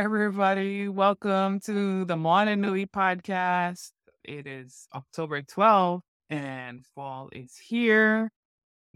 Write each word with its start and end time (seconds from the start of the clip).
everybody. 0.00 0.88
Welcome 0.88 1.60
to 1.60 2.06
the 2.06 2.16
Moana 2.16 2.56
Nui 2.56 2.86
podcast. 2.86 3.90
It 4.24 4.46
is 4.46 4.88
October 4.94 5.42
12th 5.42 6.00
and 6.30 6.86
fall 6.94 7.28
is 7.32 7.58
here. 7.58 8.30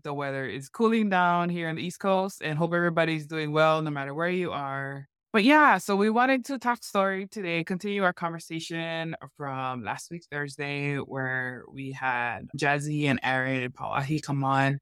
The 0.02 0.14
weather 0.14 0.46
is 0.46 0.70
cooling 0.70 1.10
down 1.10 1.50
here 1.50 1.68
on 1.68 1.76
the 1.76 1.82
East 1.82 2.00
Coast 2.00 2.40
and 2.42 2.56
hope 2.56 2.72
everybody's 2.72 3.26
doing 3.26 3.52
well 3.52 3.82
no 3.82 3.90
matter 3.90 4.14
where 4.14 4.30
you 4.30 4.50
are. 4.52 5.06
But 5.34 5.44
yeah, 5.44 5.76
so 5.76 5.94
we 5.94 6.08
wanted 6.08 6.46
to 6.46 6.58
talk 6.58 6.82
story 6.82 7.26
today, 7.26 7.64
continue 7.64 8.02
our 8.02 8.14
conversation 8.14 9.14
from 9.36 9.84
last 9.84 10.10
week, 10.10 10.24
Thursday, 10.30 10.96
where 10.96 11.64
we 11.70 11.92
had 11.92 12.48
Jazzy 12.56 13.10
and 13.10 13.20
Aaron 13.22 13.62
and 13.62 13.74
Pauahi 13.74 14.22
come 14.22 14.42
on 14.42 14.78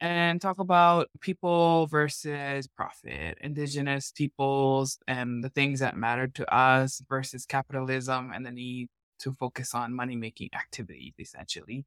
and 0.00 0.40
talk 0.40 0.58
about 0.58 1.08
people 1.20 1.86
versus 1.86 2.66
profit, 2.68 3.38
indigenous 3.40 4.12
peoples, 4.12 4.98
and 5.06 5.44
the 5.44 5.50
things 5.50 5.80
that 5.80 5.96
matter 5.96 6.26
to 6.26 6.54
us 6.54 7.02
versus 7.08 7.44
capitalism 7.44 8.32
and 8.34 8.46
the 8.46 8.50
need 8.50 8.88
to 9.20 9.32
focus 9.32 9.74
on 9.74 9.94
money 9.94 10.16
making 10.16 10.48
activities, 10.54 11.12
essentially. 11.18 11.84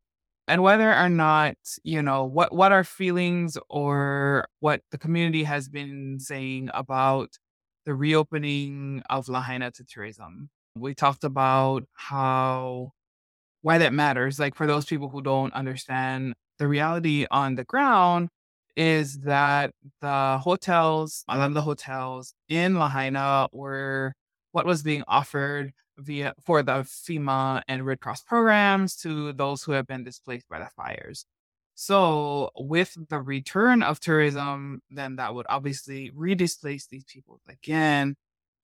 And 0.47 0.61
whether 0.61 0.93
or 0.93 1.09
not, 1.09 1.55
you 1.83 2.01
know, 2.01 2.25
what, 2.25 2.53
what 2.53 2.71
our 2.71 2.83
feelings 2.83 3.57
or 3.69 4.47
what 4.59 4.81
the 4.91 4.97
community 4.97 5.43
has 5.43 5.69
been 5.69 6.19
saying 6.19 6.69
about 6.73 7.29
the 7.85 7.95
reopening 7.95 9.01
of 9.09 9.27
Lahaina 9.27 9.71
to 9.71 9.83
tourism. 9.83 10.49
We 10.77 10.93
talked 10.93 11.23
about 11.23 11.83
how 11.93 12.91
why 13.61 13.77
that 13.77 13.93
matters. 13.93 14.39
Like 14.39 14.55
for 14.55 14.67
those 14.67 14.85
people 14.85 15.09
who 15.09 15.21
don't 15.21 15.53
understand 15.53 16.33
the 16.63 16.69
reality 16.69 17.25
on 17.29 17.55
the 17.55 17.65
ground 17.65 18.29
is 18.77 19.19
that 19.19 19.71
the 19.99 20.39
hotels, 20.41 21.25
a 21.27 21.37
lot 21.37 21.47
of 21.47 21.53
the 21.53 21.61
hotels 21.61 22.33
in 22.47 22.79
Lahaina 22.79 23.49
were 23.51 24.13
what 24.53 24.65
was 24.65 24.81
being 24.81 25.03
offered 25.05 25.73
via 25.97 26.33
for 26.45 26.63
the 26.63 26.85
FEMA 26.85 27.61
and 27.67 27.85
Red 27.85 27.99
Cross 27.99 28.21
programs 28.23 28.95
to 29.01 29.33
those 29.33 29.63
who 29.63 29.73
have 29.73 29.87
been 29.87 30.05
displaced 30.05 30.47
by 30.47 30.59
the 30.59 30.69
fires. 30.77 31.25
So, 31.75 32.49
with 32.55 32.95
the 33.09 33.19
return 33.19 33.83
of 33.83 33.99
tourism, 33.99 34.79
then 34.89 35.17
that 35.17 35.35
would 35.35 35.47
obviously 35.49 36.11
redisplace 36.15 36.87
these 36.87 37.03
people 37.03 37.41
again, 37.49 38.15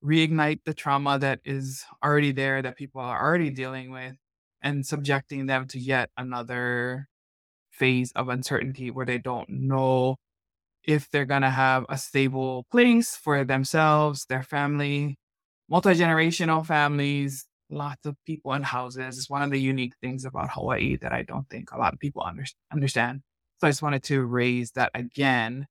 reignite 0.02 0.62
the 0.64 0.74
trauma 0.74 1.20
that 1.20 1.42
is 1.44 1.84
already 2.02 2.32
there 2.32 2.62
that 2.62 2.78
people 2.78 3.02
are 3.02 3.22
already 3.22 3.50
dealing 3.50 3.92
with, 3.92 4.16
and 4.62 4.86
subjecting 4.86 5.48
them 5.48 5.68
to 5.68 5.80
yet 5.80 6.12
another 6.16 7.10
phase 7.80 8.12
of 8.14 8.30
uncertainty 8.30 8.92
where 8.92 9.06
they 9.06 9.18
don't 9.18 9.50
know 9.50 10.18
if 10.84 11.10
they're 11.10 11.26
going 11.26 11.42
to 11.42 11.50
have 11.50 11.86
a 11.90 11.98
stable 11.98 12.66
place 12.72 13.16
for 13.16 13.44
themselves, 13.44 14.26
their 14.26 14.44
family, 14.44 15.18
multi 15.70 15.92
generational 15.92 16.66
families, 16.66 17.46
lots 17.70 18.06
of 18.06 18.16
people 18.26 18.54
in 18.54 18.64
houses. 18.64 19.18
It's 19.18 19.30
one 19.30 19.42
of 19.42 19.52
the 19.52 19.60
unique 19.60 19.94
things 20.02 20.26
about 20.26 20.52
Hawaii 20.52 20.98
that 20.98 21.14
I 21.14 21.24
don't 21.24 21.50
think 21.50 21.72
a 21.72 21.78
lot 21.78 21.94
of 21.94 22.00
people 22.00 22.24
under- 22.26 22.46
understand. 22.74 23.22
So 23.60 23.68
I 23.68 23.72
just 23.72 23.82
wanted 23.82 24.04
to 24.04 24.24
raise 24.24 24.72
that 24.72 24.92
again. 24.94 25.68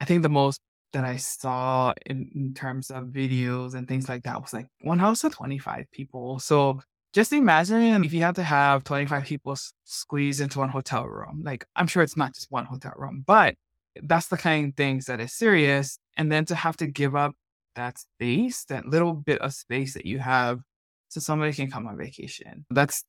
I 0.00 0.04
think 0.04 0.22
the 0.22 0.28
most 0.28 0.60
that 0.92 1.04
I 1.04 1.16
saw 1.16 1.92
in, 2.06 2.30
in 2.34 2.54
terms 2.54 2.90
of 2.90 3.04
videos 3.06 3.74
and 3.74 3.86
things 3.86 4.08
like 4.08 4.22
that 4.24 4.40
was 4.40 4.52
like 4.52 4.66
one 4.80 4.98
house 4.98 5.22
of 5.24 5.34
25 5.34 5.86
people. 5.92 6.38
So 6.38 6.80
just 7.18 7.32
imagine 7.32 8.04
if 8.04 8.12
you 8.12 8.22
had 8.22 8.36
to 8.36 8.44
have 8.44 8.84
25 8.84 9.24
people 9.24 9.56
squeeze 9.82 10.40
into 10.40 10.60
one 10.60 10.68
hotel 10.68 11.04
room. 11.04 11.42
Like, 11.44 11.66
I'm 11.74 11.88
sure 11.88 12.04
it's 12.04 12.16
not 12.16 12.32
just 12.32 12.46
one 12.48 12.64
hotel 12.64 12.92
room, 12.96 13.24
but 13.26 13.56
that's 14.00 14.28
the 14.28 14.36
kind 14.36 14.68
of 14.68 14.76
things 14.76 15.06
that 15.06 15.18
is 15.18 15.32
serious. 15.32 15.98
And 16.16 16.30
then 16.30 16.44
to 16.44 16.54
have 16.54 16.76
to 16.76 16.86
give 16.86 17.16
up 17.16 17.34
that 17.74 17.98
space, 17.98 18.64
that 18.66 18.86
little 18.86 19.14
bit 19.14 19.40
of 19.40 19.52
space 19.52 19.94
that 19.94 20.06
you 20.06 20.20
have 20.20 20.60
so 21.08 21.18
somebody 21.18 21.52
can 21.52 21.68
come 21.68 21.88
on 21.88 21.98
vacation. 21.98 22.64
That's, 22.70 23.02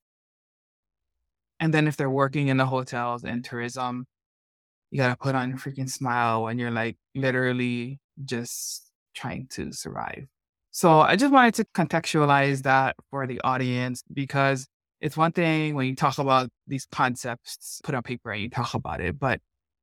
and 1.59 1.71
then 1.71 1.87
if 1.87 1.95
they're 1.95 2.09
working 2.09 2.47
in 2.47 2.57
the 2.57 2.65
hotels 2.65 3.23
and 3.23 3.45
tourism, 3.45 4.07
you 4.89 4.97
got 4.97 5.09
to 5.09 5.17
put 5.17 5.35
on 5.35 5.53
a 5.53 5.55
freaking 5.55 5.87
smile 5.87 6.41
when 6.41 6.57
you're 6.57 6.71
like 6.71 6.97
literally 7.13 7.99
just 8.25 8.91
trying 9.13 9.45
to 9.51 9.71
survive. 9.71 10.25
So 10.71 11.01
I 11.01 11.15
just 11.15 11.33
wanted 11.33 11.55
to 11.55 11.65
contextualize 11.65 12.61
that 12.63 12.95
for 13.09 13.25
the 13.25 13.41
audience 13.41 14.03
because 14.13 14.67
it's 15.01 15.17
one 15.17 15.31
thing 15.31 15.75
when 15.75 15.87
you 15.87 15.95
talk 15.95 16.17
about 16.19 16.49
these 16.67 16.85
concepts 16.91 17.81
put 17.83 17.95
on 17.95 18.03
paper 18.03 18.31
and 18.31 18.43
you 18.43 18.49
talk 18.49 18.73
about 18.73 19.01
it, 19.01 19.17
but 19.19 19.39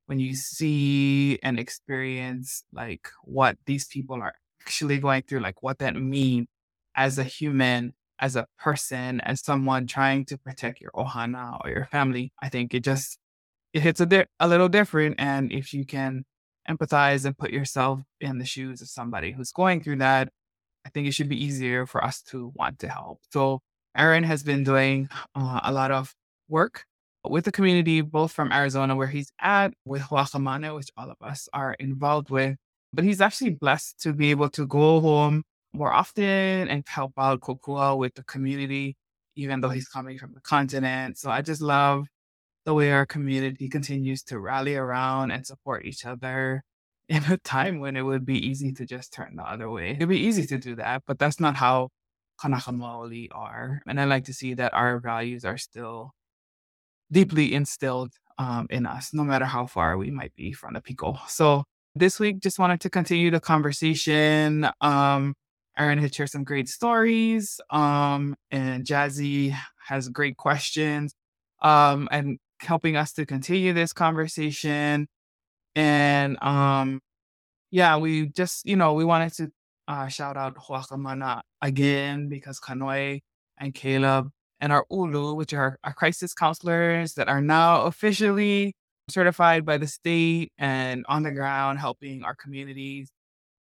when 0.06 0.20
you 0.20 0.34
see 0.34 1.38
and 1.42 1.58
experience 1.58 2.62
like 2.72 3.08
what 3.24 3.56
these 3.66 3.86
people 3.86 4.22
are 4.22 4.34
actually 4.62 4.98
going 4.98 5.22
through, 5.22 5.41
like 5.41 5.62
what 5.62 5.78
that 5.78 5.97
means 5.97 6.47
as 6.94 7.18
a 7.18 7.24
human, 7.24 7.92
as 8.20 8.36
a 8.36 8.47
person, 8.58 9.20
as 9.22 9.42
someone 9.42 9.86
trying 9.86 10.24
to 10.26 10.38
protect 10.38 10.80
your 10.80 10.92
ohana 10.92 11.58
or 11.64 11.70
your 11.70 11.86
family, 11.86 12.32
I 12.41 12.48
think 12.48 12.72
it 12.74 12.84
just 12.84 13.18
it 13.72 13.82
hits 13.82 14.00
a, 14.00 14.06
di- 14.06 14.26
a 14.41 14.48
little 14.48 14.68
different. 14.68 15.16
And 15.18 15.53
if 15.53 15.74
you 15.74 15.84
can 15.84 16.24
empathize 16.68 17.24
and 17.24 17.36
put 17.36 17.50
yourself 17.50 18.00
in 18.20 18.38
the 18.38 18.44
shoes 18.47 18.80
of 18.80 18.88
somebody 18.88 19.32
who's 19.32 19.53
going 19.53 19.82
through 19.82 19.97
that, 19.97 20.28
I 20.86 20.88
think 20.88 21.08
it 21.08 21.14
should 21.14 21.28
be 21.28 21.44
easier 21.44 21.84
for 21.84 22.02
us 22.02 22.22
to 22.30 22.52
want 22.54 22.78
to 22.78 22.88
help. 22.88 23.19
So 23.32 23.60
Aaron 23.97 24.22
has 24.22 24.44
been 24.44 24.62
doing 24.62 25.08
uh, 25.34 25.60
a 25.64 25.72
lot 25.72 25.91
of 25.91 26.14
work 26.48 26.84
with 27.28 27.44
the 27.44 27.50
community, 27.50 28.02
both 28.02 28.30
from 28.30 28.52
Arizona, 28.52 28.94
where 28.94 29.08
he's 29.08 29.32
at, 29.41 29.74
with 29.84 30.02
Ho'akamana, 30.02 30.76
which 30.76 30.91
all 30.97 31.10
of 31.10 31.16
us 31.20 31.48
are 31.52 31.74
involved 31.80 32.30
with. 32.30 32.54
But 32.92 33.04
he's 33.04 33.20
actually 33.20 33.50
blessed 33.50 33.98
to 34.02 34.12
be 34.12 34.30
able 34.30 34.48
to 34.50 34.64
go 34.64 35.00
home 35.00 35.42
more 35.72 35.92
often 35.92 36.69
and 36.69 36.84
help 36.86 37.14
out 37.18 37.41
Kokua 37.41 37.98
with 37.98 38.14
the 38.14 38.22
community, 38.22 38.97
even 39.34 39.60
though 39.60 39.70
he's 39.70 39.88
coming 39.88 40.18
from 40.18 40.34
the 40.34 40.41
continent. 40.41 41.18
So 41.18 41.30
I 41.30 41.42
just 41.42 41.60
love 41.60 42.06
the 42.64 42.74
way 42.74 42.92
our 42.92 43.06
community 43.06 43.68
continues 43.68 44.22
to 44.24 44.38
rally 44.38 44.76
around 44.76 45.32
and 45.32 45.44
support 45.44 45.84
each 45.84 46.06
other 46.06 46.62
in 47.08 47.22
a 47.24 47.36
time 47.38 47.78
when 47.78 47.96
it 47.96 48.02
would 48.02 48.26
be 48.26 48.38
easy 48.46 48.72
to 48.72 48.84
just 48.84 49.12
turn 49.12 49.36
the 49.36 49.42
other 49.42 49.70
way. 49.70 49.90
It'd 49.90 50.08
be 50.08 50.18
easy 50.18 50.46
to 50.46 50.58
do 50.58 50.74
that, 50.76 51.02
but 51.06 51.18
that's 51.18 51.38
not 51.38 51.56
how 51.56 51.90
Kanaka 52.40 52.72
Maoli 52.72 53.28
are. 53.30 53.80
And 53.86 54.00
I 54.00 54.04
like 54.04 54.24
to 54.24 54.34
see 54.34 54.54
that 54.54 54.74
our 54.74 54.98
values 54.98 55.44
are 55.44 55.56
still 55.56 56.12
deeply 57.10 57.54
instilled 57.54 58.12
um, 58.38 58.66
in 58.70 58.86
us, 58.86 59.14
no 59.14 59.22
matter 59.22 59.44
how 59.44 59.66
far 59.66 59.96
we 59.96 60.10
might 60.10 60.34
be 60.34 60.52
from 60.52 60.74
the 60.74 60.80
Piko. 60.80 61.18
So 61.28 61.64
this 61.94 62.20
week, 62.20 62.40
just 62.40 62.58
wanted 62.58 62.80
to 62.82 62.90
continue 62.90 63.30
the 63.30 63.40
conversation. 63.40 64.68
Um, 64.80 65.34
Aaron 65.78 65.98
had 65.98 66.14
shared 66.14 66.30
some 66.30 66.44
great 66.44 66.68
stories, 66.68 67.60
um, 67.70 68.34
and 68.50 68.84
Jazzy 68.84 69.56
has 69.86 70.08
great 70.08 70.36
questions, 70.36 71.14
um, 71.62 72.08
and 72.10 72.38
helping 72.60 72.96
us 72.96 73.12
to 73.14 73.26
continue 73.26 73.72
this 73.72 73.92
conversation. 73.92 75.06
And 75.76 76.42
um, 76.42 77.00
yeah, 77.70 77.97
we 77.98 78.28
just, 78.28 78.66
you 78.66 78.76
know, 78.76 78.94
we 78.94 79.04
wanted 79.04 79.32
to 79.34 79.53
uh, 79.88 80.09
shout 80.09 80.37
out 80.37 80.56
Ho'akamana 80.56 81.42
again 81.62 82.28
because 82.28 82.59
Kanoe 82.60 83.20
and 83.59 83.75
Caleb 83.75 84.31
and 84.60 84.72
our 84.72 84.86
Ulu, 84.91 85.34
which 85.34 85.53
are 85.53 85.78
our 85.84 85.92
crisis 85.92 86.34
counselors 86.34 87.15
that 87.15 87.28
are 87.28 87.42
now 87.42 87.82
officially 87.82 88.75
certified 89.09 89.65
by 89.65 89.78
the 89.78 89.86
state 89.86 90.53
and 90.59 91.04
on 91.09 91.22
the 91.22 91.31
ground 91.31 91.78
helping 91.78 92.25
our 92.25 92.34
communities 92.34 93.10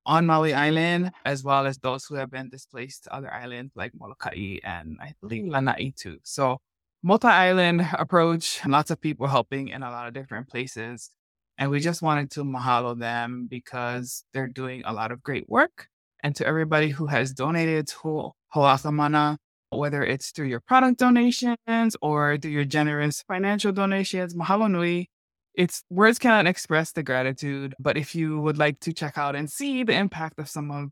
on 0.06 0.26
Maui 0.26 0.54
Island, 0.54 1.12
as 1.24 1.44
well 1.44 1.66
as 1.66 1.78
those 1.78 2.04
who 2.06 2.14
have 2.14 2.30
been 2.30 2.48
displaced 2.48 3.04
to 3.04 3.14
other 3.14 3.32
islands 3.32 3.72
like 3.76 3.92
Molokai 3.98 4.58
and 4.64 4.98
I 5.00 5.12
believe 5.20 5.48
Lanai 5.48 5.92
too. 5.96 6.18
So 6.22 6.58
multi-island 7.02 7.86
approach, 7.98 8.64
lots 8.66 8.90
of 8.90 9.00
people 9.00 9.26
helping 9.26 9.68
in 9.68 9.82
a 9.82 9.90
lot 9.90 10.08
of 10.08 10.14
different 10.14 10.48
places. 10.48 11.10
And 11.58 11.70
we 11.70 11.80
just 11.80 12.02
wanted 12.02 12.30
to 12.32 12.44
mahalo 12.44 12.98
them 12.98 13.46
because 13.48 14.24
they're 14.32 14.46
doing 14.46 14.82
a 14.84 14.92
lot 14.92 15.10
of 15.10 15.22
great 15.22 15.48
work. 15.48 15.88
And 16.22 16.34
to 16.36 16.46
everybody 16.46 16.90
who 16.90 17.06
has 17.06 17.32
donated 17.32 17.88
to 17.88 18.32
Ho'akamana, 18.54 19.38
whether 19.70 20.02
it's 20.02 20.30
through 20.30 20.46
your 20.46 20.60
product 20.60 20.98
donations 20.98 21.96
or 22.02 22.38
through 22.38 22.50
your 22.50 22.64
generous 22.64 23.22
financial 23.26 23.72
donations, 23.72 24.34
mahalo 24.34 24.70
nui. 24.70 25.08
It's 25.54 25.82
words 25.88 26.18
cannot 26.18 26.46
express 26.46 26.92
the 26.92 27.02
gratitude, 27.02 27.74
but 27.78 27.96
if 27.96 28.14
you 28.14 28.38
would 28.40 28.58
like 28.58 28.78
to 28.80 28.92
check 28.92 29.16
out 29.16 29.34
and 29.34 29.50
see 29.50 29.84
the 29.84 29.94
impact 29.94 30.38
of 30.38 30.50
some 30.50 30.70
of 30.70 30.90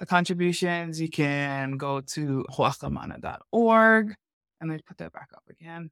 the 0.00 0.06
contributions, 0.06 1.00
you 1.00 1.10
can 1.10 1.76
go 1.76 2.00
to 2.00 2.44
ho'akamana.org 2.50 4.14
and 4.60 4.70
then 4.70 4.80
put 4.86 4.96
that 4.98 5.12
back 5.12 5.28
up 5.34 5.42
again 5.50 5.90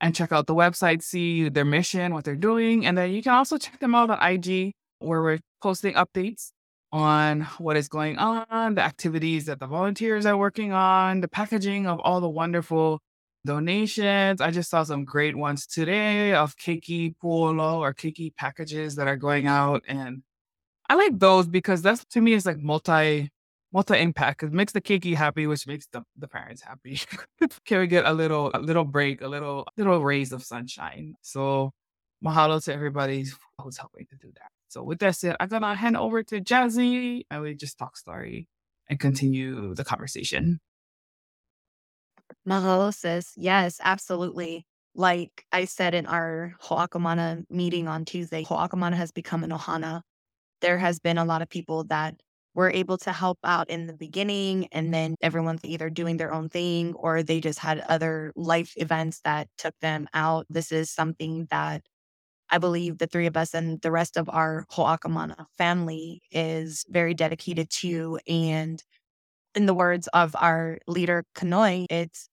and 0.00 0.14
check 0.14 0.32
out 0.32 0.46
the 0.46 0.54
website, 0.54 1.02
see 1.02 1.48
their 1.48 1.64
mission, 1.64 2.14
what 2.14 2.24
they're 2.24 2.36
doing. 2.36 2.86
And 2.86 2.96
then 2.96 3.10
you 3.10 3.22
can 3.22 3.32
also 3.32 3.58
check 3.58 3.78
them 3.80 3.94
out 3.94 4.10
on 4.10 4.18
IG 4.22 4.72
where 4.98 5.22
we're 5.22 5.40
posting 5.62 5.94
updates 5.94 6.52
on 6.92 7.42
what 7.58 7.76
is 7.76 7.88
going 7.88 8.18
on, 8.18 8.74
the 8.74 8.82
activities 8.82 9.46
that 9.46 9.60
the 9.60 9.66
volunteers 9.66 10.26
are 10.26 10.36
working 10.36 10.72
on, 10.72 11.20
the 11.20 11.28
packaging 11.28 11.86
of 11.86 12.00
all 12.00 12.20
the 12.20 12.28
wonderful 12.28 13.00
donations. 13.46 14.40
I 14.40 14.50
just 14.50 14.70
saw 14.70 14.82
some 14.82 15.04
great 15.04 15.36
ones 15.36 15.66
today 15.66 16.34
of 16.34 16.56
keiki 16.56 17.14
pu'olo 17.22 17.76
or 17.78 17.94
keiki 17.94 18.34
packages 18.34 18.96
that 18.96 19.06
are 19.06 19.16
going 19.16 19.46
out. 19.46 19.82
And 19.86 20.22
I 20.88 20.94
like 20.94 21.18
those 21.18 21.46
because 21.46 21.82
that's 21.82 22.04
to 22.06 22.20
me 22.20 22.34
it's 22.34 22.46
like 22.46 22.58
multi 22.58 23.30
multi 23.72 23.98
impact. 23.98 24.42
It 24.42 24.52
makes 24.52 24.72
the 24.72 24.80
keiki 24.80 25.14
happy, 25.14 25.46
which 25.46 25.66
makes 25.66 25.86
the, 25.92 26.02
the 26.18 26.28
parents 26.28 26.62
happy. 26.62 27.00
Can 27.64 27.80
we 27.80 27.86
get 27.86 28.04
a 28.04 28.12
little 28.12 28.50
a 28.54 28.60
little 28.60 28.84
break, 28.84 29.22
a 29.22 29.28
little 29.28 29.66
little 29.76 30.02
rays 30.02 30.32
of 30.32 30.42
sunshine? 30.42 31.14
So 31.22 31.72
mahalo 32.24 32.62
to 32.64 32.72
everybody 32.72 33.26
who's 33.60 33.78
helping 33.78 34.06
to 34.06 34.16
do 34.16 34.30
that. 34.34 34.50
So 34.68 34.82
with 34.82 34.98
that 35.00 35.16
said, 35.16 35.36
I'm 35.40 35.48
gonna 35.48 35.74
hand 35.74 35.96
over 35.96 36.22
to 36.24 36.40
Jazzy 36.40 37.22
and 37.30 37.42
we 37.42 37.54
just 37.54 37.78
talk 37.78 37.96
story 37.96 38.48
and 38.88 38.98
continue 38.98 39.74
the 39.74 39.84
conversation. 39.84 40.60
Mahalo, 42.48 42.92
sis. 42.92 43.32
Yes, 43.36 43.80
absolutely. 43.82 44.66
Like 44.94 45.44
I 45.52 45.66
said 45.66 45.94
in 45.94 46.06
our 46.06 46.54
Ho'akamana 46.62 47.44
meeting 47.48 47.86
on 47.86 48.04
Tuesday, 48.04 48.42
Ho'akamana 48.42 48.94
has 48.94 49.12
become 49.12 49.44
an 49.44 49.50
ohana. 49.50 50.02
There 50.60 50.78
has 50.78 50.98
been 50.98 51.18
a 51.18 51.24
lot 51.24 51.42
of 51.42 51.48
people 51.48 51.84
that 51.84 52.20
were 52.54 52.70
able 52.70 52.98
to 52.98 53.12
help 53.12 53.38
out 53.44 53.70
in 53.70 53.86
the 53.86 53.94
beginning, 53.94 54.66
and 54.72 54.92
then 54.92 55.14
everyone's 55.22 55.64
either 55.64 55.90
doing 55.90 56.16
their 56.16 56.32
own 56.32 56.48
thing 56.48 56.94
or 56.94 57.22
they 57.22 57.40
just 57.40 57.58
had 57.60 57.80
other 57.80 58.32
life 58.36 58.72
events 58.76 59.20
that 59.24 59.48
took 59.58 59.74
them 59.80 60.08
out. 60.14 60.46
This 60.50 60.72
is 60.72 60.90
something 60.90 61.46
that 61.50 61.82
I 62.50 62.58
believe 62.58 62.98
the 62.98 63.06
three 63.06 63.26
of 63.26 63.36
us 63.36 63.54
and 63.54 63.80
the 63.82 63.92
rest 63.92 64.16
of 64.16 64.28
our 64.28 64.66
Ho'akamana 64.72 65.46
family 65.56 66.22
is 66.32 66.84
very 66.88 67.14
dedicated 67.14 67.70
to. 67.82 68.18
And 68.28 68.82
in 69.54 69.66
the 69.66 69.74
words 69.74 70.08
of 70.08 70.34
our 70.36 70.78
leader, 70.86 71.24
Kanoe, 71.36 71.86
it's 71.90 72.28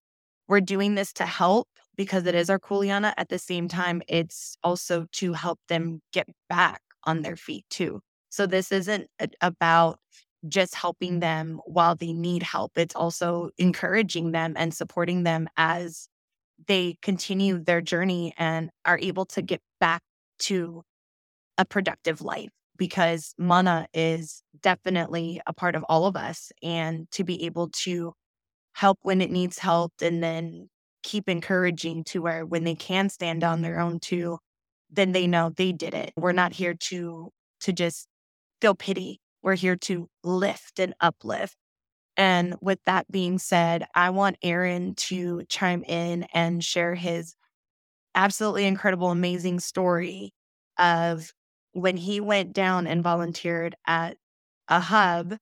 we're 0.47 0.61
doing 0.61 0.95
this 0.95 1.13
to 1.13 1.25
help 1.25 1.67
because 1.97 2.25
it 2.27 2.35
is 2.35 2.49
our 2.49 2.59
kuleana. 2.59 3.13
At 3.17 3.29
the 3.29 3.39
same 3.39 3.67
time, 3.69 4.01
it's 4.07 4.57
also 4.63 5.07
to 5.13 5.33
help 5.33 5.59
them 5.69 6.01
get 6.13 6.27
back 6.49 6.81
on 7.05 7.21
their 7.23 7.37
feet 7.37 7.65
too. 7.69 8.01
So 8.37 8.45
this 8.45 8.71
isn't 8.71 9.09
about 9.41 9.97
just 10.47 10.75
helping 10.75 11.21
them 11.21 11.59
while 11.65 11.95
they 11.95 12.13
need 12.13 12.43
help. 12.43 12.73
It's 12.77 12.95
also 12.95 13.49
encouraging 13.57 14.31
them 14.31 14.53
and 14.55 14.71
supporting 14.71 15.23
them 15.23 15.49
as 15.57 16.07
they 16.67 16.99
continue 17.01 17.57
their 17.57 17.81
journey 17.81 18.35
and 18.37 18.69
are 18.85 18.99
able 18.99 19.25
to 19.25 19.41
get 19.41 19.59
back 19.79 20.03
to 20.41 20.83
a 21.57 21.65
productive 21.65 22.21
life 22.21 22.51
because 22.77 23.33
mana 23.39 23.87
is 23.91 24.43
definitely 24.61 25.41
a 25.47 25.53
part 25.53 25.73
of 25.73 25.83
all 25.89 26.05
of 26.05 26.15
us 26.15 26.51
and 26.61 27.09
to 27.09 27.23
be 27.23 27.43
able 27.45 27.69
to 27.69 28.13
help 28.73 28.99
when 29.01 29.19
it 29.19 29.31
needs 29.31 29.57
help 29.57 29.93
and 29.99 30.23
then 30.23 30.69
keep 31.01 31.27
encouraging 31.27 32.03
to 32.03 32.21
where 32.21 32.45
when 32.45 32.65
they 32.65 32.75
can 32.75 33.09
stand 33.09 33.43
on 33.43 33.63
their 33.63 33.79
own 33.79 33.99
too 33.99 34.37
then 34.91 35.11
they 35.11 35.25
know 35.25 35.49
they 35.49 35.71
did 35.71 35.95
it 35.95 36.13
we're 36.15 36.31
not 36.31 36.53
here 36.53 36.75
to 36.75 37.31
to 37.59 37.73
just 37.73 38.07
feel 38.61 38.75
pity 38.75 39.19
we're 39.41 39.55
here 39.55 39.75
to 39.75 40.09
lift 40.23 40.79
and 40.79 40.93
uplift 40.99 41.55
and 42.15 42.55
with 42.61 42.79
that 42.85 43.09
being 43.11 43.37
said 43.37 43.85
i 43.95 44.09
want 44.09 44.37
aaron 44.43 44.93
to 44.95 45.43
chime 45.49 45.83
in 45.83 46.23
and 46.33 46.63
share 46.63 46.95
his 46.95 47.35
absolutely 48.15 48.65
incredible 48.65 49.11
amazing 49.11 49.59
story 49.59 50.33
of 50.77 51.31
when 51.73 51.95
he 51.95 52.19
went 52.19 52.53
down 52.53 52.87
and 52.87 53.03
volunteered 53.03 53.75
at 53.85 54.17
a 54.67 54.79
hub, 54.79 55.37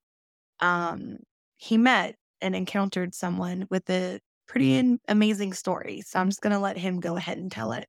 um, 0.60 1.18
he 1.56 1.78
met 1.78 2.16
and 2.42 2.54
encountered 2.54 3.14
someone 3.14 3.66
with 3.70 3.88
a 3.88 4.20
pretty 4.46 4.98
amazing 5.08 5.54
story. 5.54 6.02
So 6.02 6.20
I'm 6.20 6.28
just 6.28 6.42
going 6.42 6.52
to 6.52 6.58
let 6.58 6.76
him 6.76 7.00
go 7.00 7.16
ahead 7.16 7.38
and 7.38 7.50
tell 7.50 7.72
it. 7.72 7.86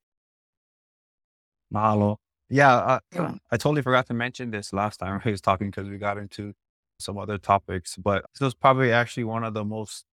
Mahalo. 1.74 2.18
Yeah, 2.50 3.00
I, 3.16 3.40
I 3.52 3.58
totally 3.58 3.82
forgot 3.82 4.08
to 4.08 4.14
mention 4.14 4.52
this 4.52 4.72
last 4.74 4.98
time 4.98 5.22
I 5.26 5.30
was 5.32 5.42
talking 5.42 5.70
because 5.70 5.90
we 5.90 5.98
got 5.98 6.18
into 6.18 6.54
some 7.00 7.18
other 7.18 7.38
topics, 7.38 7.96
but 7.98 8.26
this 8.34 8.42
was 8.42 8.56
probably 8.56 8.92
actually 8.92 9.26
one 9.26 9.44
of 9.44 9.54
the 9.54 9.66
most 9.66 10.06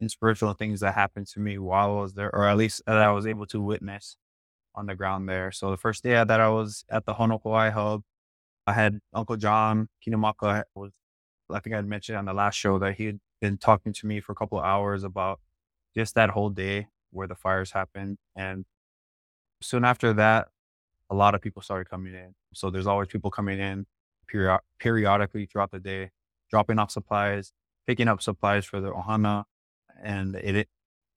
inspirational 0.00 0.54
things 0.54 0.80
that 0.80 0.94
happened 0.94 1.26
to 1.28 1.40
me 1.40 1.58
while 1.58 1.98
I 1.98 2.00
was 2.02 2.14
there, 2.14 2.34
or 2.34 2.46
at 2.46 2.56
least 2.56 2.82
that 2.86 2.96
I 2.98 3.10
was 3.10 3.26
able 3.26 3.46
to 3.46 3.60
witness 3.60 4.16
on 4.74 4.86
the 4.86 4.94
ground 4.94 5.28
there. 5.28 5.52
So 5.52 5.70
the 5.70 5.76
first 5.76 6.04
day 6.04 6.12
that 6.12 6.30
I 6.40 6.48
was 6.50 6.84
at 6.90 7.06
the 7.06 7.14
Honokowai 7.14 7.72
hub, 7.72 8.02
I 8.66 8.74
had 8.74 9.00
Uncle 9.14 9.36
John 9.36 9.88
Kinimaka 10.06 10.64
was, 10.74 10.92
I 11.50 11.60
think 11.60 11.74
I 11.74 11.78
had 11.78 11.86
mentioned 11.86 12.18
on 12.18 12.26
the 12.26 12.34
last 12.34 12.56
show 12.56 12.78
that 12.80 12.96
he 12.96 13.06
had 13.06 13.20
been 13.40 13.58
talking 13.58 13.92
to 13.94 14.06
me 14.06 14.20
for 14.20 14.32
a 14.32 14.36
couple 14.36 14.58
of 14.58 14.64
hours 14.64 15.04
about 15.04 15.40
just 15.96 16.14
that 16.16 16.30
whole 16.30 16.50
day 16.50 16.88
where 17.10 17.26
the 17.28 17.34
fires 17.34 17.72
happened. 17.72 18.18
And 18.36 18.66
soon 19.62 19.84
after 19.84 20.12
that, 20.14 20.48
a 21.10 21.14
lot 21.14 21.34
of 21.34 21.40
people 21.40 21.62
started 21.62 21.88
coming 21.88 22.14
in. 22.14 22.34
So 22.54 22.70
there's 22.70 22.86
always 22.86 23.08
people 23.08 23.30
coming 23.30 23.58
in 23.58 23.86
period- 24.26 24.60
periodically 24.78 25.46
throughout 25.46 25.70
the 25.70 25.78
day, 25.78 26.10
dropping 26.50 26.78
off 26.78 26.90
supplies, 26.90 27.52
picking 27.86 28.08
up 28.08 28.22
supplies 28.22 28.64
for 28.64 28.80
the 28.80 28.90
ohana. 28.90 29.44
And 30.02 30.36
it, 30.36 30.56
it 30.56 30.68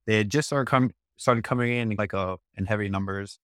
they 0.07 0.17
had 0.17 0.29
just 0.29 0.47
started 0.47 0.69
coming 0.69 0.93
started 1.17 1.43
coming 1.43 1.71
in 1.73 1.95
like 1.97 2.13
uh 2.13 2.37
in 2.55 2.65
heavy 2.65 2.89
numbers. 2.89 3.39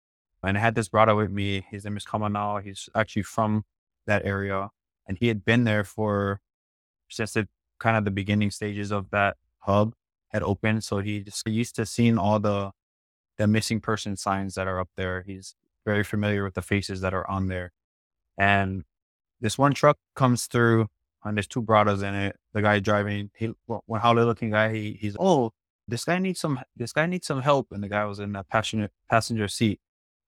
And 0.43 0.57
I 0.57 0.61
had 0.61 0.75
this 0.75 0.89
brother 0.89 1.15
with 1.15 1.31
me. 1.31 1.65
His 1.71 1.85
name 1.85 1.97
is 1.97 2.05
Kamanao. 2.05 2.61
He's 2.63 2.89
actually 2.93 3.23
from 3.23 3.63
that 4.05 4.25
area. 4.25 4.69
And 5.07 5.17
he 5.17 5.27
had 5.29 5.45
been 5.45 5.63
there 5.63 5.83
for 5.83 6.41
since 7.09 7.33
the 7.33 7.47
kind 7.79 7.97
of 7.97 8.05
the 8.05 8.11
beginning 8.11 8.51
stages 8.51 8.91
of 8.91 9.09
that 9.11 9.37
hub 9.59 9.93
had 10.29 10.43
opened. 10.43 10.83
So 10.83 10.99
he 10.99 11.21
just 11.21 11.47
used 11.47 11.75
to 11.75 11.85
seeing 11.85 12.17
all 12.17 12.39
the 12.39 12.71
the 13.37 13.47
missing 13.47 13.79
person 13.79 14.15
signs 14.15 14.55
that 14.55 14.67
are 14.67 14.79
up 14.79 14.89
there. 14.95 15.23
He's 15.25 15.55
very 15.85 16.03
familiar 16.03 16.43
with 16.43 16.53
the 16.53 16.61
faces 16.61 17.01
that 17.01 17.13
are 17.13 17.29
on 17.29 17.47
there. 17.47 17.71
And 18.37 18.83
this 19.41 19.57
one 19.57 19.73
truck 19.73 19.97
comes 20.15 20.45
through 20.47 20.87
and 21.23 21.37
there's 21.37 21.47
two 21.47 21.61
brothers 21.61 22.01
in 22.01 22.13
it. 22.13 22.35
The 22.53 22.61
guy 22.61 22.79
driving, 22.79 23.29
he 23.35 23.51
one 23.65 24.01
hollow 24.01 24.25
looking 24.25 24.51
guy, 24.51 24.73
he 24.73 24.97
he's 24.99 25.15
oh, 25.19 25.51
this 25.87 26.05
guy 26.05 26.19
needs 26.19 26.39
some 26.39 26.59
this 26.75 26.93
guy 26.93 27.05
needs 27.05 27.27
some 27.27 27.41
help. 27.41 27.67
And 27.71 27.83
the 27.83 27.89
guy 27.89 28.05
was 28.05 28.19
in 28.19 28.33
the 28.33 28.43
passenger 28.43 28.89
passenger 29.09 29.47
seat 29.47 29.79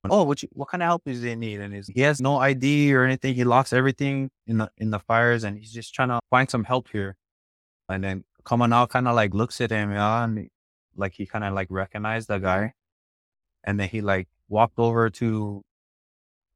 oh, 0.10 0.24
what 0.24 0.42
what 0.52 0.70
kind 0.70 0.84
of 0.84 0.88
help 0.88 1.04
does 1.06 1.22
he 1.22 1.36
need? 1.36 1.60
And 1.60 1.74
he 1.94 2.02
has 2.02 2.22
no 2.22 2.38
ID 2.38 2.94
or 2.94 3.04
anything. 3.04 3.36
He 3.36 3.44
lost 3.44 3.74
everything 3.74 4.30
in 4.48 4.58
the 4.58 4.70
in 4.78 4.92
the 4.92 5.00
fires, 5.00 5.44
and 5.44 5.58
he's 5.58 5.72
just 5.72 5.94
trying 5.94 6.10
to 6.10 6.20
find 6.30 6.50
some 6.50 6.64
help 6.64 6.90
here. 6.92 7.18
And 7.90 8.04
then 8.04 8.24
Kamanao 8.44 8.90
kind 8.90 9.08
of 9.08 9.16
like 9.16 9.34
looks 9.34 9.62
at 9.62 9.72
him, 9.72 9.92
yeah, 9.92 10.24
and 10.24 10.50
like 10.96 11.14
he 11.14 11.26
kind 11.26 11.44
of 11.44 11.54
like 11.54 11.68
recognized 11.70 12.28
the 12.28 12.40
guy, 12.40 12.74
and 13.64 13.80
then 13.80 13.90
he 13.90 14.02
like 14.02 14.28
walked 14.50 14.80
over 14.80 15.10
to. 15.10 15.64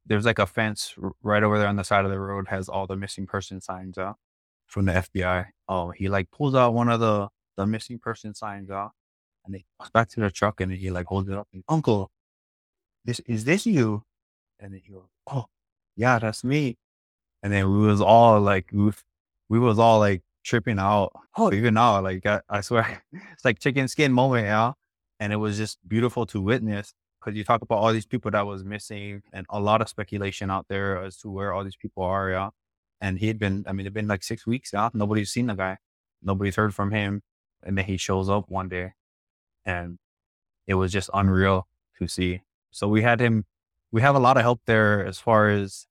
There's 0.06 0.24
like 0.24 0.38
a 0.38 0.46
fence 0.46 0.94
right 1.22 1.42
over 1.42 1.58
there 1.58 1.68
on 1.68 1.76
the 1.76 1.84
side 1.84 2.04
of 2.04 2.10
the 2.10 2.18
road 2.18 2.48
has 2.48 2.68
all 2.68 2.86
the 2.86 2.96
missing 2.96 3.26
person 3.26 3.60
signs 3.60 3.98
out 3.98 4.16
from 4.66 4.86
the 4.86 4.92
FBI. 4.92 5.46
Oh, 5.68 5.90
he 5.90 6.08
like 6.08 6.30
pulls 6.30 6.54
out 6.54 6.74
one 6.74 6.88
of 6.88 7.00
the 7.00 7.28
the 7.56 7.66
missing 7.66 7.98
person 7.98 8.34
signs 8.34 8.70
out, 8.70 8.92
and 9.44 9.54
he 9.54 9.64
goes 9.78 9.90
back 9.90 10.08
to 10.10 10.20
the 10.20 10.30
truck 10.30 10.60
and 10.60 10.72
he 10.72 10.90
like 10.90 11.06
holds 11.06 11.28
it 11.28 11.36
up. 11.36 11.48
And, 11.52 11.62
Uncle, 11.68 12.10
this 13.04 13.20
is 13.26 13.44
this 13.44 13.66
you? 13.66 14.02
And 14.58 14.72
then 14.72 14.80
he 14.84 14.92
goes, 14.92 15.06
oh, 15.30 15.46
yeah, 15.96 16.18
that's 16.18 16.44
me. 16.44 16.76
And 17.42 17.52
then 17.52 17.70
we 17.70 17.86
was 17.86 18.00
all 18.00 18.40
like, 18.40 18.66
we, 18.72 18.90
we 19.48 19.58
was 19.58 19.78
all 19.78 19.98
like 19.98 20.22
tripping 20.44 20.78
out. 20.78 21.12
Oh, 21.36 21.52
even 21.52 21.74
now, 21.74 22.00
like 22.02 22.26
I, 22.26 22.40
I 22.48 22.60
swear, 22.60 23.02
it's 23.12 23.44
like 23.44 23.58
chicken 23.58 23.88
skin 23.88 24.12
moment, 24.12 24.46
yeah. 24.46 24.72
And 25.18 25.32
it 25.32 25.36
was 25.36 25.56
just 25.56 25.78
beautiful 25.86 26.26
to 26.26 26.40
witness 26.40 26.94
because 27.20 27.36
you 27.36 27.44
talk 27.44 27.62
about 27.62 27.76
all 27.76 27.92
these 27.92 28.06
people 28.06 28.30
that 28.30 28.46
was 28.46 28.64
missing 28.64 29.22
and 29.32 29.46
a 29.50 29.60
lot 29.60 29.82
of 29.82 29.88
speculation 29.88 30.50
out 30.50 30.66
there 30.68 31.02
as 31.02 31.16
to 31.18 31.30
where 31.30 31.52
all 31.52 31.64
these 31.64 31.76
people 31.76 32.02
are, 32.02 32.30
yeah. 32.30 32.50
And 33.00 33.18
he 33.18 33.28
had 33.28 33.38
been, 33.38 33.64
I 33.66 33.72
mean, 33.72 33.80
it'd 33.86 33.94
been 33.94 34.08
like 34.08 34.22
six 34.22 34.46
weeks, 34.46 34.70
yeah. 34.72 34.90
Nobody's 34.94 35.30
seen 35.30 35.46
the 35.46 35.54
guy, 35.54 35.78
nobody's 36.22 36.56
heard 36.56 36.74
from 36.74 36.90
him, 36.90 37.22
and 37.62 37.76
then 37.76 37.84
he 37.84 37.96
shows 37.96 38.28
up 38.28 38.46
one 38.48 38.68
day, 38.68 38.92
and 39.64 39.98
it 40.66 40.74
was 40.74 40.92
just 40.92 41.10
unreal 41.12 41.66
to 41.98 42.08
see. 42.08 42.42
So 42.70 42.88
we 42.88 43.02
had 43.02 43.20
him, 43.20 43.44
we 43.92 44.00
have 44.02 44.14
a 44.14 44.20
lot 44.20 44.36
of 44.36 44.42
help 44.42 44.60
there 44.66 45.04
as 45.04 45.18
far 45.18 45.50
as 45.50 45.86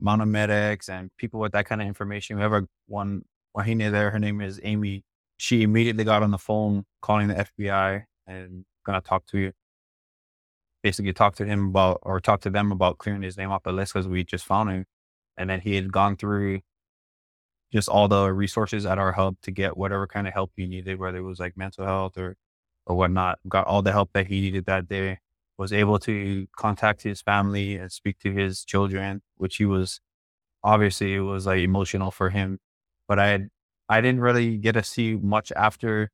mountain 0.00 0.30
medics 0.30 0.88
and 0.88 1.10
people 1.18 1.40
with 1.40 1.52
that 1.52 1.66
kind 1.66 1.80
of 1.80 1.86
information. 1.86 2.36
We 2.36 2.42
have 2.42 2.52
a 2.52 2.66
one 2.86 3.24
Wahine 3.56 3.90
there. 3.90 4.10
Her 4.10 4.18
name 4.18 4.40
is 4.40 4.60
Amy. 4.62 5.04
She 5.36 5.62
immediately 5.62 6.04
got 6.04 6.22
on 6.22 6.30
the 6.30 6.38
phone 6.38 6.84
calling 7.02 7.28
the 7.28 7.34
FBI 7.34 8.04
and 8.26 8.64
gonna 8.84 9.00
talk 9.00 9.26
to 9.26 9.38
you. 9.38 9.52
Basically, 10.82 11.12
talk 11.12 11.36
to 11.36 11.44
him 11.44 11.68
about 11.68 11.98
or 12.02 12.20
talk 12.20 12.40
to 12.42 12.50
them 12.50 12.72
about 12.72 12.98
clearing 12.98 13.22
his 13.22 13.36
name 13.36 13.50
off 13.50 13.64
the 13.64 13.72
list 13.72 13.92
because 13.92 14.08
we 14.08 14.24
just 14.24 14.46
found 14.46 14.70
him, 14.70 14.86
and 15.36 15.50
then 15.50 15.60
he 15.60 15.74
had 15.76 15.92
gone 15.92 16.16
through 16.16 16.60
just 17.72 17.88
all 17.88 18.08
the 18.08 18.32
resources 18.32 18.84
at 18.86 18.98
our 18.98 19.12
hub 19.12 19.36
to 19.42 19.50
get 19.50 19.76
whatever 19.76 20.06
kind 20.06 20.26
of 20.26 20.34
help 20.34 20.52
he 20.56 20.66
needed, 20.66 20.98
whether 20.98 21.18
it 21.18 21.22
was 21.22 21.38
like 21.40 21.56
mental 21.56 21.84
health 21.84 22.18
or 22.18 22.36
or 22.86 22.96
whatnot. 22.96 23.38
Got 23.48 23.66
all 23.66 23.82
the 23.82 23.92
help 23.92 24.10
that 24.14 24.26
he 24.28 24.40
needed 24.40 24.66
that 24.66 24.88
day 24.88 25.18
was 25.58 25.72
able 25.74 25.98
to 25.98 26.46
contact 26.56 27.02
his 27.02 27.20
family 27.20 27.76
and 27.76 27.92
speak 27.92 28.18
to 28.20 28.32
his 28.32 28.64
children, 28.64 29.20
which 29.36 29.56
he 29.56 29.66
was 29.66 30.00
obviously 30.64 31.14
it 31.14 31.20
was 31.20 31.46
like 31.46 31.60
emotional 31.60 32.10
for 32.10 32.30
him. 32.30 32.58
But 33.08 33.18
I 33.18 33.28
had, 33.28 33.48
I 33.88 34.00
didn't 34.00 34.20
really 34.20 34.56
get 34.56 34.72
to 34.72 34.82
see 34.82 35.16
much 35.16 35.52
after 35.56 36.10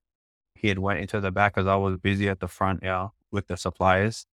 he 0.54 0.68
had 0.68 0.78
went 0.80 1.00
into 1.00 1.20
the 1.20 1.30
back 1.30 1.54
because 1.54 1.68
I 1.68 1.76
was 1.76 1.96
busy 1.98 2.28
at 2.28 2.40
the 2.40 2.48
front, 2.48 2.80
yeah, 2.82 3.08
with 3.30 3.46
the 3.48 3.56
supplies. 3.56 4.26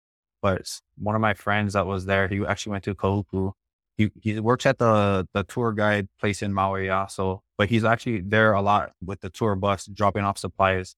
But 0.42 0.80
one 0.98 1.14
of 1.14 1.20
my 1.20 1.34
friends 1.34 1.74
that 1.74 1.86
was 1.86 2.06
there, 2.06 2.28
he 2.28 2.44
actually 2.46 2.72
went 2.72 2.84
to 2.84 2.94
Kahuku. 2.94 3.52
He 3.96 4.10
he 4.20 4.40
works 4.40 4.66
at 4.66 4.78
the 4.78 5.28
the 5.34 5.44
tour 5.44 5.72
guide 5.72 6.08
place 6.20 6.42
in 6.42 6.52
Maui. 6.52 6.86
Yeah, 6.86 7.06
so 7.06 7.42
but 7.58 7.68
he's 7.70 7.84
actually 7.84 8.20
there 8.22 8.52
a 8.54 8.62
lot 8.62 8.92
with 9.04 9.20
the 9.20 9.30
tour 9.30 9.54
bus 9.56 9.86
dropping 9.86 10.24
off 10.24 10.38
supplies. 10.38 10.96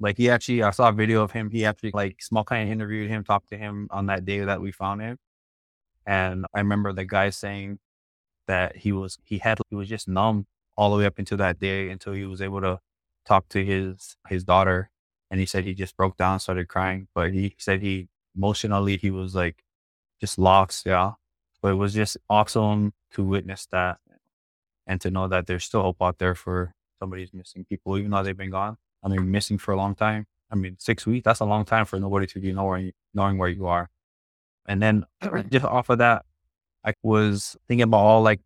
Like 0.00 0.16
he 0.18 0.28
actually, 0.30 0.62
I 0.62 0.70
saw 0.70 0.88
a 0.88 0.92
video 0.92 1.22
of 1.22 1.32
him. 1.32 1.50
He 1.50 1.64
actually 1.64 1.92
like 1.94 2.20
small 2.22 2.44
kind 2.44 2.68
of 2.68 2.72
interviewed 2.72 3.08
him, 3.10 3.24
talked 3.24 3.48
to 3.50 3.56
him 3.58 3.88
on 3.90 4.06
that 4.06 4.24
day 4.24 4.40
that 4.40 4.60
we 4.60 4.72
found 4.72 5.00
him, 5.02 5.18
and 6.06 6.46
I 6.54 6.60
remember 6.60 6.92
the 6.92 7.04
guy 7.06 7.30
saying 7.30 7.78
that 8.48 8.76
he 8.76 8.92
was 8.92 9.18
he 9.24 9.38
had 9.38 9.58
he 9.70 9.76
was 9.76 9.88
just 9.88 10.08
numb 10.08 10.46
all 10.76 10.90
the 10.92 10.98
way 10.98 11.06
up 11.06 11.18
until 11.18 11.38
that 11.38 11.60
day 11.60 11.90
until 11.90 12.14
he 12.14 12.26
was 12.26 12.42
able 12.42 12.60
to 12.62 12.80
talk 13.26 13.48
to 13.50 13.64
his 13.64 14.16
his 14.28 14.44
daughter, 14.44 14.90
and 15.30 15.40
he 15.40 15.46
said 15.46 15.64
he 15.64 15.74
just 15.74 15.96
broke 15.96 16.16
down, 16.16 16.40
started 16.40 16.68
crying, 16.68 17.08
but 17.14 17.32
he 17.32 17.54
said 17.58 17.82
he 17.82 18.08
emotionally 18.36 18.96
he 18.96 19.10
was 19.10 19.34
like 19.34 19.64
just 20.20 20.38
lost, 20.38 20.86
yeah. 20.86 21.12
But 21.62 21.72
it 21.72 21.76
was 21.76 21.94
just 21.94 22.16
awesome 22.28 22.92
to 23.12 23.24
witness 23.24 23.66
that 23.72 23.98
and 24.86 25.00
to 25.00 25.10
know 25.10 25.28
that 25.28 25.46
there's 25.46 25.64
still 25.64 25.82
hope 25.82 26.02
out 26.02 26.18
there 26.18 26.34
for 26.34 26.74
somebody's 26.98 27.32
missing 27.32 27.64
people, 27.64 27.96
even 27.98 28.10
though 28.10 28.22
they've 28.22 28.36
been 28.36 28.50
gone. 28.50 28.76
I 29.02 29.08
mean, 29.08 29.30
missing 29.30 29.58
for 29.58 29.72
a 29.72 29.76
long 29.76 29.94
time. 29.94 30.26
I 30.50 30.56
mean, 30.56 30.76
six 30.78 31.06
weeks, 31.06 31.24
that's 31.24 31.40
a 31.40 31.44
long 31.44 31.64
time 31.64 31.84
for 31.84 31.98
nobody 31.98 32.26
to 32.28 32.40
be 32.40 32.52
knowing, 32.52 32.92
knowing 33.12 33.38
where 33.38 33.48
you 33.48 33.66
are. 33.66 33.88
And 34.66 34.82
then 34.82 35.04
just 35.50 35.64
off 35.64 35.88
of 35.88 35.98
that, 35.98 36.24
I 36.84 36.94
was 37.02 37.56
thinking 37.66 37.84
about 37.84 37.98
all 37.98 38.22
like 38.22 38.40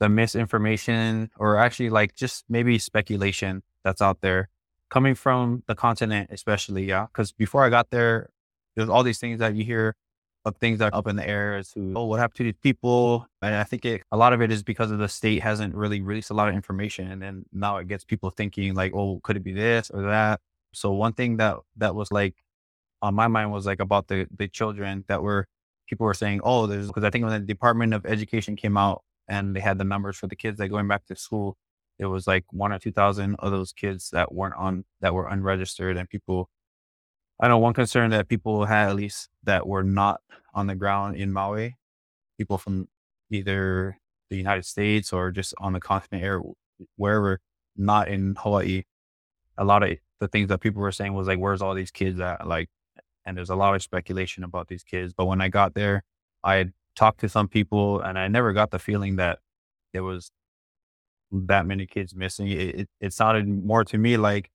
the 0.00 0.08
misinformation 0.08 1.30
or 1.38 1.58
actually 1.58 1.90
like 1.90 2.14
just 2.14 2.44
maybe 2.48 2.78
speculation 2.78 3.62
that's 3.84 4.02
out 4.02 4.20
there 4.20 4.48
coming 4.90 5.14
from 5.14 5.62
the 5.66 5.74
continent, 5.74 6.30
especially. 6.32 6.84
Yeah. 6.84 7.06
Cause 7.12 7.32
before 7.32 7.64
I 7.64 7.70
got 7.70 7.90
there, 7.90 8.30
there's 8.76 8.88
all 8.88 9.02
these 9.02 9.18
things 9.18 9.38
that 9.40 9.54
you 9.54 9.64
hear 9.64 9.94
of 10.44 10.56
things 10.58 10.78
that 10.78 10.92
are 10.92 10.98
up 10.98 11.08
in 11.08 11.16
the 11.16 11.28
air 11.28 11.56
as 11.56 11.72
to, 11.72 11.92
oh, 11.96 12.04
what 12.04 12.20
happened 12.20 12.36
to 12.36 12.44
these 12.44 12.54
people? 12.62 13.26
And 13.42 13.54
I 13.54 13.64
think 13.64 13.84
it, 13.84 14.02
a 14.12 14.16
lot 14.16 14.32
of 14.32 14.40
it 14.40 14.52
is 14.52 14.62
because 14.62 14.92
of 14.92 14.98
the 14.98 15.08
state 15.08 15.42
hasn't 15.42 15.74
really 15.74 16.00
released 16.00 16.30
a 16.30 16.34
lot 16.34 16.48
of 16.48 16.54
information. 16.54 17.10
And 17.10 17.20
then 17.20 17.44
now 17.52 17.78
it 17.78 17.88
gets 17.88 18.04
people 18.04 18.30
thinking 18.30 18.74
like, 18.74 18.94
oh, 18.94 19.20
could 19.24 19.36
it 19.36 19.42
be 19.42 19.52
this 19.52 19.90
or 19.90 20.02
that? 20.02 20.40
So 20.72 20.92
one 20.92 21.14
thing 21.14 21.38
that, 21.38 21.56
that 21.78 21.96
was 21.96 22.12
like 22.12 22.36
on 23.02 23.14
my 23.14 23.26
mind 23.26 23.50
was 23.50 23.66
like 23.66 23.80
about 23.80 24.06
the, 24.06 24.28
the 24.36 24.46
children 24.46 25.04
that 25.08 25.20
were, 25.20 25.48
people 25.88 26.04
were 26.04 26.14
saying, 26.14 26.42
oh, 26.44 26.66
there's, 26.68 26.86
because 26.86 27.02
I 27.02 27.10
think 27.10 27.24
when 27.24 27.32
the 27.40 27.46
Department 27.46 27.92
of 27.92 28.06
Education 28.06 28.54
came 28.54 28.76
out 28.76 29.02
and 29.26 29.56
they 29.56 29.60
had 29.60 29.78
the 29.78 29.84
numbers 29.84 30.16
for 30.16 30.28
the 30.28 30.36
kids 30.36 30.58
that 30.58 30.68
going 30.68 30.86
back 30.86 31.06
to 31.06 31.16
school, 31.16 31.56
it 31.98 32.06
was 32.06 32.26
like 32.26 32.44
one 32.50 32.72
or 32.72 32.78
2000 32.78 33.36
of 33.38 33.50
those 33.50 33.72
kids 33.72 34.10
that 34.10 34.32
weren't 34.32 34.54
on, 34.56 34.84
that 35.00 35.14
were 35.14 35.28
unregistered 35.28 35.96
and 35.96 36.08
people 36.08 36.50
I 37.38 37.48
know 37.48 37.58
one 37.58 37.74
concern 37.74 38.10
that 38.10 38.28
people 38.28 38.64
had, 38.64 38.88
at 38.88 38.96
least 38.96 39.28
that 39.44 39.66
were 39.66 39.82
not 39.82 40.20
on 40.54 40.66
the 40.66 40.74
ground 40.74 41.16
in 41.16 41.32
Maui, 41.32 41.76
people 42.38 42.56
from 42.56 42.88
either 43.30 43.98
the 44.30 44.36
United 44.36 44.64
States 44.64 45.12
or 45.12 45.30
just 45.30 45.54
on 45.58 45.74
the 45.74 45.80
continent 45.80 46.24
or 46.24 46.42
wherever, 46.96 47.40
not 47.76 48.08
in 48.08 48.36
Hawaii. 48.38 48.84
A 49.58 49.64
lot 49.64 49.82
of 49.82 49.98
the 50.18 50.28
things 50.28 50.48
that 50.48 50.60
people 50.60 50.80
were 50.80 50.92
saying 50.92 51.12
was 51.12 51.26
like, 51.26 51.38
where's 51.38 51.60
all 51.60 51.74
these 51.74 51.90
kids 51.90 52.20
at? 52.20 52.46
Like, 52.46 52.70
and 53.26 53.36
there's 53.36 53.50
a 53.50 53.56
lot 53.56 53.74
of 53.74 53.82
speculation 53.82 54.42
about 54.42 54.68
these 54.68 54.82
kids. 54.82 55.12
But 55.12 55.26
when 55.26 55.42
I 55.42 55.48
got 55.48 55.74
there, 55.74 56.04
I 56.42 56.70
talked 56.94 57.20
to 57.20 57.28
some 57.28 57.48
people 57.48 58.00
and 58.00 58.18
I 58.18 58.28
never 58.28 58.54
got 58.54 58.70
the 58.70 58.78
feeling 58.78 59.16
that 59.16 59.40
there 59.92 60.04
was 60.04 60.30
that 61.32 61.66
many 61.66 61.86
kids 61.86 62.14
missing. 62.14 62.48
It, 62.48 62.80
it, 62.80 62.88
it 63.00 63.12
sounded 63.12 63.46
more 63.48 63.84
to 63.84 63.98
me 63.98 64.16
like 64.16 64.50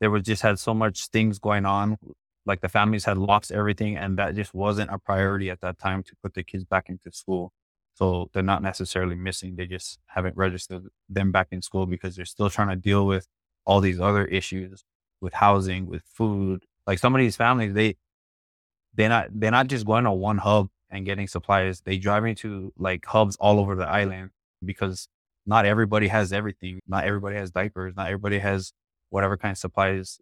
there 0.00 0.10
was 0.10 0.22
just 0.22 0.42
had 0.42 0.58
so 0.58 0.74
much 0.74 1.08
things 1.08 1.38
going 1.38 1.66
on. 1.66 1.98
Like 2.46 2.60
the 2.60 2.68
families 2.68 3.04
had 3.04 3.18
lost 3.18 3.52
everything, 3.52 3.96
and 3.96 4.18
that 4.18 4.34
just 4.34 4.54
wasn't 4.54 4.90
a 4.90 4.98
priority 4.98 5.50
at 5.50 5.60
that 5.60 5.78
time 5.78 6.02
to 6.04 6.12
put 6.22 6.34
the 6.34 6.42
kids 6.42 6.64
back 6.64 6.88
into 6.88 7.12
school. 7.12 7.52
So 7.94 8.30
they're 8.32 8.42
not 8.42 8.62
necessarily 8.62 9.16
missing; 9.16 9.56
they 9.56 9.66
just 9.66 9.98
haven't 10.06 10.36
registered 10.36 10.84
them 11.10 11.30
back 11.30 11.48
in 11.50 11.60
school 11.60 11.84
because 11.84 12.16
they're 12.16 12.24
still 12.24 12.48
trying 12.48 12.70
to 12.70 12.76
deal 12.76 13.06
with 13.06 13.26
all 13.66 13.80
these 13.80 14.00
other 14.00 14.24
issues 14.24 14.82
with 15.20 15.34
housing, 15.34 15.86
with 15.86 16.02
food. 16.04 16.64
Like 16.86 16.98
some 16.98 17.14
of 17.14 17.18
these 17.18 17.36
families, 17.36 17.74
they 17.74 17.96
they're 18.94 19.08
not 19.10 19.28
they're 19.32 19.50
not 19.50 19.66
just 19.66 19.84
going 19.84 20.04
to 20.04 20.12
one 20.12 20.38
hub 20.38 20.68
and 20.90 21.04
getting 21.04 21.26
supplies. 21.26 21.82
They 21.82 21.98
driving 21.98 22.34
to 22.36 22.72
like 22.78 23.04
hubs 23.04 23.36
all 23.36 23.60
over 23.60 23.74
the 23.74 23.86
island 23.86 24.30
because 24.64 25.08
not 25.48 25.64
everybody 25.66 26.08
has 26.08 26.32
everything. 26.32 26.80
Not 26.86 27.04
everybody 27.04 27.36
has 27.36 27.50
diapers. 27.50 27.94
Not 27.96 28.08
everybody 28.08 28.38
has 28.38 28.72
whatever 29.08 29.38
kind 29.38 29.52
of 29.52 29.58
supplies 29.58 30.18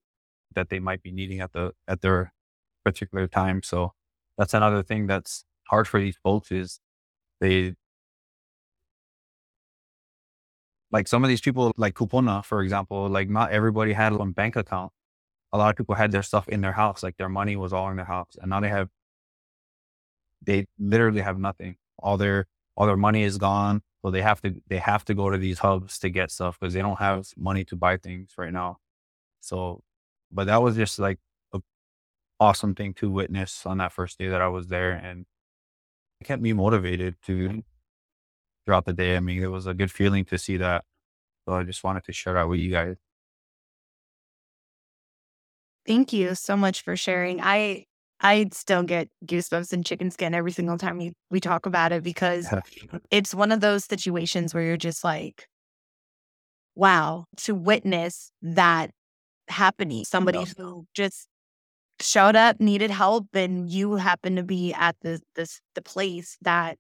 that 0.54 0.68
they 0.71 0.78
might 0.78 1.02
be 1.02 1.11
needing 1.11 1.40
at 1.40 1.52
the 1.52 1.73
at 1.88 2.00
their 2.00 2.33
particular 2.85 3.26
time. 3.26 3.62
So 3.64 3.92
that's 4.38 4.54
another 4.54 4.85
thing 4.85 5.09
that's 5.09 5.45
hard 5.68 5.88
for 5.88 5.99
these 6.00 6.16
folks 6.23 6.52
is 6.52 6.78
they 7.40 7.75
like 10.92 11.09
some 11.09 11.25
of 11.25 11.28
these 11.28 11.40
people 11.40 11.73
like 11.76 11.95
Kupuna, 11.95 12.45
for 12.45 12.62
example, 12.62 13.09
like 13.09 13.28
not 13.28 13.50
everybody 13.50 13.92
had 13.95 14.12
a 14.12 14.25
bank 14.26 14.54
account. 14.54 14.92
A 15.52 15.59
lot 15.59 15.71
of 15.71 15.76
people 15.76 15.97
had 15.97 16.12
their 16.12 16.23
stuff 16.23 16.49
in 16.49 16.61
their 16.61 16.73
house, 16.73 17.02
like 17.02 17.16
their 17.16 17.28
money 17.28 17.56
was 17.56 17.73
all 17.73 17.90
in 17.90 17.97
their 17.97 18.04
house. 18.06 18.37
And 18.40 18.50
now 18.50 18.61
they 18.61 18.68
have 18.68 18.90
they 20.42 20.66
literally 20.78 21.23
have 21.23 21.38
nothing. 21.38 21.76
All 21.99 22.16
their 22.16 22.47
all 22.76 22.87
their 22.87 22.97
money 22.97 23.25
is 23.25 23.38
gone. 23.38 23.83
So 24.04 24.10
they 24.10 24.22
have 24.22 24.40
to 24.42 24.54
they 24.68 24.78
have 24.78 25.04
to 25.06 25.14
go 25.14 25.30
to 25.30 25.38
these 25.38 25.58
hubs 25.58 25.98
to 26.00 26.10
get 26.10 26.30
stuff 26.30 26.58
because 26.60 26.74
they 26.74 26.82
don't 26.82 26.98
have 26.98 27.26
money 27.36 27.64
to 27.66 27.76
buy 27.76 27.96
things 27.96 28.32
right 28.38 28.52
now. 28.52 28.78
So, 29.40 29.82
but 30.30 30.46
that 30.46 30.62
was 30.62 30.76
just 30.76 30.98
like 30.98 31.18
a 31.52 31.60
awesome 32.40 32.74
thing 32.74 32.94
to 32.94 33.10
witness 33.10 33.66
on 33.66 33.78
that 33.78 33.92
first 33.92 34.18
day 34.18 34.28
that 34.28 34.42
I 34.42 34.48
was 34.48 34.68
there, 34.68 34.92
and 34.92 35.26
it 36.20 36.26
kept 36.26 36.42
me 36.42 36.52
motivated 36.52 37.16
to 37.26 37.62
throughout 38.64 38.84
the 38.84 38.92
day. 38.92 39.16
I 39.16 39.20
mean, 39.20 39.42
it 39.42 39.50
was 39.50 39.66
a 39.66 39.74
good 39.74 39.90
feeling 39.90 40.24
to 40.26 40.38
see 40.38 40.56
that. 40.58 40.84
So 41.46 41.54
I 41.54 41.62
just 41.64 41.84
wanted 41.84 42.04
to 42.04 42.12
share 42.12 42.34
that 42.34 42.48
with 42.48 42.60
you 42.60 42.70
guys. 42.70 42.96
Thank 45.86 46.12
you 46.12 46.34
so 46.34 46.56
much 46.56 46.82
for 46.82 46.96
sharing. 46.96 47.40
I 47.40 47.86
I 48.20 48.49
still 48.52 48.82
get 48.82 49.08
goosebumps 49.25 49.73
and 49.73 49.85
chicken 49.85 50.11
skin 50.11 50.35
every 50.35 50.52
single 50.52 50.78
time 50.78 50.99
we, 50.99 51.12
we 51.30 51.40
talk 51.40 51.66
about 51.66 51.92
it 51.92 52.02
because 52.02 52.49
it's 53.11 53.35
one 53.35 53.52
of 53.52 53.61
those 53.61 53.85
situations 53.85 54.54
where 54.54 54.64
you're 54.64 54.76
just 54.76 55.04
like, 55.04 55.46
wow, 56.75 57.26
to 57.38 57.54
witness 57.54 58.30
that 58.42 58.90
happening. 59.49 60.04
Somebody 60.04 60.44
who 60.56 60.87
just 60.94 61.28
showed 62.00 62.37
up, 62.37 62.61
needed 62.61 62.90
help, 62.90 63.26
and 63.35 63.70
you 63.70 63.96
happen 63.96 64.37
to 64.37 64.42
be 64.42 64.73
at 64.73 64.96
the 65.02 65.20
this 65.35 65.61
the 65.75 65.82
place 65.82 66.37
that 66.42 66.78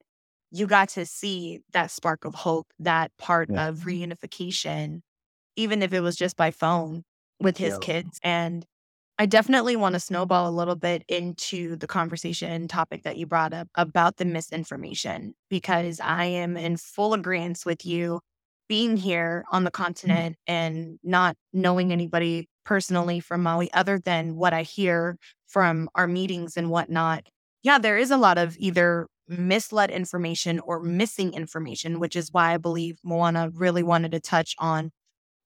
you 0.50 0.66
got 0.66 0.88
to 0.90 1.04
see 1.04 1.60
that 1.72 1.90
spark 1.90 2.24
of 2.24 2.34
hope, 2.34 2.66
that 2.78 3.10
part 3.18 3.50
yeah. 3.50 3.68
of 3.68 3.80
reunification, 3.80 5.00
even 5.56 5.82
if 5.82 5.92
it 5.92 6.00
was 6.00 6.16
just 6.16 6.36
by 6.36 6.50
phone 6.50 7.02
with 7.40 7.58
his 7.58 7.74
yeah. 7.74 7.78
kids. 7.80 8.20
And 8.22 8.64
I 9.18 9.24
definitely 9.24 9.76
want 9.76 9.94
to 9.94 10.00
snowball 10.00 10.46
a 10.46 10.52
little 10.52 10.74
bit 10.74 11.02
into 11.08 11.76
the 11.76 11.86
conversation 11.86 12.68
topic 12.68 13.02
that 13.04 13.16
you 13.16 13.26
brought 13.26 13.54
up 13.54 13.68
about 13.74 14.18
the 14.18 14.26
misinformation, 14.26 15.34
because 15.48 16.00
I 16.00 16.26
am 16.26 16.56
in 16.56 16.76
full 16.76 17.14
agreement 17.14 17.62
with 17.64 17.86
you 17.86 18.20
being 18.68 18.98
here 18.98 19.44
on 19.50 19.64
the 19.64 19.70
mm-hmm. 19.70 19.82
continent 19.82 20.36
and 20.46 20.98
not 21.02 21.36
knowing 21.54 21.92
anybody 21.92 22.48
personally 22.64 23.20
from 23.20 23.42
Maui 23.42 23.72
other 23.72 23.98
than 23.98 24.36
what 24.36 24.52
I 24.52 24.62
hear 24.62 25.16
from 25.46 25.88
our 25.94 26.06
meetings 26.06 26.56
and 26.56 26.68
whatnot. 26.68 27.24
Yeah, 27.62 27.78
there 27.78 27.96
is 27.96 28.10
a 28.10 28.16
lot 28.18 28.36
of 28.36 28.56
either 28.58 29.06
misled 29.28 29.90
information 29.90 30.60
or 30.60 30.80
missing 30.80 31.32
information, 31.32 32.00
which 32.00 32.16
is 32.16 32.32
why 32.32 32.52
I 32.52 32.58
believe 32.58 32.98
Moana 33.02 33.50
really 33.54 33.82
wanted 33.82 34.12
to 34.12 34.20
touch 34.20 34.54
on 34.58 34.90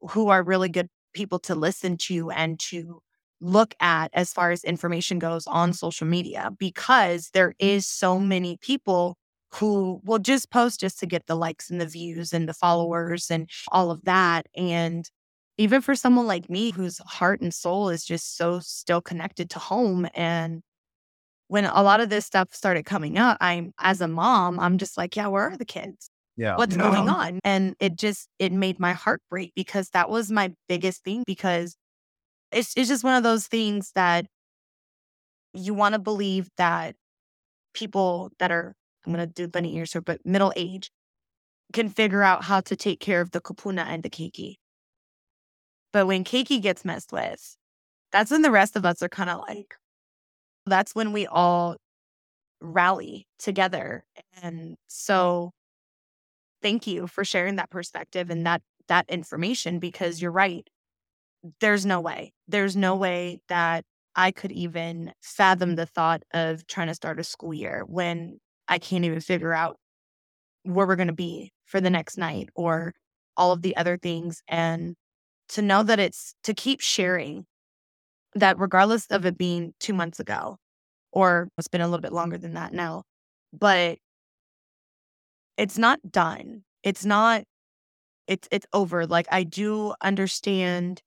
who 0.00 0.28
are 0.28 0.42
really 0.42 0.68
good 0.68 0.88
people 1.14 1.38
to 1.40 1.54
listen 1.54 1.96
to 1.98 2.30
and 2.30 2.58
to 2.58 3.00
look 3.40 3.74
at 3.80 4.10
as 4.12 4.32
far 4.32 4.50
as 4.50 4.64
information 4.64 5.18
goes 5.18 5.46
on 5.46 5.72
social 5.72 6.06
media 6.06 6.50
because 6.58 7.30
there 7.32 7.50
mm-hmm. 7.50 7.66
is 7.66 7.86
so 7.86 8.18
many 8.18 8.58
people 8.60 9.16
who 9.54 10.00
will 10.04 10.18
just 10.18 10.50
post 10.50 10.80
just 10.80 11.00
to 11.00 11.06
get 11.06 11.26
the 11.26 11.34
likes 11.34 11.70
and 11.70 11.80
the 11.80 11.86
views 11.86 12.32
and 12.32 12.48
the 12.48 12.54
followers 12.54 13.30
and 13.30 13.50
all 13.72 13.90
of 13.90 14.04
that. 14.04 14.46
And 14.54 15.10
even 15.58 15.80
for 15.80 15.94
someone 15.94 16.26
like 16.26 16.48
me 16.48 16.70
whose 16.70 16.98
heart 16.98 17.40
and 17.40 17.52
soul 17.52 17.88
is 17.88 18.04
just 18.04 18.36
so 18.36 18.60
still 18.60 19.00
connected 19.00 19.50
to 19.50 19.58
home 19.58 20.08
and 20.14 20.62
when 21.48 21.64
a 21.64 21.82
lot 21.82 22.00
of 22.00 22.10
this 22.10 22.24
stuff 22.24 22.54
started 22.54 22.84
coming 22.84 23.18
up 23.18 23.36
i'm 23.40 23.72
as 23.80 24.00
a 24.00 24.06
mom 24.06 24.60
i'm 24.60 24.78
just 24.78 24.96
like 24.96 25.16
yeah 25.16 25.26
where 25.26 25.50
are 25.50 25.56
the 25.56 25.64
kids? 25.64 26.08
Yeah. 26.40 26.56
What's 26.56 26.76
going 26.86 27.08
on? 27.08 27.38
And 27.44 27.76
it 27.80 27.96
just 27.96 28.28
it 28.38 28.52
made 28.52 28.80
my 28.80 28.94
heart 28.94 29.20
break 29.28 29.52
because 29.54 29.90
that 29.90 30.08
was 30.08 30.30
my 30.30 30.52
biggest 30.68 31.04
thing 31.04 31.22
because 31.26 31.76
it's 32.52 32.74
it's 32.76 32.88
just 32.88 33.04
one 33.04 33.14
of 33.16 33.22
those 33.22 33.46
things 33.46 33.92
that 33.94 34.26
you 35.52 35.74
want 35.74 35.94
to 35.94 35.98
believe 35.98 36.48
that 36.56 36.94
people 37.74 38.30
that 38.38 38.50
are 38.52 38.74
I'm 39.06 39.12
gonna 39.12 39.26
do 39.26 39.48
bunny 39.48 39.76
ears 39.76 39.92
here, 39.92 40.02
but 40.02 40.24
middle 40.26 40.52
age 40.56 40.90
can 41.72 41.88
figure 41.90 42.22
out 42.22 42.44
how 42.44 42.60
to 42.62 42.76
take 42.76 43.00
care 43.00 43.20
of 43.20 43.32
the 43.32 43.40
kupuna 43.40 43.86
and 43.86 44.02
the 44.02 44.10
keiki. 44.10 44.56
But 45.92 46.06
when 46.06 46.24
keiki 46.24 46.60
gets 46.60 46.84
messed 46.84 47.12
with, 47.12 47.56
that's 48.12 48.30
when 48.30 48.42
the 48.42 48.50
rest 48.50 48.76
of 48.76 48.86
us 48.86 49.02
are 49.02 49.08
kind 49.08 49.30
of 49.30 49.40
like, 49.48 49.76
that's 50.66 50.94
when 50.94 51.12
we 51.12 51.26
all 51.26 51.76
rally 52.60 53.26
together. 53.38 54.04
And 54.42 54.76
so 54.88 55.52
thank 56.62 56.86
you 56.86 57.06
for 57.06 57.24
sharing 57.24 57.56
that 57.56 57.70
perspective 57.70 58.30
and 58.30 58.46
that 58.46 58.62
that 58.88 59.08
information 59.08 59.78
because 59.78 60.20
you're 60.20 60.32
right. 60.32 60.68
There's 61.60 61.86
no 61.86 62.00
way. 62.00 62.32
There's 62.48 62.76
no 62.76 62.96
way 62.96 63.40
that 63.48 63.84
I 64.14 64.30
could 64.30 64.52
even 64.52 65.12
fathom 65.22 65.76
the 65.76 65.86
thought 65.86 66.22
of 66.32 66.66
trying 66.66 66.88
to 66.88 66.94
start 66.94 67.20
a 67.20 67.24
school 67.24 67.54
year 67.54 67.84
when 67.86 68.38
I 68.68 68.78
can't 68.78 69.04
even 69.04 69.20
figure 69.20 69.52
out 69.54 69.76
where 70.64 70.86
we're 70.86 70.96
going 70.96 71.08
to 71.08 71.14
be 71.14 71.52
for 71.64 71.80
the 71.80 71.90
next 71.90 72.18
night 72.18 72.48
or 72.54 72.92
all 73.36 73.52
of 73.52 73.62
the 73.62 73.76
other 73.76 73.96
things. 73.96 74.42
And 74.48 74.96
to 75.50 75.62
know 75.62 75.82
that 75.82 75.98
it's 75.98 76.34
to 76.44 76.54
keep 76.54 76.80
sharing 76.80 77.46
that, 78.34 78.58
regardless 78.58 79.06
of 79.06 79.24
it 79.24 79.38
being 79.38 79.72
two 79.80 79.94
months 79.94 80.20
ago, 80.20 80.58
or 81.12 81.48
it's 81.58 81.68
been 81.68 81.80
a 81.80 81.86
little 81.86 82.02
bit 82.02 82.12
longer 82.12 82.38
than 82.38 82.54
that 82.54 82.72
now, 82.72 83.04
but 83.52 83.98
it's 85.56 85.78
not 85.78 85.98
done. 86.10 86.62
It's 86.82 87.04
not, 87.04 87.44
it's, 88.26 88.48
it's 88.50 88.66
over. 88.72 89.06
Like 89.06 89.26
I 89.30 89.42
do 89.42 89.94
understand 90.02 91.02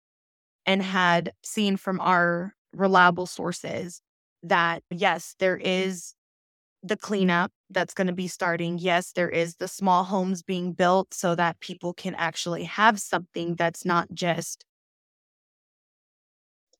and 0.65 0.81
had 0.81 1.33
seen 1.43 1.77
from 1.77 1.99
our 1.99 2.53
reliable 2.73 3.25
sources 3.25 4.01
that 4.43 4.83
yes, 4.89 5.35
there 5.39 5.57
is 5.57 6.15
the 6.83 6.97
cleanup 6.97 7.51
that's 7.69 7.93
going 7.93 8.07
to 8.07 8.13
be 8.13 8.27
starting. 8.27 8.77
Yes, 8.79 9.11
there 9.13 9.29
is 9.29 9.55
the 9.57 9.67
small 9.67 10.03
homes 10.05 10.43
being 10.43 10.73
built 10.73 11.13
so 11.13 11.35
that 11.35 11.59
people 11.59 11.93
can 11.93 12.15
actually 12.15 12.63
have 12.65 12.99
something 12.99 13.55
that's 13.55 13.85
not 13.85 14.09
just, 14.13 14.65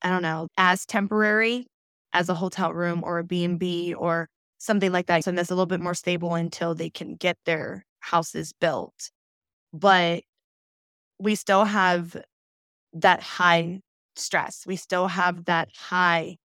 I 0.01 0.09
don't 0.09 0.21
know, 0.21 0.47
as 0.57 0.85
temporary 0.85 1.67
as 2.13 2.29
a 2.29 2.35
hotel 2.35 2.73
room 2.73 3.01
or 3.03 3.19
a 3.19 3.23
B&B 3.23 3.93
or 3.93 4.27
something 4.57 4.91
like 4.91 5.07
that. 5.07 5.23
So 5.23 5.31
that's 5.31 5.49
a 5.49 5.55
little 5.55 5.65
bit 5.65 5.79
more 5.81 5.93
stable 5.93 6.35
until 6.35 6.75
they 6.75 6.89
can 6.89 7.15
get 7.15 7.37
their 7.45 7.85
houses 7.99 8.53
built. 8.59 9.11
But 9.73 10.23
we 11.19 11.35
still 11.35 11.65
have 11.65 12.17
that 12.93 13.21
high 13.21 13.81
stress. 14.15 14.65
We 14.65 14.75
still 14.75 15.07
have 15.07 15.45
that 15.45 15.69
high 15.75 16.37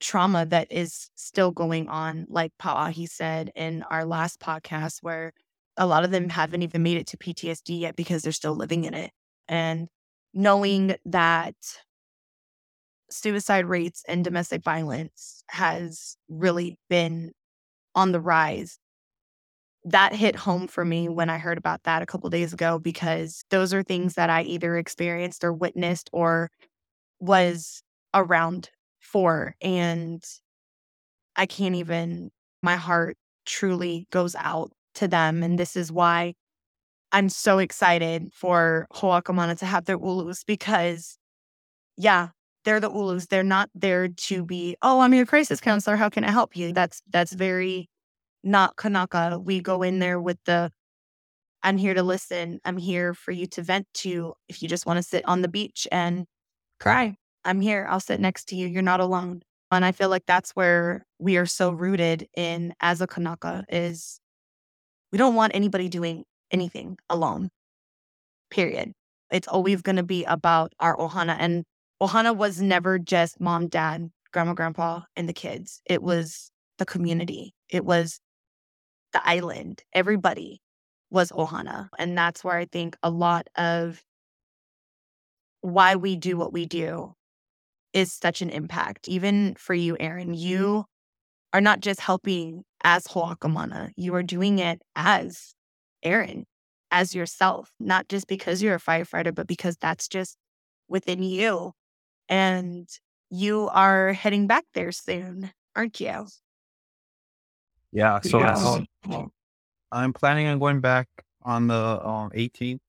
trauma 0.00 0.46
that 0.46 0.70
is 0.70 1.10
still 1.16 1.50
going 1.50 1.88
on, 1.88 2.26
like 2.28 2.52
Pauahi 2.60 3.08
said 3.08 3.50
in 3.56 3.82
our 3.90 4.04
last 4.04 4.40
podcast, 4.40 4.98
where 5.02 5.32
a 5.76 5.86
lot 5.86 6.04
of 6.04 6.10
them 6.10 6.28
haven't 6.28 6.62
even 6.62 6.82
made 6.82 6.96
it 6.96 7.06
to 7.08 7.16
PTSD 7.16 7.80
yet 7.80 7.96
because 7.96 8.22
they're 8.22 8.32
still 8.32 8.54
living 8.54 8.84
in 8.84 8.94
it. 8.94 9.10
And 9.48 9.88
knowing 10.34 10.96
that 11.06 11.54
suicide 13.10 13.66
rates 13.66 14.04
and 14.06 14.24
domestic 14.24 14.62
violence 14.62 15.42
has 15.48 16.16
really 16.28 16.76
been 16.90 17.32
on 17.94 18.12
the 18.12 18.20
rise. 18.20 18.78
That 19.84 20.14
hit 20.14 20.36
home 20.36 20.66
for 20.66 20.84
me 20.84 21.08
when 21.08 21.30
I 21.30 21.38
heard 21.38 21.56
about 21.56 21.84
that 21.84 22.02
a 22.02 22.06
couple 22.06 22.28
days 22.30 22.52
ago 22.52 22.78
because 22.78 23.44
those 23.50 23.72
are 23.72 23.82
things 23.82 24.14
that 24.14 24.28
I 24.28 24.42
either 24.42 24.76
experienced 24.76 25.44
or 25.44 25.52
witnessed 25.52 26.10
or 26.12 26.50
was 27.20 27.82
around 28.12 28.70
for. 29.00 29.54
And 29.60 30.22
I 31.36 31.46
can't 31.46 31.76
even, 31.76 32.30
my 32.62 32.76
heart 32.76 33.16
truly 33.46 34.06
goes 34.10 34.34
out 34.34 34.72
to 34.96 35.08
them. 35.08 35.42
And 35.42 35.58
this 35.58 35.76
is 35.76 35.90
why 35.92 36.34
I'm 37.12 37.28
so 37.28 37.58
excited 37.58 38.30
for 38.34 38.86
Ho'akamana 38.92 39.58
to 39.60 39.66
have 39.66 39.86
their 39.86 39.96
ulus 39.96 40.44
because, 40.44 41.16
yeah, 41.96 42.28
they're 42.64 42.80
the 42.80 42.90
ulus. 42.90 43.26
They're 43.26 43.42
not 43.42 43.70
there 43.74 44.08
to 44.08 44.44
be, 44.44 44.76
oh, 44.82 45.00
I'm 45.00 45.14
your 45.14 45.24
crisis 45.24 45.60
counselor. 45.60 45.96
How 45.96 46.10
can 46.10 46.24
I 46.24 46.30
help 46.30 46.56
you? 46.56 46.72
That's 46.72 47.00
that's 47.10 47.32
very 47.32 47.88
not 48.48 48.76
Kanaka. 48.76 49.38
We 49.42 49.60
go 49.60 49.82
in 49.82 49.98
there 49.98 50.20
with 50.20 50.38
the 50.44 50.72
I'm 51.62 51.76
here 51.76 51.94
to 51.94 52.02
listen. 52.02 52.60
I'm 52.64 52.76
here 52.76 53.14
for 53.14 53.32
you 53.32 53.46
to 53.48 53.62
vent 53.62 53.86
to. 53.94 54.34
If 54.48 54.62
you 54.62 54.68
just 54.68 54.86
want 54.86 54.98
to 54.98 55.02
sit 55.02 55.24
on 55.26 55.42
the 55.42 55.48
beach 55.48 55.88
and 55.90 56.26
cry, 56.78 57.16
I'm 57.44 57.60
here. 57.60 57.86
I'll 57.88 58.00
sit 58.00 58.20
next 58.20 58.48
to 58.48 58.56
you. 58.56 58.68
You're 58.68 58.82
not 58.82 59.00
alone. 59.00 59.42
And 59.70 59.84
I 59.84 59.92
feel 59.92 60.08
like 60.08 60.24
that's 60.26 60.52
where 60.52 61.04
we 61.18 61.36
are 61.36 61.46
so 61.46 61.70
rooted 61.70 62.28
in 62.36 62.74
as 62.80 63.00
a 63.00 63.06
Kanaka 63.06 63.64
is 63.68 64.20
we 65.12 65.18
don't 65.18 65.34
want 65.34 65.54
anybody 65.54 65.88
doing 65.88 66.24
anything 66.50 66.96
alone. 67.10 67.50
Period. 68.50 68.92
It's 69.30 69.48
always 69.48 69.82
going 69.82 69.96
to 69.96 70.02
be 70.02 70.24
about 70.24 70.72
our 70.80 70.96
ohana. 70.96 71.36
And 71.38 71.64
ohana 72.00 72.34
was 72.34 72.62
never 72.62 72.98
just 72.98 73.40
mom, 73.40 73.68
dad, 73.68 74.10
grandma, 74.32 74.54
grandpa, 74.54 75.02
and 75.16 75.28
the 75.28 75.34
kids. 75.34 75.82
It 75.84 76.02
was 76.02 76.50
the 76.78 76.86
community. 76.86 77.52
It 77.68 77.84
was 77.84 78.20
the 79.12 79.26
island. 79.26 79.82
Everybody 79.92 80.60
was 81.10 81.30
ohana. 81.32 81.88
And 81.98 82.16
that's 82.16 82.44
where 82.44 82.56
I 82.56 82.66
think 82.66 82.96
a 83.02 83.10
lot 83.10 83.48
of 83.56 84.02
why 85.60 85.96
we 85.96 86.16
do 86.16 86.36
what 86.36 86.52
we 86.52 86.66
do 86.66 87.14
is 87.92 88.12
such 88.12 88.42
an 88.42 88.50
impact. 88.50 89.08
Even 89.08 89.54
for 89.56 89.74
you, 89.74 89.96
Aaron, 89.98 90.28
mm-hmm. 90.28 90.34
you 90.34 90.84
are 91.52 91.60
not 91.60 91.80
just 91.80 92.00
helping 92.00 92.64
as 92.84 93.06
Ho'akamana, 93.06 93.90
you 93.96 94.14
are 94.14 94.22
doing 94.22 94.58
it 94.58 94.82
as 94.94 95.54
Aaron, 96.02 96.44
as 96.90 97.14
yourself, 97.14 97.72
not 97.80 98.08
just 98.08 98.26
because 98.28 98.62
you're 98.62 98.76
a 98.76 98.80
firefighter, 98.80 99.34
but 99.34 99.46
because 99.46 99.76
that's 99.78 100.08
just 100.08 100.36
within 100.88 101.22
you. 101.22 101.72
And 102.28 102.86
you 103.30 103.68
are 103.72 104.12
heading 104.12 104.46
back 104.46 104.64
there 104.74 104.92
soon, 104.92 105.50
aren't 105.74 105.98
you? 106.00 106.26
Yeah. 107.92 108.20
So 108.20 108.38
yeah. 108.40 109.24
I'm 109.90 110.12
planning 110.12 110.46
on 110.46 110.58
going 110.58 110.80
back 110.80 111.08
on 111.42 111.68
the 111.68 112.06
um, 112.06 112.30
18th 112.30 112.80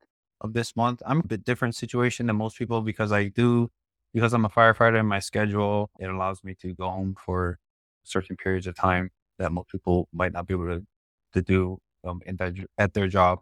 of 0.41 0.53
this 0.53 0.75
month. 0.75 1.01
I'm 1.05 1.19
a 1.19 1.23
bit 1.23 1.43
different 1.43 1.75
situation 1.75 2.27
than 2.27 2.35
most 2.35 2.57
people 2.57 2.81
because 2.81 3.11
I 3.11 3.29
do 3.29 3.69
because 4.13 4.33
I'm 4.33 4.45
a 4.45 4.49
firefighter 4.49 4.99
in 4.99 5.05
my 5.05 5.19
schedule, 5.19 5.89
it 5.99 6.09
allows 6.09 6.43
me 6.43 6.55
to 6.61 6.73
go 6.73 6.89
home 6.89 7.15
for 7.23 7.59
certain 8.03 8.35
periods 8.35 8.67
of 8.67 8.75
time 8.75 9.11
that 9.37 9.51
most 9.51 9.69
people 9.69 10.07
might 10.11 10.33
not 10.33 10.47
be 10.47 10.53
able 10.53 10.67
to, 10.67 10.85
to 11.33 11.41
do 11.41 11.79
um, 12.05 12.21
in 12.25 12.35
that, 12.37 12.55
at 12.77 12.93
their 12.93 13.07
job. 13.07 13.39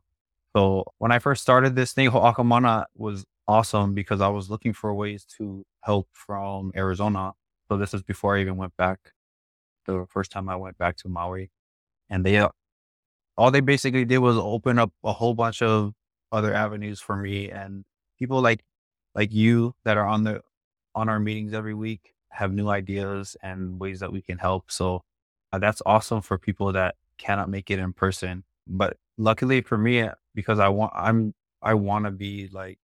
So 0.55 0.85
when 0.97 1.11
I 1.11 1.19
first 1.19 1.41
started 1.41 1.75
this 1.75 1.93
thing, 1.93 2.09
Ho'akamana 2.09 2.85
was 2.95 3.25
awesome 3.47 3.93
because 3.93 4.21
I 4.21 4.27
was 4.27 4.49
looking 4.49 4.73
for 4.73 4.93
ways 4.93 5.25
to 5.37 5.65
help 5.81 6.07
from 6.11 6.71
Arizona. 6.75 7.33
So 7.69 7.77
this 7.77 7.93
is 7.93 8.03
before 8.03 8.37
I 8.37 8.41
even 8.41 8.57
went 8.57 8.75
back. 8.77 8.99
The 9.87 10.05
first 10.09 10.31
time 10.31 10.49
I 10.49 10.55
went 10.55 10.77
back 10.77 10.97
to 10.97 11.09
Maui, 11.09 11.51
and 12.09 12.25
they 12.25 12.37
uh, 12.37 12.49
all 13.37 13.51
they 13.51 13.61
basically 13.61 14.05
did 14.05 14.19
was 14.19 14.37
open 14.37 14.79
up 14.79 14.91
a 15.03 15.13
whole 15.13 15.33
bunch 15.33 15.61
of 15.61 15.93
other 16.31 16.53
avenues 16.53 16.99
for 16.99 17.15
me 17.15 17.49
and 17.49 17.85
people 18.19 18.41
like 18.41 18.63
like 19.15 19.33
you 19.33 19.75
that 19.85 19.97
are 19.97 20.05
on 20.05 20.23
the 20.23 20.41
on 20.95 21.09
our 21.09 21.19
meetings 21.19 21.53
every 21.53 21.73
week, 21.75 22.13
have 22.31 22.51
new 22.53 22.69
ideas 22.69 23.37
and 23.43 23.79
ways 23.79 23.99
that 23.99 24.11
we 24.11 24.21
can 24.21 24.37
help. 24.39 24.71
So 24.71 25.03
uh, 25.53 25.59
that's 25.59 25.81
awesome 25.85 26.21
for 26.21 26.37
people 26.39 26.73
that 26.73 26.95
cannot 27.19 27.49
make 27.49 27.69
it 27.71 27.79
in 27.79 27.93
person. 27.93 28.43
But 28.67 28.97
luckily 29.17 29.61
for 29.61 29.77
me, 29.77 30.01
uh, 30.01 30.13
because 30.35 30.59
I 30.59 30.69
want, 30.69 30.93
I'm, 30.95 31.33
I 31.61 31.75
want 31.75 32.05
to 32.05 32.11
be 32.11 32.49
like 32.51 32.79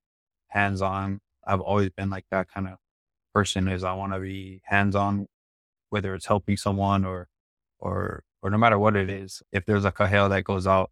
hands 0.47 0.81
on. 0.81 1.21
I've 1.45 1.61
always 1.61 1.89
been 1.89 2.09
like 2.09 2.25
that 2.31 2.49
kind 2.49 2.67
of 2.67 2.75
person 3.33 3.67
is 3.67 3.83
I 3.83 3.93
want 3.93 4.13
to 4.13 4.19
be 4.19 4.61
hands 4.65 4.95
on, 4.95 5.27
whether 5.93 6.15
it's 6.15 6.25
helping 6.25 6.58
someone 6.58 7.06
or, 7.06 7.27
or, 7.79 8.23
or 8.41 8.49
no 8.49 8.58
matter 8.58 8.79
what 8.79 8.95
it 8.95 9.10
is. 9.10 9.43
If 9.51 9.65
there's 9.65 9.86
a 9.86 9.91
kahea 9.91 10.27
that 10.29 10.43
goes 10.43 10.65
out, 10.65 10.89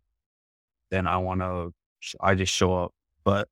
then 0.92 1.08
I 1.08 1.18
want 1.18 1.42
to, 1.42 1.74
I 2.22 2.36
just 2.36 2.54
show 2.54 2.72
up. 2.84 2.94
But 3.24 3.48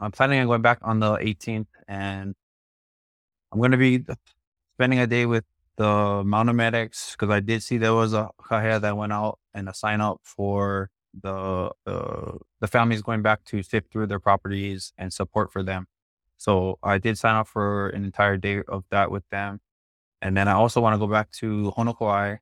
I'm 0.00 0.10
planning 0.10 0.40
on 0.40 0.48
going 0.48 0.62
back 0.62 0.78
on 0.82 0.98
the 0.98 1.16
18th 1.16 1.68
and 1.86 2.34
I'm 3.52 3.58
going 3.58 3.70
to 3.70 3.76
be 3.76 4.04
spending 4.74 4.98
a 4.98 5.06
day 5.06 5.24
with 5.24 5.44
the 5.76 6.22
mountain 6.24 6.56
medics 6.56 7.12
because 7.12 7.30
I 7.30 7.38
did 7.40 7.62
see 7.62 7.78
there 7.78 7.94
was 7.94 8.12
a 8.12 8.30
kahea 8.40 8.80
that 8.80 8.96
went 8.96 9.12
out 9.12 9.38
and 9.54 9.68
a 9.68 9.74
sign 9.74 10.00
up 10.00 10.20
for 10.24 10.90
the 11.22 11.70
uh, 11.86 12.32
the 12.60 12.66
families 12.66 13.02
going 13.02 13.22
back 13.22 13.44
to 13.44 13.62
sift 13.62 13.92
through 13.92 14.06
their 14.06 14.18
properties 14.18 14.92
and 14.98 15.12
support 15.12 15.52
for 15.52 15.62
them. 15.62 15.86
So 16.38 16.78
I 16.82 16.98
did 16.98 17.18
sign 17.18 17.36
up 17.36 17.46
for 17.46 17.88
an 17.90 18.04
entire 18.04 18.36
day 18.36 18.62
of 18.66 18.84
that 18.90 19.10
with 19.10 19.22
them, 19.30 19.60
and 20.22 20.36
then 20.36 20.48
I 20.48 20.52
also 20.52 20.80
want 20.80 20.94
to 20.94 20.98
go 20.98 21.08
back 21.08 21.30
to 21.32 21.72
Honokowai 21.76 22.38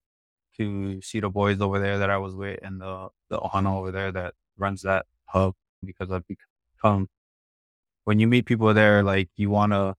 to 0.59 1.03
see 1.03 1.21
the 1.21 1.31
boys 1.31 1.61
over 1.61 1.81
there 1.81 1.99
that 1.99 2.11
I 2.11 2.19
was 2.19 2.35
with 2.35 2.61
and 2.63 2.81
the 2.81 3.09
the 3.31 3.39
ohana 3.39 3.77
over 3.79 3.91
there 3.91 4.13
that 4.13 4.35
runs 4.59 4.83
that 4.83 5.07
hub 5.27 5.55
because 5.85 6.11
I've 6.11 6.25
become 6.29 7.09
when 8.05 8.19
you 8.19 8.27
meet 8.27 8.47
people 8.47 8.73
there, 8.75 9.03
like 9.03 9.31
you 9.37 9.51
want 9.51 9.73
to 9.73 9.95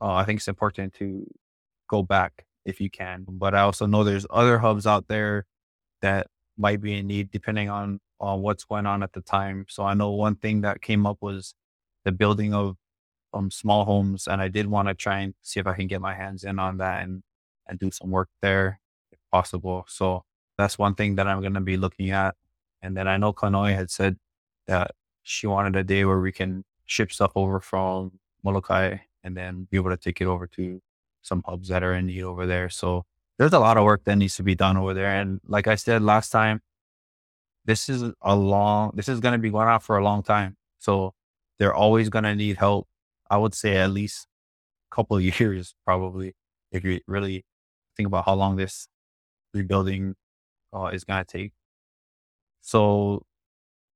uh, 0.00 0.14
I 0.14 0.24
think 0.24 0.38
it's 0.38 0.48
important 0.48 0.94
to 0.94 1.26
go 1.88 2.02
back 2.02 2.46
if 2.64 2.80
you 2.80 2.90
can. 2.90 3.26
But 3.28 3.54
I 3.54 3.60
also 3.60 3.86
know 3.86 4.04
there's 4.04 4.26
other 4.30 4.58
hubs 4.58 4.86
out 4.86 5.08
there 5.08 5.46
that 6.02 6.28
might 6.56 6.80
be 6.80 6.98
in 6.98 7.06
need 7.08 7.30
depending 7.30 7.68
on 7.70 8.00
on 8.20 8.42
what's 8.42 8.64
going 8.64 8.86
on 8.86 9.02
at 9.02 9.12
the 9.12 9.20
time. 9.20 9.66
So 9.68 9.84
I 9.84 9.94
know 9.94 10.10
one 10.10 10.36
thing 10.36 10.62
that 10.62 10.82
came 10.82 11.06
up 11.06 11.18
was 11.20 11.54
the 12.04 12.12
building 12.12 12.54
of 12.54 12.76
um 13.32 13.50
small 13.50 13.84
homes, 13.84 14.26
and 14.26 14.40
I 14.40 14.48
did 14.48 14.66
want 14.66 14.88
to 14.88 14.94
try 14.94 15.20
and 15.20 15.34
see 15.42 15.60
if 15.60 15.66
I 15.66 15.74
can 15.74 15.86
get 15.86 16.00
my 16.00 16.14
hands 16.14 16.44
in 16.44 16.58
on 16.58 16.78
that 16.78 17.02
and 17.02 17.22
and 17.66 17.78
do 17.78 17.90
some 17.90 18.10
work 18.10 18.28
there. 18.42 18.80
If 19.12 19.18
possible. 19.30 19.84
So 19.88 20.24
that's 20.56 20.78
one 20.78 20.94
thing 20.94 21.16
that 21.16 21.28
I'm 21.28 21.40
going 21.40 21.54
to 21.54 21.60
be 21.60 21.76
looking 21.76 22.10
at. 22.10 22.34
And 22.82 22.96
then 22.96 23.08
I 23.08 23.16
know 23.16 23.32
Kanoe 23.32 23.74
had 23.74 23.90
said 23.90 24.16
that 24.66 24.92
she 25.22 25.46
wanted 25.46 25.76
a 25.76 25.84
day 25.84 26.04
where 26.04 26.20
we 26.20 26.32
can 26.32 26.64
ship 26.86 27.12
stuff 27.12 27.32
over 27.36 27.60
from 27.60 28.18
Molokai 28.42 28.98
and 29.22 29.36
then 29.36 29.68
be 29.70 29.76
able 29.76 29.90
to 29.90 29.96
take 29.96 30.20
it 30.20 30.26
over 30.26 30.46
to 30.46 30.80
some 31.22 31.42
hubs 31.46 31.68
that 31.68 31.82
are 31.82 31.94
in 31.94 32.06
need 32.06 32.22
over 32.22 32.46
there. 32.46 32.68
So 32.70 33.04
there's 33.38 33.52
a 33.52 33.58
lot 33.58 33.76
of 33.76 33.84
work 33.84 34.04
that 34.04 34.16
needs 34.16 34.36
to 34.36 34.42
be 34.42 34.54
done 34.54 34.76
over 34.76 34.94
there. 34.94 35.10
And 35.20 35.40
like 35.46 35.66
I 35.66 35.74
said 35.74 36.02
last 36.02 36.30
time, 36.30 36.60
this 37.64 37.88
is 37.88 38.02
a 38.22 38.34
long, 38.34 38.92
this 38.94 39.08
is 39.08 39.20
going 39.20 39.32
to 39.32 39.38
be 39.38 39.50
going 39.50 39.68
on 39.68 39.80
for 39.80 39.98
a 39.98 40.04
long 40.04 40.22
time. 40.22 40.56
So 40.78 41.14
they're 41.58 41.74
always 41.74 42.08
going 42.08 42.24
to 42.24 42.34
need 42.34 42.56
help. 42.56 42.88
I 43.30 43.38
would 43.38 43.54
say 43.54 43.76
at 43.76 43.90
least 43.90 44.26
a 44.92 44.94
couple 44.96 45.16
of 45.16 45.22
years, 45.40 45.74
probably, 45.84 46.34
if 46.72 46.84
you 46.84 47.00
really 47.06 47.44
think 47.96 48.06
about 48.06 48.24
how 48.26 48.34
long 48.34 48.56
this 48.56 48.88
rebuilding 49.54 50.14
uh, 50.74 50.86
is 50.86 51.04
going 51.04 51.24
to 51.24 51.38
take. 51.38 51.52
So 52.60 53.22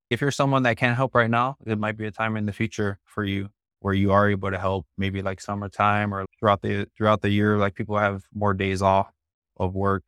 if 0.09 0.21
you're 0.21 0.31
someone 0.31 0.63
that 0.63 0.77
can't 0.77 0.95
help 0.95 1.15
right 1.15 1.29
now, 1.29 1.57
it 1.65 1.77
might 1.79 1.97
be 1.97 2.05
a 2.05 2.11
time 2.11 2.37
in 2.37 2.45
the 2.45 2.53
future 2.53 2.99
for 3.05 3.23
you 3.23 3.49
where 3.79 3.93
you 3.93 4.11
are 4.11 4.29
able 4.29 4.49
to 4.49 4.57
help 4.57 4.85
maybe 4.97 5.21
like 5.21 5.41
summertime 5.41 6.13
or 6.13 6.25
throughout 6.39 6.61
the 6.61 6.87
throughout 6.97 7.21
the 7.21 7.29
year 7.29 7.57
like 7.57 7.75
people 7.75 7.97
have 7.97 8.23
more 8.33 8.53
days 8.53 8.81
off 8.81 9.11
of 9.57 9.75
work. 9.75 10.03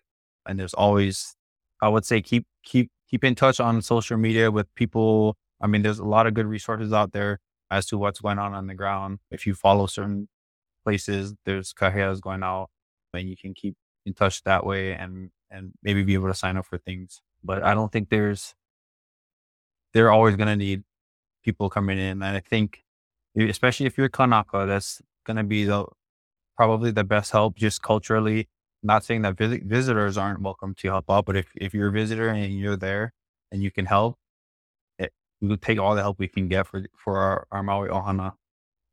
And 0.48 0.60
there's 0.60 0.74
always 0.74 1.36
i 1.82 1.90
would 1.90 2.06
say 2.06 2.22
keep 2.22 2.46
keep 2.64 2.90
keep 3.10 3.24
in 3.24 3.36
touch 3.36 3.60
on 3.60 3.82
social 3.82 4.18
media 4.18 4.52
with 4.52 4.74
people. 4.76 5.36
I 5.62 5.68
mean 5.68 5.82
there's 5.82 6.00
a 6.00 6.06
lot 6.06 6.28
of 6.28 6.34
good 6.34 6.48
resources 6.48 6.94
out 6.94 7.12
there 7.12 7.40
as 7.72 7.86
to 7.86 7.98
what's 7.98 8.20
going 8.20 8.40
on 8.40 8.54
on 8.54 8.68
the 8.68 8.74
ground 8.74 9.20
if 9.32 9.46
you 9.46 9.54
follow 9.54 9.86
certain 9.86 10.28
places 10.84 11.34
there's 11.46 11.74
kaheas 11.74 12.22
going 12.22 12.44
out 12.44 12.70
and 13.14 13.30
you 13.30 13.36
can 13.38 13.54
keep 13.54 13.76
in 14.06 14.14
touch 14.14 14.44
that 14.44 14.66
way 14.66 14.94
and 14.94 15.32
and 15.50 15.72
maybe 15.82 16.04
be 16.04 16.14
able 16.14 16.28
to 16.28 16.34
sign 16.34 16.58
up 16.58 16.66
for 16.66 16.78
things 16.78 17.22
but 17.44 17.64
i 17.64 17.74
don't 17.74 17.92
think 17.92 18.10
there's 18.10 18.54
they're 19.94 20.12
always 20.12 20.36
going 20.36 20.50
to 20.50 20.56
need 20.56 20.84
people 21.44 21.70
coming 21.70 21.98
in 21.98 22.22
and 22.22 22.26
i 22.26 22.40
think 22.40 22.86
especially 23.44 23.86
if 23.86 23.98
you're 23.98 24.10
Kanaka, 24.10 24.66
that's 24.66 25.02
going 25.26 25.38
to 25.38 25.44
be 25.44 25.66
the 25.66 25.86
probably 26.56 26.92
the 26.92 27.04
best 27.04 27.32
help 27.32 27.56
just 27.56 27.82
culturally. 27.82 28.48
Not 28.84 29.04
saying 29.04 29.24
that 29.24 29.38
vis- 29.38 29.62
visitors 29.64 30.18
aren't 30.18 30.42
welcome 30.42 30.76
to 30.76 30.88
help 30.88 31.10
out, 31.10 31.26
but 31.26 31.36
if, 31.36 31.48
if 31.56 31.74
you're 31.74 31.90
a 31.90 31.92
visitor 31.92 32.30
and 32.30 32.54
you're 32.58 32.78
there 32.78 33.14
and 33.52 33.62
you 33.62 33.72
can 33.72 33.86
help, 33.86 34.18
we 35.48 35.58
take 35.58 35.80
all 35.80 35.96
the 35.96 36.02
help 36.02 36.20
we 36.20 36.28
can 36.28 36.48
get 36.48 36.68
for 36.68 36.86
for 36.98 37.18
our, 37.18 37.48
our 37.52 37.64
Maui 37.64 37.90
Ohana. 37.90 38.34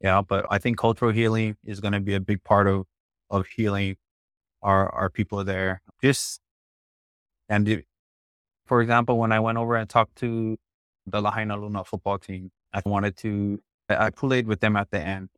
Yeah, 0.00 0.22
but 0.22 0.46
I 0.50 0.58
think 0.58 0.78
cultural 0.78 1.12
healing 1.12 1.56
is 1.64 1.80
going 1.80 1.92
to 1.92 2.00
be 2.00 2.14
a 2.14 2.20
big 2.20 2.42
part 2.44 2.66
of 2.66 2.86
of 3.30 3.46
healing 3.46 3.96
our 4.62 4.88
our 4.90 5.10
people 5.10 5.44
there. 5.44 5.82
Just 6.02 6.40
and 7.48 7.68
it, 7.68 7.86
for 8.66 8.80
example, 8.82 9.18
when 9.18 9.32
I 9.32 9.40
went 9.40 9.58
over 9.58 9.76
and 9.76 9.88
talked 9.88 10.16
to 10.16 10.56
the 11.06 11.20
Lahainaluna 11.20 11.86
football 11.86 12.18
team, 12.18 12.50
I 12.72 12.82
wanted 12.84 13.16
to 13.18 13.60
I 13.88 14.10
played 14.10 14.46
with 14.46 14.60
them 14.60 14.76
at 14.76 14.90
the 14.90 15.00
end 15.00 15.28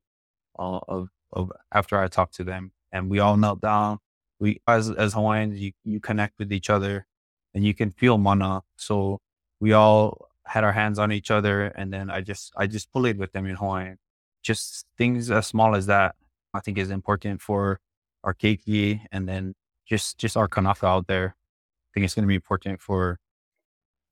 uh, 0.59 0.81
of 0.88 1.09
of 1.33 1.53
after 1.72 1.98
I 1.98 2.09
talked 2.09 2.35
to 2.37 2.44
them, 2.44 2.72
and 2.92 3.11
we 3.11 3.18
all 3.18 3.37
knelt 3.37 3.61
down. 3.61 3.98
We 4.38 4.61
as 4.66 4.90
as 4.90 5.14
Hawaiians, 5.14 5.61
you 5.61 5.72
you 5.85 6.00
connect 6.00 6.38
with 6.38 6.53
each 6.53 6.70
other, 6.70 7.07
and 7.55 7.64
you 7.64 7.74
can 7.74 7.90
feel 7.90 8.18
mana. 8.18 8.62
So 8.77 9.20
we 9.61 9.72
all 9.72 10.29
had 10.47 10.65
our 10.65 10.73
hands 10.73 10.99
on 10.99 11.13
each 11.13 11.31
other, 11.31 11.67
and 11.67 11.93
then 11.93 12.11
I 12.11 12.21
just 12.21 12.53
I 12.57 12.67
just 12.67 12.93
played 12.93 13.19
with 13.19 13.33
them 13.33 13.47
in 13.47 13.57
Hawaiian. 13.57 13.99
Just 14.43 14.87
things 14.99 15.31
as 15.31 15.47
small 15.47 15.75
as 15.75 15.87
that, 15.87 16.17
I 16.53 16.61
think 16.61 16.79
is 16.79 16.91
important 16.91 17.41
for 17.41 17.81
our 18.23 18.35
keiki, 18.35 19.01
and 19.13 19.29
then 19.29 19.55
just 19.87 20.19
just 20.19 20.37
our 20.37 20.49
kanaka 20.49 20.87
out 20.87 21.07
there. 21.07 21.35
I 21.37 21.89
think 21.95 22.05
it's 22.05 22.15
going 22.15 22.25
to 22.25 22.29
be 22.29 22.35
important 22.35 22.81
for 22.81 23.19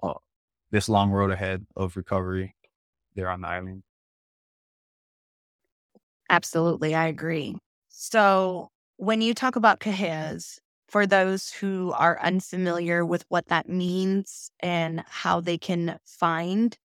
uh, 0.02 0.14
this 0.70 0.88
long 0.88 1.10
road 1.10 1.30
ahead 1.30 1.66
of 1.76 1.96
recovery 1.96 2.54
there 3.14 3.28
on 3.28 3.40
the 3.42 3.48
island. 3.48 3.82
Absolutely, 6.30 6.94
I 6.94 7.06
agree. 7.08 7.56
So, 7.88 8.70
when 8.96 9.20
you 9.20 9.34
talk 9.34 9.56
about 9.56 9.80
kaheas, 9.80 10.58
for 10.92 11.06
those 11.06 11.50
who 11.50 11.92
are 11.96 12.20
unfamiliar 12.20 13.04
with 13.04 13.24
what 13.30 13.46
that 13.48 13.66
means 13.68 14.50
and 14.60 15.02
how 15.08 15.40
they 15.40 15.56
can 15.56 15.98
find 16.04 16.76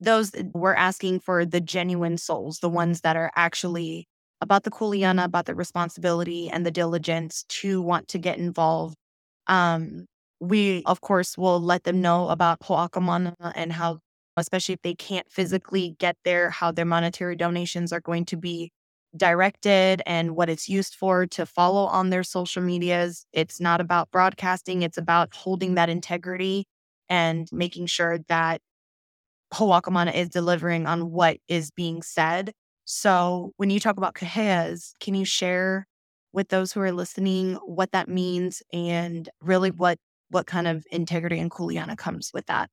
those, 0.00 0.32
we're 0.54 0.74
asking 0.74 1.20
for 1.20 1.44
the 1.44 1.60
genuine 1.60 2.16
souls, 2.16 2.60
the 2.60 2.68
ones 2.68 3.00
that 3.00 3.16
are 3.16 3.32
actually 3.34 4.06
about 4.40 4.62
the 4.62 4.70
kuleana, 4.70 5.24
about 5.24 5.46
the 5.46 5.54
responsibility 5.54 6.48
and 6.48 6.64
the 6.64 6.70
diligence 6.70 7.44
to 7.48 7.82
want 7.82 8.06
to 8.08 8.18
get 8.18 8.38
involved. 8.38 8.94
Um, 9.48 10.06
we, 10.38 10.82
of 10.86 11.00
course, 11.00 11.36
will 11.36 11.60
let 11.60 11.84
them 11.84 12.00
know 12.00 12.28
about 12.28 12.60
Ho'akamana 12.60 13.34
and 13.54 13.72
how, 13.72 13.98
especially 14.36 14.74
if 14.74 14.82
they 14.82 14.94
can't 14.94 15.28
physically 15.30 15.96
get 15.98 16.16
there, 16.24 16.50
how 16.50 16.70
their 16.70 16.84
monetary 16.84 17.34
donations 17.34 17.92
are 17.92 18.00
going 18.00 18.26
to 18.26 18.36
be 18.36 18.70
directed 19.16 20.02
and 20.06 20.36
what 20.36 20.48
it's 20.48 20.68
used 20.68 20.94
for 20.94 21.26
to 21.26 21.46
follow 21.46 21.86
on 21.86 22.10
their 22.10 22.22
social 22.22 22.62
medias. 22.62 23.26
It's 23.32 23.60
not 23.60 23.80
about 23.80 24.10
broadcasting, 24.10 24.82
it's 24.82 24.98
about 24.98 25.34
holding 25.34 25.74
that 25.74 25.88
integrity 25.88 26.66
and 27.08 27.48
making 27.52 27.86
sure 27.86 28.18
that 28.28 28.60
Ho'akamana 29.54 30.14
is 30.14 30.28
delivering 30.28 30.86
on 30.86 31.10
what 31.10 31.38
is 31.48 31.70
being 31.70 32.02
said. 32.02 32.52
So, 32.84 33.52
when 33.56 33.70
you 33.70 33.80
talk 33.80 33.96
about 33.96 34.14
kaheas, 34.14 34.92
can 35.00 35.14
you 35.14 35.24
share 35.24 35.86
with 36.32 36.48
those 36.48 36.72
who 36.72 36.80
are 36.80 36.92
listening 36.92 37.54
what 37.64 37.92
that 37.92 38.08
means 38.08 38.62
and 38.72 39.28
really 39.40 39.70
what 39.70 39.98
what 40.30 40.46
kind 40.46 40.66
of 40.66 40.84
integrity 40.90 41.38
and 41.38 41.50
kuleana 41.50 41.96
comes 41.96 42.30
with 42.34 42.46
that? 42.46 42.68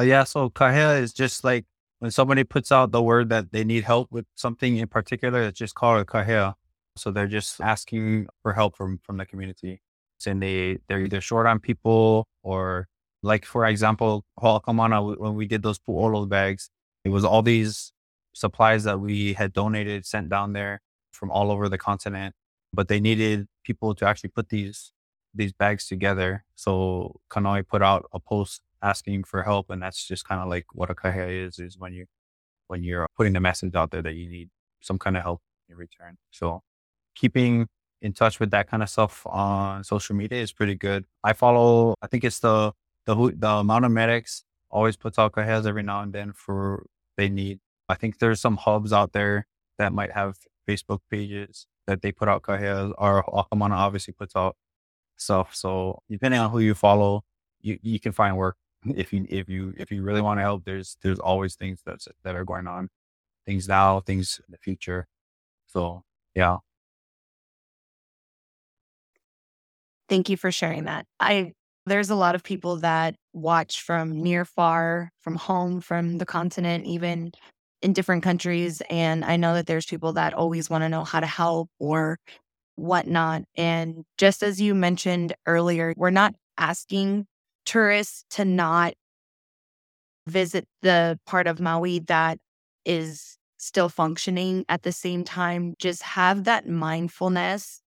Uh, 0.00 0.04
yeah, 0.04 0.24
so 0.24 0.50
kahea 0.50 1.00
is 1.00 1.12
just 1.12 1.44
like 1.44 1.66
when 2.02 2.10
somebody 2.10 2.42
puts 2.42 2.72
out 2.72 2.90
the 2.90 3.00
word 3.00 3.28
that 3.28 3.52
they 3.52 3.62
need 3.62 3.84
help 3.84 4.10
with 4.10 4.26
something 4.34 4.76
in 4.76 4.88
particular, 4.88 5.42
it's 5.42 5.56
just 5.56 5.76
called 5.76 6.00
a 6.00 6.04
kahea. 6.04 6.54
So 6.96 7.12
they're 7.12 7.28
just 7.28 7.60
asking 7.60 8.26
for 8.42 8.52
help 8.54 8.76
from 8.76 8.98
from 9.04 9.18
the 9.18 9.24
community. 9.24 9.80
Saying 10.18 10.40
they 10.40 10.78
they're 10.88 10.98
either 10.98 11.20
short 11.20 11.46
on 11.46 11.60
people 11.60 12.26
or 12.42 12.88
like 13.22 13.44
for 13.44 13.64
example, 13.66 14.24
Ho'akamana, 14.40 15.16
when 15.16 15.36
we 15.36 15.46
did 15.46 15.62
those 15.62 15.78
pu'olo 15.78 16.28
bags, 16.28 16.70
it 17.04 17.10
was 17.10 17.24
all 17.24 17.40
these 17.40 17.92
supplies 18.32 18.82
that 18.82 18.98
we 18.98 19.34
had 19.34 19.52
donated, 19.52 20.04
sent 20.04 20.28
down 20.28 20.54
there 20.54 20.80
from 21.12 21.30
all 21.30 21.52
over 21.52 21.68
the 21.68 21.78
continent, 21.78 22.34
but 22.72 22.88
they 22.88 22.98
needed 22.98 23.46
people 23.62 23.94
to 23.94 24.06
actually 24.06 24.30
put 24.30 24.48
these 24.48 24.92
these 25.32 25.52
bags 25.52 25.86
together. 25.86 26.44
So 26.56 27.20
Kanoe 27.30 27.64
put 27.64 27.80
out 27.80 28.06
a 28.12 28.18
post 28.18 28.60
asking 28.82 29.24
for 29.24 29.42
help. 29.42 29.70
And 29.70 29.82
that's 29.82 30.06
just 30.06 30.26
kind 30.26 30.40
of 30.40 30.48
like 30.48 30.66
what 30.72 30.90
a 30.90 30.94
kahea 30.94 31.46
is, 31.46 31.58
is 31.58 31.78
when 31.78 31.92
you, 31.92 32.06
when 32.68 32.82
you're 32.82 33.06
putting 33.16 33.32
the 33.32 33.40
message 33.40 33.74
out 33.74 33.90
there 33.90 34.02
that 34.02 34.14
you 34.14 34.28
need 34.28 34.50
some 34.80 34.98
kind 34.98 35.16
of 35.16 35.22
help 35.22 35.40
in 35.68 35.76
return. 35.76 36.16
So 36.30 36.62
keeping 37.14 37.68
in 38.00 38.12
touch 38.12 38.40
with 38.40 38.50
that 38.50 38.68
kind 38.68 38.82
of 38.82 38.90
stuff 38.90 39.26
on 39.26 39.84
social 39.84 40.16
media 40.16 40.40
is 40.40 40.52
pretty 40.52 40.74
good. 40.74 41.04
I 41.22 41.32
follow, 41.32 41.94
I 42.02 42.06
think 42.08 42.24
it's 42.24 42.40
the, 42.40 42.72
the, 43.06 43.14
the 43.36 43.62
Mountain 43.62 43.92
Medics 43.92 44.44
always 44.70 44.96
puts 44.96 45.18
out 45.18 45.32
kaheas 45.32 45.66
every 45.66 45.82
now 45.82 46.00
and 46.00 46.12
then 46.12 46.32
for 46.32 46.86
they 47.16 47.28
need. 47.28 47.60
I 47.88 47.94
think 47.94 48.18
there's 48.18 48.40
some 48.40 48.56
hubs 48.56 48.92
out 48.92 49.12
there 49.12 49.46
that 49.78 49.92
might 49.92 50.12
have 50.12 50.36
Facebook 50.68 51.00
pages 51.10 51.66
that 51.86 52.02
they 52.02 52.12
put 52.12 52.28
out 52.28 52.42
kaheas 52.42 52.92
or 52.98 53.22
Akamana 53.24 53.72
obviously 53.72 54.14
puts 54.14 54.34
out 54.34 54.56
stuff. 55.16 55.54
So 55.54 56.02
depending 56.10 56.40
on 56.40 56.50
who 56.50 56.60
you 56.60 56.74
follow, 56.74 57.24
you, 57.60 57.78
you 57.82 58.00
can 58.00 58.12
find 58.12 58.36
work 58.36 58.56
if 58.84 59.12
you 59.12 59.26
if 59.28 59.48
you 59.48 59.74
if 59.76 59.90
you 59.92 60.02
really 60.02 60.20
want 60.20 60.38
to 60.38 60.42
help 60.42 60.64
there's 60.64 60.96
there's 61.02 61.18
always 61.20 61.54
things 61.56 61.80
that's 61.86 62.08
that 62.24 62.34
are 62.34 62.44
going 62.44 62.66
on 62.66 62.88
things 63.46 63.68
now 63.68 64.00
things 64.00 64.40
in 64.46 64.52
the 64.52 64.58
future. 64.58 65.06
So 65.66 66.04
yeah. 66.34 66.58
Thank 70.08 70.28
you 70.28 70.36
for 70.36 70.50
sharing 70.50 70.84
that. 70.84 71.06
I 71.20 71.52
there's 71.86 72.10
a 72.10 72.14
lot 72.14 72.34
of 72.34 72.44
people 72.44 72.76
that 72.76 73.16
watch 73.32 73.80
from 73.82 74.22
near 74.22 74.44
far 74.44 75.10
from 75.20 75.34
home 75.36 75.80
from 75.80 76.18
the 76.18 76.26
continent 76.26 76.86
even 76.86 77.32
in 77.80 77.92
different 77.92 78.22
countries 78.22 78.80
and 78.88 79.24
i 79.24 79.36
know 79.36 79.54
that 79.54 79.66
there's 79.66 79.86
people 79.86 80.12
that 80.12 80.32
always 80.32 80.70
want 80.70 80.82
to 80.82 80.88
know 80.88 81.02
how 81.02 81.18
to 81.18 81.26
help 81.26 81.68
or 81.80 82.18
whatnot 82.76 83.42
and 83.56 84.04
just 84.18 84.42
as 84.42 84.60
you 84.60 84.74
mentioned 84.74 85.34
earlier 85.46 85.92
we're 85.96 86.10
not 86.10 86.34
asking 86.58 87.26
tourists 87.64 88.24
to 88.30 88.44
not 88.44 88.94
visit 90.26 90.66
the 90.82 91.18
part 91.26 91.46
of 91.46 91.60
Maui 91.60 91.98
that 92.00 92.38
is 92.84 93.36
still 93.58 93.88
functioning 93.88 94.64
at 94.68 94.82
the 94.82 94.92
same 94.92 95.24
time. 95.24 95.74
Just 95.78 96.02
have 96.02 96.44
that 96.44 96.68
mindfulness 96.68 97.80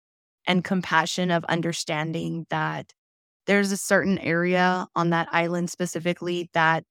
and 0.47 0.63
compassion 0.63 1.31
of 1.31 1.43
understanding 1.45 2.45
that 2.49 2.93
there's 3.47 3.71
a 3.71 3.77
certain 3.77 4.17
area 4.19 4.88
on 4.95 5.11
that 5.11 5.27
island 5.31 5.69
specifically 5.69 6.49
that 6.53 6.83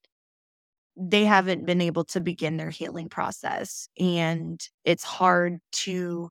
they 0.97 1.25
haven't 1.25 1.67
been 1.67 1.81
able 1.81 2.05
to 2.05 2.21
begin 2.21 2.57
their 2.57 2.71
healing 2.71 3.09
process. 3.09 3.89
And 3.99 4.61
it's 4.85 5.03
hard 5.05 5.59
to 5.73 6.31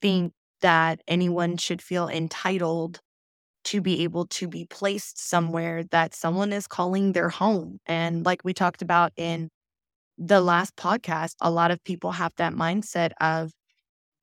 think 0.00 0.32
that 0.62 1.00
anyone 1.08 1.56
should 1.56 1.82
feel 1.82 2.08
entitled 2.08 3.00
to 3.70 3.80
be 3.80 4.02
able 4.02 4.26
to 4.26 4.48
be 4.48 4.64
placed 4.64 5.16
somewhere 5.28 5.84
that 5.92 6.12
someone 6.12 6.52
is 6.52 6.66
calling 6.66 7.12
their 7.12 7.28
home. 7.28 7.78
And 7.86 8.26
like 8.26 8.40
we 8.42 8.52
talked 8.52 8.82
about 8.82 9.12
in 9.16 9.48
the 10.18 10.40
last 10.40 10.74
podcast, 10.74 11.34
a 11.40 11.52
lot 11.52 11.70
of 11.70 11.82
people 11.84 12.10
have 12.10 12.32
that 12.36 12.52
mindset 12.52 13.12
of 13.20 13.52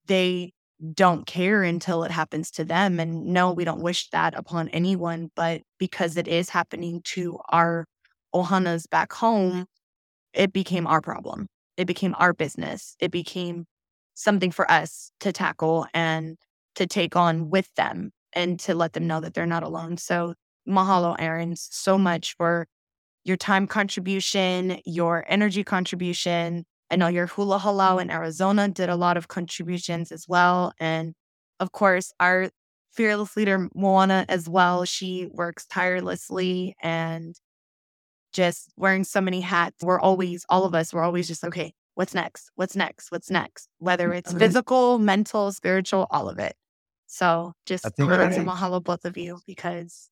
they 0.06 0.52
don't 0.94 1.26
care 1.26 1.64
until 1.64 2.04
it 2.04 2.12
happens 2.12 2.52
to 2.52 2.66
them. 2.66 3.00
And 3.00 3.28
no, 3.28 3.54
we 3.54 3.64
don't 3.64 3.82
wish 3.82 4.10
that 4.10 4.38
upon 4.38 4.68
anyone. 4.70 5.30
But 5.34 5.62
because 5.80 6.18
it 6.18 6.28
is 6.28 6.50
happening 6.50 7.02
to 7.16 7.40
our 7.48 7.86
Ohanas 8.36 8.90
back 8.90 9.14
home, 9.14 9.66
it 10.34 10.52
became 10.52 10.86
our 10.86 11.00
problem. 11.00 11.48
It 11.78 11.86
became 11.86 12.16
our 12.20 12.34
business. 12.34 12.98
It 13.00 13.12
became 13.12 13.64
something 14.14 14.52
for 14.52 14.70
us 14.70 15.10
to 15.22 15.32
tackle 15.32 15.88
and 15.94 16.36
to 16.76 16.86
take 16.86 17.16
on 17.16 17.50
with 17.50 17.74
them 17.76 18.12
and 18.34 18.60
to 18.62 18.76
let 18.76 18.94
them 18.94 19.08
know 19.08 19.20
that 19.20 19.34
they're 19.34 19.46
not 19.46 19.64
alone. 19.64 19.98
So, 19.98 20.34
mahalo, 20.68 21.16
Aaron, 21.20 21.56
so 21.56 21.98
much 21.98 22.36
for 22.36 22.68
your 23.24 23.38
time 23.38 23.68
contribution, 23.68 24.80
your 24.86 25.26
energy 25.28 25.64
contribution. 25.64 26.66
I 26.90 26.96
know 26.96 27.08
your 27.08 27.28
hula 27.28 27.60
halau 27.60 28.02
in 28.02 28.08
mm-hmm. 28.08 28.18
Arizona 28.18 28.70
did 28.70 28.90
a 28.90 28.96
lot 28.96 29.18
of 29.18 29.28
contributions 29.28 30.12
as 30.12 30.26
well. 30.28 30.74
And 30.80 31.14
of 31.60 31.72
course, 31.72 32.14
our 32.20 32.50
fearless 32.94 33.36
leader, 33.36 33.70
Moana, 33.76 34.26
as 34.30 34.48
well. 34.48 34.86
She 34.86 35.28
works 35.32 35.66
tirelessly 35.66 36.76
and 36.82 37.36
just 38.34 38.72
wearing 38.78 39.04
so 39.04 39.22
many 39.22 39.42
hats. 39.42 39.84
We're 39.84 40.00
always, 40.00 40.46
all 40.50 40.66
of 40.66 40.74
us, 40.74 40.94
we're 40.94 41.04
always 41.04 41.28
just, 41.28 41.44
okay, 41.44 41.74
what's 41.96 42.14
next? 42.14 42.52
What's 42.56 42.76
next? 42.76 43.12
What's 43.12 43.30
next? 43.30 43.68
Whether 43.80 44.10
mm, 44.10 44.18
it's 44.18 44.34
physical, 44.34 45.00
mental, 45.00 45.52
spiritual, 45.52 46.08
all 46.12 46.30
of 46.30 46.40
it. 46.40 46.56
So 47.08 47.54
just 47.66 47.86
I 47.86 47.90
think 47.90 48.10
mahalo 48.10 48.84
both 48.84 49.06
of 49.06 49.18
you 49.18 49.40
because 49.48 50.10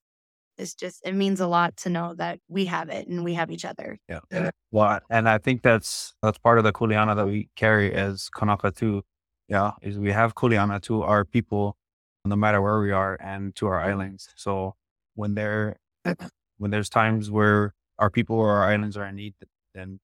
it's 0.57 0.73
just 0.73 1.05
it 1.05 1.13
means 1.13 1.41
a 1.41 1.47
lot 1.47 1.75
to 1.77 1.89
know 1.89 2.15
that 2.15 2.39
we 2.47 2.65
have 2.65 2.89
it 2.89 3.07
and 3.07 3.23
we 3.23 3.33
have 3.33 3.51
each 3.51 3.65
other. 3.65 3.97
Yeah. 4.07 4.51
Well, 4.71 5.01
and 5.09 5.27
I 5.27 5.37
think 5.37 5.61
that's 5.61 6.13
that's 6.23 6.37
part 6.37 6.57
of 6.57 6.63
the 6.63 6.71
kuleana 6.71 7.15
that 7.15 7.25
we 7.27 7.49
carry 7.55 7.93
as 7.93 8.29
Kanaka 8.29 8.71
too. 8.71 9.03
Yeah, 9.49 9.71
is 9.81 9.99
we 9.99 10.11
have 10.11 10.35
kuleana 10.35 10.81
to 10.83 11.03
our 11.03 11.25
people, 11.25 11.77
no 12.23 12.35
matter 12.35 12.61
where 12.61 12.79
we 12.79 12.91
are, 12.91 13.17
and 13.21 13.55
to 13.57 13.67
our 13.67 13.79
islands. 13.79 14.29
So 14.35 14.75
when 15.15 15.35
there 15.35 15.77
when 16.57 16.71
there's 16.71 16.89
times 16.89 17.29
where 17.29 17.73
our 17.99 18.09
people 18.09 18.37
or 18.37 18.51
our 18.51 18.71
islands 18.71 18.95
are 18.97 19.05
in 19.05 19.15
need, 19.15 19.35
then 19.73 19.99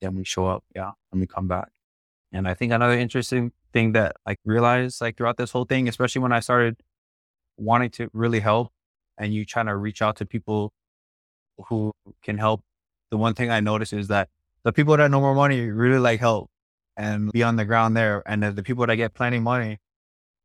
then 0.00 0.16
we 0.16 0.24
show 0.24 0.46
up. 0.46 0.64
Yeah, 0.74 0.92
and 1.12 1.20
we 1.20 1.26
come 1.26 1.46
back. 1.48 1.68
And 2.32 2.46
I 2.46 2.54
think 2.54 2.72
another 2.72 2.98
interesting 2.98 3.52
thing 3.72 3.92
that 3.92 4.16
I 4.26 4.36
realized 4.44 5.00
like 5.00 5.16
throughout 5.16 5.36
this 5.36 5.50
whole 5.50 5.64
thing, 5.64 5.88
especially 5.88 6.22
when 6.22 6.32
I 6.32 6.40
started 6.40 6.76
wanting 7.56 7.90
to 7.90 8.08
really 8.12 8.40
help 8.40 8.72
and 9.18 9.34
you 9.34 9.44
trying 9.44 9.66
to 9.66 9.76
reach 9.76 10.00
out 10.00 10.16
to 10.16 10.26
people 10.26 10.72
who 11.68 11.92
can 12.22 12.38
help. 12.38 12.62
The 13.10 13.16
one 13.16 13.34
thing 13.34 13.50
I 13.50 13.60
noticed 13.60 13.92
is 13.92 14.08
that 14.08 14.28
the 14.62 14.72
people 14.72 14.96
that 14.96 15.10
know 15.10 15.20
more 15.20 15.34
money 15.34 15.68
really 15.70 15.98
like 15.98 16.20
help 16.20 16.50
and 16.96 17.30
be 17.32 17.42
on 17.42 17.56
the 17.56 17.64
ground 17.64 17.96
there. 17.96 18.22
And 18.26 18.42
the 18.42 18.62
people 18.62 18.86
that 18.86 18.96
get 18.96 19.14
plenty 19.14 19.38
money, 19.38 19.78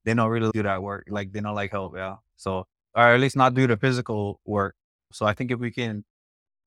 they 0.03 0.13
don't 0.13 0.29
really 0.29 0.51
do 0.51 0.63
that 0.63 0.81
work. 0.81 1.05
Like 1.09 1.31
they 1.31 1.41
don't 1.41 1.55
like 1.55 1.71
help. 1.71 1.95
Yeah. 1.95 2.17
So, 2.37 2.65
or 2.95 3.03
at 3.13 3.19
least 3.19 3.35
not 3.35 3.53
do 3.53 3.67
the 3.67 3.77
physical 3.77 4.39
work. 4.45 4.75
So 5.11 5.25
I 5.25 5.33
think 5.33 5.51
if 5.51 5.59
we 5.59 5.71
can 5.71 6.03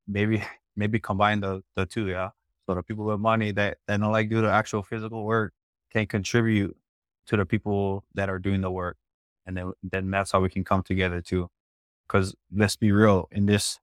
maybe, 0.06 0.42
maybe 0.76 1.00
combine 1.00 1.40
the, 1.40 1.62
the 1.74 1.86
two. 1.86 2.08
Yeah. 2.08 2.30
So 2.68 2.74
the 2.74 2.82
people 2.82 3.06
with 3.06 3.18
money 3.18 3.50
that, 3.52 3.78
that 3.86 3.98
don't 3.98 4.12
like 4.12 4.28
do 4.28 4.42
the 4.42 4.50
actual 4.50 4.82
physical 4.82 5.24
work 5.24 5.54
can 5.90 6.04
contribute 6.06 6.76
to 7.28 7.36
the 7.38 7.46
people 7.46 8.04
that 8.12 8.28
are 8.28 8.38
doing 8.38 8.60
the 8.60 8.70
work. 8.70 8.98
And 9.46 9.56
then, 9.56 9.72
then 9.82 10.10
that's 10.10 10.32
how 10.32 10.40
we 10.40 10.50
can 10.50 10.64
come 10.64 10.82
together 10.82 11.22
too. 11.22 11.48
Cause 12.08 12.34
let's 12.54 12.76
be 12.76 12.92
real 12.92 13.26
in 13.32 13.46
this, 13.46 13.80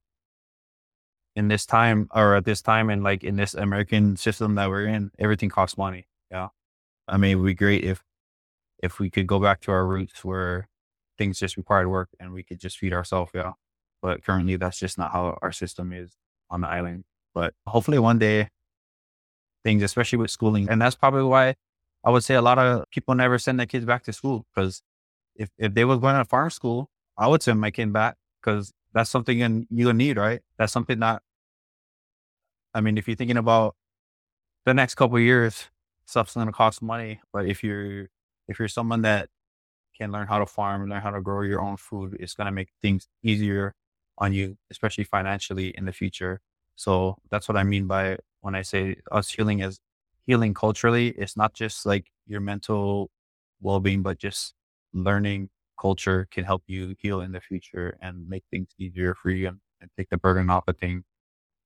in 1.36 1.48
this 1.48 1.66
time 1.66 2.10
or 2.14 2.36
at 2.36 2.46
this 2.46 2.62
time 2.62 2.92
and 2.92 3.04
like 3.04 3.24
in 3.24 3.38
this 3.38 3.56
American 3.56 4.18
system 4.18 4.54
that 4.54 4.70
we're 4.70 4.86
in, 4.86 5.10
everything 5.18 5.50
costs 5.50 5.80
money. 5.80 6.06
Yeah. 6.30 6.50
I 7.08 7.18
mean, 7.18 7.32
it 7.32 7.36
would 7.36 7.48
be 7.48 7.56
great 7.56 7.84
if, 7.84 8.04
if 8.84 9.00
we 9.00 9.10
could 9.10 9.26
go 9.26 9.40
back 9.40 9.62
to 9.62 9.72
our 9.72 9.88
roots 9.88 10.24
where 10.24 10.70
things 11.18 11.40
just 11.40 11.58
required 11.58 11.88
work 11.88 12.10
and 12.20 12.32
we 12.32 12.44
could 12.44 12.60
just 12.60 12.78
feed 12.78 12.94
ourselves. 12.94 13.32
Yeah. 13.34 13.54
But 14.04 14.24
currently 14.24 14.58
that's 14.58 14.78
just 14.78 15.00
not 15.00 15.12
how 15.12 15.40
our 15.42 15.52
system 15.52 15.92
is 15.92 16.12
on 16.52 16.62
the 16.62 16.68
island. 16.68 17.06
But 17.34 17.56
hopefully 17.66 17.98
one 17.98 18.20
day 18.20 18.50
things, 19.66 19.84
especially 19.84 20.20
with 20.20 20.32
schooling. 20.32 20.70
And 20.70 20.82
that's 20.82 20.96
probably 20.96 21.24
why 21.24 21.56
I 22.06 22.12
would 22.12 22.24
say 22.24 22.36
a 22.36 22.42
lot 22.42 22.60
of 22.60 22.90
people 22.92 23.16
never 23.16 23.38
send 23.40 23.60
their 23.60 23.66
kids 23.66 23.84
back 23.84 24.04
to 24.04 24.14
school 24.14 24.46
because 24.54 24.82
if, 25.36 25.50
if 25.58 25.74
they 25.74 25.84
was 25.84 26.00
going 26.00 26.16
to 26.16 26.24
farm 26.24 26.52
school, 26.52 26.88
I 27.18 27.28
would 27.28 27.42
send 27.42 27.60
my 27.60 27.72
kid 27.72 27.92
back 27.92 28.16
because 28.40 28.72
that's 28.94 29.10
something 29.10 29.40
in, 29.40 29.68
you 29.72 29.92
need, 29.92 30.18
right? 30.18 30.42
That's 30.58 30.72
something 30.72 31.00
that, 31.00 31.24
I 32.76 32.82
mean, 32.82 32.98
if 32.98 33.08
you're 33.08 33.18
thinking 33.18 33.38
about 33.38 33.76
the 34.66 34.74
next 34.74 34.96
couple 34.96 35.20
years, 35.20 35.66
stuff's 36.06 36.36
going 36.36 36.46
to 36.46 36.54
cost 36.54 36.84
money. 36.84 37.20
But 37.34 37.48
if 37.48 37.64
you're, 37.64 38.08
if 38.48 38.60
you're 38.60 38.68
someone 38.68 39.02
that 39.02 39.30
can 39.98 40.12
learn 40.12 40.28
how 40.28 40.38
to 40.38 40.46
farm, 40.46 40.88
learn 40.88 41.02
how 41.02 41.10
to 41.10 41.22
grow 41.22 41.42
your 41.42 41.62
own 41.62 41.78
food, 41.78 42.18
it's 42.20 42.36
going 42.36 42.46
to 42.46 42.52
make 42.52 42.70
things 42.84 43.08
easier 43.24 43.74
on 44.20 44.32
you, 44.32 44.58
especially 44.70 45.06
financially 45.06 45.70
in 45.70 45.86
the 45.86 45.92
future. 45.92 46.40
So 46.76 47.18
that's 47.32 47.48
what 47.48 47.58
I 47.58 47.64
mean 47.64 47.88
by 47.88 48.18
when 48.46 48.54
I 48.54 48.62
say 48.62 48.98
us 49.12 49.32
healing 49.32 49.64
as 49.64 49.80
healing 50.28 50.54
culturally, 50.54 51.08
it's 51.18 51.36
not 51.36 51.56
just 51.56 51.84
like 51.84 52.12
your 52.28 52.42
mental 52.42 53.10
well 53.60 53.80
being, 53.80 54.04
but 54.04 54.20
just 54.20 54.54
learning 54.94 55.50
culture 55.82 56.28
can 56.30 56.44
help 56.44 56.62
you 56.68 56.96
heal 57.00 57.22
in 57.22 57.32
the 57.32 57.42
future 57.42 57.98
and 58.04 58.30
make 58.30 58.44
things 58.52 58.68
easier 58.78 59.16
for 59.16 59.32
you 59.32 59.48
and, 59.48 59.58
and 59.82 59.90
take 59.98 60.10
the 60.12 60.18
burden 60.18 60.52
off 60.52 60.64
of 60.68 60.78
things. 60.78 61.04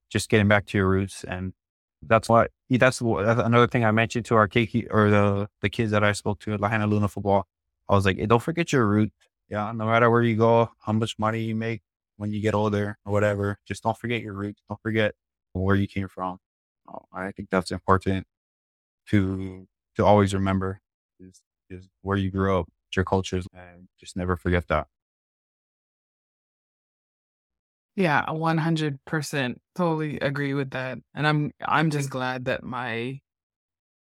Just 0.08 0.30
getting 0.30 0.48
back 0.48 0.64
to 0.68 0.78
your 0.78 0.88
roots. 0.88 1.22
And 1.22 1.52
that's 2.00 2.30
what, 2.30 2.50
that's, 2.70 2.98
that's 3.00 3.40
another 3.40 3.66
thing 3.66 3.84
I 3.84 3.90
mentioned 3.90 4.24
to 4.26 4.36
our 4.36 4.48
keiki 4.48 4.86
or 4.90 5.10
the, 5.10 5.48
the 5.60 5.68
kids 5.68 5.90
that 5.90 6.02
I 6.02 6.12
spoke 6.12 6.40
to 6.40 6.54
at 6.54 6.60
Lahainaluna 6.60 7.10
football. 7.10 7.46
I 7.90 7.94
was 7.94 8.06
like, 8.06 8.16
hey, 8.16 8.24
don't 8.24 8.42
forget 8.42 8.72
your 8.72 8.86
root. 8.86 9.12
Yeah. 9.50 9.70
No 9.72 9.84
matter 9.84 10.10
where 10.10 10.22
you 10.22 10.36
go, 10.36 10.70
how 10.80 10.92
much 10.94 11.18
money 11.18 11.42
you 11.42 11.54
make 11.54 11.82
when 12.16 12.32
you 12.32 12.40
get 12.40 12.54
older 12.54 12.96
or 13.04 13.12
whatever, 13.12 13.58
just 13.66 13.82
don't 13.82 13.98
forget 13.98 14.22
your 14.22 14.32
roots. 14.32 14.62
Don't 14.66 14.80
forget 14.80 15.12
where 15.52 15.76
you 15.76 15.86
came 15.86 16.08
from. 16.08 16.38
Oh, 16.92 17.06
I 17.12 17.32
think 17.32 17.50
that's 17.50 17.70
important 17.70 18.26
to 19.08 19.68
to 19.96 20.04
always 20.06 20.34
remember 20.34 20.82
is 21.20 21.42
is 21.70 21.88
where 22.02 22.16
you 22.18 22.30
grew 22.30 22.58
up, 22.60 22.68
your 22.96 23.04
cultures, 23.06 23.46
and 23.54 23.88
just 24.00 24.16
never 24.16 24.36
forget 24.36 24.68
that. 24.68 24.88
Yeah, 27.96 28.30
one 28.30 28.58
hundred 28.58 29.04
percent, 29.04 29.60
totally 29.74 30.18
agree 30.20 30.54
with 30.54 30.70
that. 30.70 30.98
And 31.14 31.26
I'm 31.26 31.52
I'm 31.60 31.90
just 31.90 32.08
glad 32.10 32.46
that 32.46 32.62
my 32.62 33.20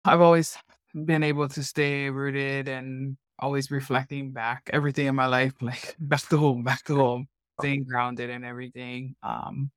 I've 0.06 0.22
always 0.22 0.58
been 1.06 1.24
able 1.24 1.50
to 1.50 1.64
stay 1.64 2.10
rooted 2.10 2.68
and 2.68 3.18
always 3.40 3.72
reflecting 3.72 4.32
back 4.34 4.70
everything 4.74 5.08
in 5.08 5.16
my 5.16 5.28
life, 5.28 5.54
like 5.62 5.96
back 6.00 6.22
to 6.30 6.38
home, 6.38 6.64
back 6.64 6.84
to 6.86 6.96
home, 6.96 7.28
staying 7.60 7.86
grounded 7.86 8.30
and 8.30 8.46
everything. 8.46 9.16
Um, 9.24 9.72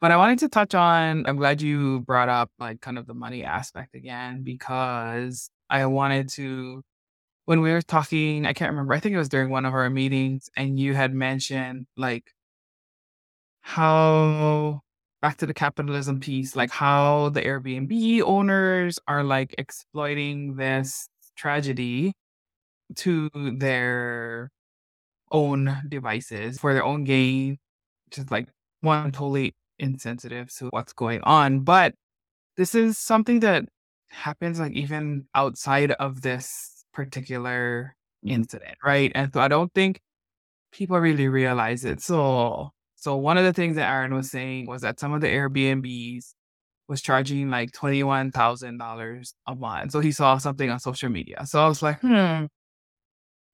but 0.00 0.10
I 0.10 0.16
wanted 0.16 0.38
to 0.40 0.48
touch 0.48 0.74
on, 0.74 1.26
I'm 1.26 1.36
glad 1.36 1.60
you 1.62 2.00
brought 2.00 2.28
up 2.28 2.50
like 2.58 2.80
kind 2.80 2.98
of 2.98 3.06
the 3.06 3.14
money 3.14 3.44
aspect 3.44 3.94
again, 3.94 4.42
because 4.42 5.50
I 5.70 5.86
wanted 5.86 6.28
to, 6.30 6.82
when 7.46 7.60
we 7.60 7.72
were 7.72 7.82
talking, 7.82 8.46
I 8.46 8.52
can't 8.52 8.70
remember, 8.70 8.94
I 8.94 9.00
think 9.00 9.14
it 9.14 9.18
was 9.18 9.28
during 9.28 9.50
one 9.50 9.64
of 9.64 9.74
our 9.74 9.90
meetings, 9.90 10.50
and 10.56 10.78
you 10.78 10.94
had 10.94 11.14
mentioned 11.14 11.86
like 11.96 12.32
how, 13.60 14.80
back 15.20 15.36
to 15.38 15.46
the 15.46 15.54
capitalism 15.54 16.20
piece, 16.20 16.54
like 16.54 16.70
how 16.70 17.30
the 17.30 17.42
Airbnb 17.42 18.22
owners 18.22 18.98
are 19.08 19.24
like 19.24 19.54
exploiting 19.58 20.56
this 20.56 21.08
tragedy 21.36 22.12
to 22.96 23.28
their 23.34 24.50
own 25.32 25.82
devices 25.88 26.58
for 26.58 26.72
their 26.72 26.84
own 26.84 27.04
gain, 27.04 27.58
just 28.10 28.30
like 28.30 28.48
one 28.80 29.12
totally 29.12 29.54
insensitive 29.78 30.54
to 30.56 30.68
what's 30.70 30.92
going 30.92 31.20
on. 31.22 31.60
But 31.60 31.94
this 32.56 32.74
is 32.74 32.98
something 32.98 33.40
that 33.40 33.64
happens 34.10 34.58
like 34.58 34.72
even 34.72 35.26
outside 35.34 35.92
of 35.92 36.22
this 36.22 36.84
particular 36.92 37.94
incident, 38.24 38.76
right? 38.84 39.12
And 39.14 39.32
so 39.32 39.40
I 39.40 39.48
don't 39.48 39.72
think 39.74 40.00
people 40.72 40.98
really 40.98 41.28
realize 41.28 41.84
it. 41.84 42.00
So 42.00 42.70
so 42.96 43.16
one 43.16 43.38
of 43.38 43.44
the 43.44 43.52
things 43.52 43.76
that 43.76 43.88
Aaron 43.88 44.14
was 44.14 44.30
saying 44.30 44.66
was 44.66 44.82
that 44.82 44.98
some 44.98 45.12
of 45.12 45.20
the 45.20 45.28
Airbnbs 45.28 46.34
was 46.88 47.02
charging 47.02 47.50
like 47.50 47.72
twenty 47.72 48.02
one 48.02 48.32
thousand 48.32 48.78
dollars 48.78 49.34
a 49.46 49.54
month. 49.54 49.92
So 49.92 50.00
he 50.00 50.12
saw 50.12 50.38
something 50.38 50.70
on 50.70 50.80
social 50.80 51.08
media. 51.10 51.46
So 51.46 51.64
I 51.64 51.68
was 51.68 51.82
like, 51.82 52.00
hmm, 52.00 52.46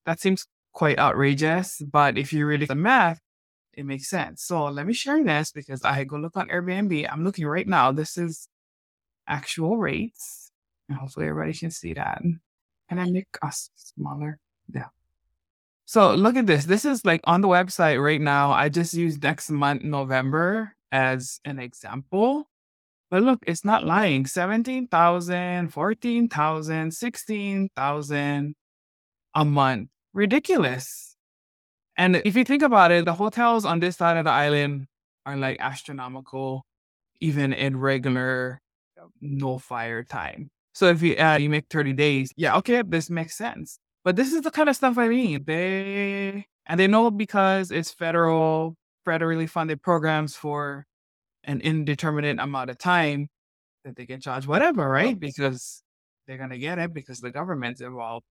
that 0.07 0.21
seems 0.21 0.47
quite 0.73 0.99
outrageous. 0.99 1.83
But 1.83 2.17
if 2.19 2.33
you 2.33 2.47
really 2.47 2.67
the 2.67 2.75
math, 2.75 3.21
it 3.77 3.85
makes 3.85 4.09
sense. 4.09 4.43
So 4.43 4.65
let 4.67 4.87
me 4.87 4.93
share 4.93 5.23
this 5.23 5.53
because 5.53 5.83
I 5.85 6.05
go 6.05 6.17
look 6.17 6.37
on 6.37 6.49
Airbnb. 6.49 7.09
I'm 7.11 7.25
looking 7.25 7.47
right 7.47 7.67
now. 7.67 7.93
This 7.93 8.17
is 8.17 8.49
actual 9.27 9.77
rates. 9.77 10.51
And 10.89 10.99
hopefully 10.99 11.29
everybody 11.29 11.57
can 11.57 11.71
see 11.71 11.95
that. 11.95 12.23
Can 12.89 12.99
I 12.99 13.11
make 13.11 13.27
us 13.43 13.71
smaller? 13.77 14.39
Yeah. 14.73 14.89
So 15.87 16.15
look 16.15 16.37
at 16.37 16.47
this. 16.47 16.65
This 16.65 16.85
is 16.85 17.05
like 17.05 17.21
on 17.25 17.41
the 17.41 17.49
website 17.49 18.03
right 18.03 18.21
now. 18.21 18.53
I 18.53 18.69
just 18.69 18.95
used 18.95 19.23
next 19.23 19.51
month, 19.51 19.83
November, 19.83 20.75
as 20.93 21.41
an 21.45 21.59
example. 21.59 22.49
But 23.11 23.23
look, 23.23 23.45
it's 23.47 23.65
not 23.65 23.85
lying. 23.85 24.27
17,000, 24.27 25.69
14,000, 25.69 26.91
16,000 26.91 28.55
a 29.35 29.45
month. 29.45 29.89
Ridiculous. 30.13 31.14
And 31.97 32.17
if 32.25 32.37
you 32.37 32.45
think 32.45 32.63
about 32.63 32.91
it, 32.91 33.05
the 33.05 33.15
hotels 33.15 33.65
on 33.65 33.81
this 33.81 33.97
side 33.97 34.17
of 34.17 34.25
the 34.25 34.31
island 34.31 34.87
are 35.27 35.37
like 35.37 35.59
astronomical, 35.61 36.65
even 37.21 37.53
in 37.53 37.79
regular 37.79 38.61
no 39.21 39.59
fire 39.59 40.03
time. 40.03 40.51
So 40.73 40.87
if 40.87 41.03
you 41.03 41.15
uh, 41.17 41.37
you 41.37 41.49
make 41.49 41.67
30 41.71 41.93
days, 41.93 42.33
yeah, 42.37 42.57
okay, 42.57 42.83
this 42.83 43.11
makes 43.11 43.37
sense. 43.37 43.79
But 44.03 44.17
this 44.17 44.33
is 44.33 44.43
the 44.43 44.51
kind 44.51 44.69
of 44.69 44.77
stuff 44.77 44.99
I 44.99 45.09
mean. 45.09 45.45
They 45.45 46.47
and 46.67 46.81
they 46.81 46.87
know 46.87 47.11
because 47.11 47.71
it's 47.71 47.93
federal, 47.93 48.77
federally 49.07 49.49
funded 49.49 49.83
programs 49.83 50.35
for 50.35 50.85
an 51.45 51.61
indeterminate 51.61 52.39
amount 52.41 52.71
of 52.71 52.79
time 52.79 53.29
that 53.85 53.97
they 53.97 54.07
can 54.07 54.21
charge 54.21 54.47
whatever, 54.47 54.89
right? 54.89 55.19
Because 55.19 55.83
they're 56.27 56.39
gonna 56.39 56.59
get 56.59 56.79
it 56.79 56.93
because 56.93 57.21
the 57.21 57.31
government's 57.31 57.81
involved. 57.81 58.27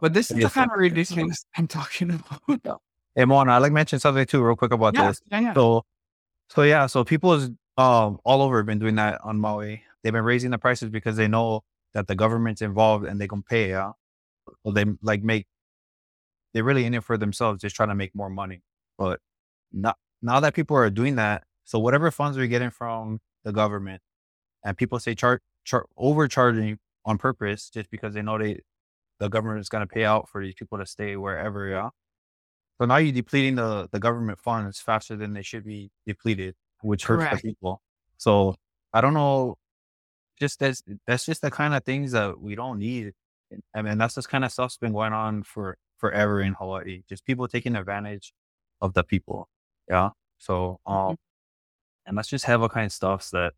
But 0.00 0.12
this 0.12 0.30
is 0.30 0.38
the 0.38 0.50
kind 0.50 0.70
of 0.72 0.78
ridiculous 0.78 1.44
I'm 1.56 1.68
talking 1.68 2.20
about. 2.48 2.80
Hey 3.16 3.24
Moana, 3.24 3.52
I'd 3.52 3.58
like 3.58 3.70
to 3.70 3.74
mention 3.74 3.98
something 3.98 4.26
too, 4.26 4.44
real 4.44 4.56
quick 4.56 4.72
about 4.72 4.94
yeah, 4.94 5.08
this. 5.08 5.22
yeah, 5.30 5.40
yeah. 5.40 5.54
So, 5.54 5.84
so 6.50 6.62
yeah, 6.62 6.84
so 6.86 7.02
people 7.02 7.32
is 7.32 7.50
um 7.78 8.18
all 8.24 8.42
over 8.42 8.58
have 8.58 8.66
been 8.66 8.78
doing 8.78 8.96
that 8.96 9.20
on 9.24 9.40
Maui. 9.40 9.82
They've 10.02 10.12
been 10.12 10.22
raising 10.22 10.50
the 10.50 10.58
prices 10.58 10.90
because 10.90 11.16
they 11.16 11.26
know 11.26 11.62
that 11.94 12.08
the 12.08 12.14
government's 12.14 12.60
involved 12.60 13.06
and 13.06 13.18
they 13.18 13.26
can 13.26 13.42
pay. 13.42 13.70
Yeah, 13.70 13.92
so 14.64 14.72
they 14.72 14.84
like 15.00 15.22
make 15.22 15.46
they're 16.52 16.62
really 16.62 16.84
in 16.84 16.92
it 16.92 17.04
for 17.04 17.16
themselves, 17.16 17.62
just 17.62 17.74
trying 17.74 17.88
to 17.88 17.94
make 17.94 18.14
more 18.14 18.28
money. 18.28 18.60
But 18.98 19.20
not 19.72 19.96
now 20.20 20.38
that 20.40 20.52
people 20.52 20.76
are 20.76 20.90
doing 20.90 21.16
that, 21.16 21.44
so 21.64 21.78
whatever 21.78 22.10
funds 22.10 22.36
we're 22.36 22.48
getting 22.48 22.70
from 22.70 23.20
the 23.44 23.52
government, 23.52 24.02
and 24.62 24.76
people 24.76 24.98
say 24.98 25.14
char- 25.14 25.40
char- 25.64 25.86
overcharging 25.96 26.78
on 27.06 27.16
purpose 27.16 27.70
just 27.70 27.90
because 27.90 28.12
they 28.12 28.20
know 28.20 28.36
they 28.36 28.60
the 29.20 29.28
government 29.28 29.60
is 29.60 29.70
going 29.70 29.86
to 29.86 29.92
pay 29.92 30.04
out 30.04 30.28
for 30.28 30.44
these 30.44 30.54
people 30.54 30.76
to 30.76 30.84
stay 30.84 31.16
wherever. 31.16 31.66
Yeah. 31.66 31.88
So 32.78 32.86
now 32.86 32.96
you're 32.96 33.12
depleting 33.12 33.54
the, 33.54 33.88
the 33.90 33.98
government 33.98 34.38
funds 34.38 34.80
faster 34.80 35.16
than 35.16 35.32
they 35.32 35.42
should 35.42 35.64
be 35.64 35.90
depleted, 36.06 36.54
which 36.82 37.04
hurts 37.04 37.24
Correct. 37.24 37.42
the 37.42 37.48
people. 37.48 37.80
So 38.18 38.54
I 38.92 39.00
don't 39.00 39.14
know. 39.14 39.56
Just 40.38 40.58
that's 40.58 40.82
that's 41.06 41.24
just 41.24 41.40
the 41.40 41.50
kind 41.50 41.74
of 41.74 41.84
things 41.84 42.12
that 42.12 42.38
we 42.38 42.54
don't 42.54 42.78
need. 42.78 43.12
I 43.74 43.80
mean, 43.80 43.96
that's 43.96 44.14
this 44.14 44.26
kind 44.26 44.44
of 44.44 44.52
stuff's 44.52 44.76
been 44.76 44.92
going 44.92 45.14
on 45.14 45.42
for 45.44 45.78
forever 45.96 46.42
in 46.42 46.52
Hawaii. 46.52 47.02
Just 47.08 47.24
people 47.24 47.48
taking 47.48 47.74
advantage 47.74 48.34
of 48.82 48.92
the 48.92 49.02
people. 49.02 49.48
Yeah. 49.88 50.10
So 50.38 50.78
um, 50.84 51.16
and 52.04 52.18
that's 52.18 52.28
just 52.28 52.44
hella 52.44 52.68
kind 52.68 52.86
of 52.86 52.92
stuff 52.92 53.30
that, 53.30 53.54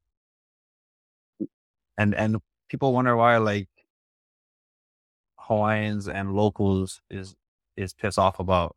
and 1.96 2.14
and 2.14 2.36
people 2.68 2.92
wonder 2.92 3.16
why 3.16 3.38
like 3.38 3.68
Hawaiians 5.38 6.08
and 6.08 6.34
locals 6.34 7.00
is 7.10 7.34
is 7.76 7.92
pissed 7.92 8.18
off 8.18 8.38
about 8.38 8.76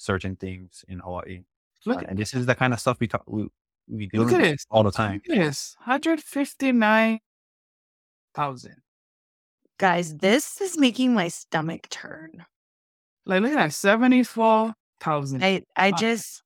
certain 0.00 0.34
things 0.36 0.84
in 0.88 0.98
Hawaii. 1.00 1.44
Look, 1.84 2.02
Uh, 2.02 2.06
and 2.08 2.18
this 2.18 2.32
is 2.34 2.46
the 2.46 2.54
kind 2.54 2.72
of 2.72 2.80
stuff 2.80 2.98
we 3.00 3.06
talk 3.06 3.22
we 3.26 3.48
we 3.88 4.06
deal 4.06 4.22
look 4.22 4.32
at 4.32 4.40
this. 4.42 4.64
all 4.70 4.82
the 4.82 4.90
time. 4.92 5.20
Look 5.26 5.36
at 5.38 5.44
this. 5.44 5.76
159,000. 5.84 7.20
Guys, 9.78 10.16
this 10.18 10.60
is 10.60 10.78
making 10.78 11.14
my 11.14 11.28
stomach 11.28 11.88
turn. 11.88 12.44
Like, 13.26 13.42
look 13.42 13.52
at 13.52 13.56
that. 13.56 13.72
74,000. 13.72 15.42
I 15.44 15.62
I 15.76 15.90
Uh, 15.90 15.96
just 15.96 16.42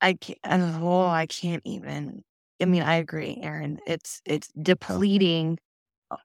I 0.00 0.14
can't 0.14 0.38
oh, 0.82 1.06
I 1.06 1.26
can't 1.26 1.62
even. 1.64 2.22
I 2.62 2.66
mean, 2.66 2.82
I 2.82 2.96
agree, 2.96 3.38
Aaron. 3.42 3.78
It's 3.86 4.20
it's 4.24 4.48
depleting 4.60 5.58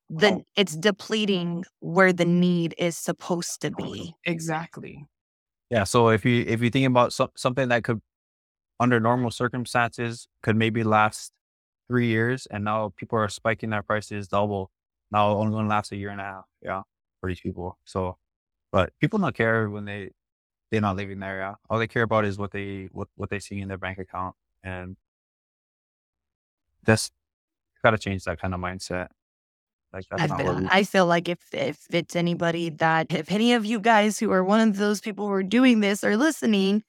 the 0.09 0.43
it's 0.55 0.75
depleting 0.75 1.63
where 1.79 2.11
the 2.13 2.25
need 2.25 2.73
is 2.77 2.97
supposed 2.97 3.61
to 3.61 3.71
be. 3.71 4.13
Exactly. 4.25 5.05
Yeah. 5.69 5.83
So 5.83 6.09
if 6.09 6.25
you 6.25 6.43
if 6.47 6.61
you 6.61 6.69
think 6.69 6.87
about 6.87 7.13
some, 7.13 7.29
something 7.35 7.69
that 7.69 7.83
could 7.83 8.01
under 8.79 8.99
normal 8.99 9.31
circumstances 9.31 10.27
could 10.43 10.55
maybe 10.57 10.83
last 10.83 11.33
three 11.89 12.07
years, 12.07 12.47
and 12.47 12.63
now 12.65 12.93
people 12.97 13.19
are 13.19 13.29
spiking 13.29 13.71
their 13.71 13.83
prices 13.83 14.27
double. 14.29 14.71
Now 15.11 15.29
only 15.31 15.51
going 15.53 15.65
to 15.65 15.69
last 15.69 15.91
a 15.93 15.97
year 15.97 16.09
and 16.11 16.21
a 16.21 16.25
half. 16.25 16.45
Yeah, 16.61 16.83
for 17.21 17.29
these 17.29 17.41
people. 17.41 17.77
So, 17.85 18.17
but 18.71 18.93
people 19.01 19.19
don't 19.19 19.35
care 19.35 19.69
when 19.69 19.85
they 19.85 20.11
they're 20.71 20.81
not 20.81 20.97
living 20.97 21.19
there. 21.19 21.39
Yeah, 21.39 21.55
all 21.69 21.79
they 21.79 21.87
care 21.87 22.03
about 22.03 22.25
is 22.25 22.37
what 22.39 22.51
they 22.51 22.89
what 22.93 23.09
what 23.17 23.29
they 23.31 23.39
see 23.39 23.61
in 23.61 23.69
their 23.69 23.77
bank 23.79 23.99
account, 23.99 24.35
and 24.63 24.97
that's 26.83 27.11
got 27.83 27.91
to 27.91 27.97
change 27.97 28.23
that 28.25 28.39
kind 28.41 28.53
of 28.53 28.59
mindset. 28.59 29.09
Like 29.95 30.05
that's 30.09 30.29
I've 30.29 30.37
been. 30.37 30.67
I 30.67 30.83
feel 30.83 31.05
like 31.05 31.29
if 31.29 31.39
if 31.53 31.87
it's 31.89 32.17
anybody 32.17 32.69
that 32.69 33.13
if 33.13 33.31
any 33.31 33.53
of 33.53 33.65
you 33.65 33.79
guys 33.79 34.19
who 34.19 34.29
are 34.29 34.43
one 34.43 34.59
of 34.59 34.75
those 34.75 34.99
people 34.99 35.25
who 35.25 35.31
are 35.31 35.41
doing 35.41 35.79
this 35.79 36.03
are 36.03 36.17
listening, 36.17 36.83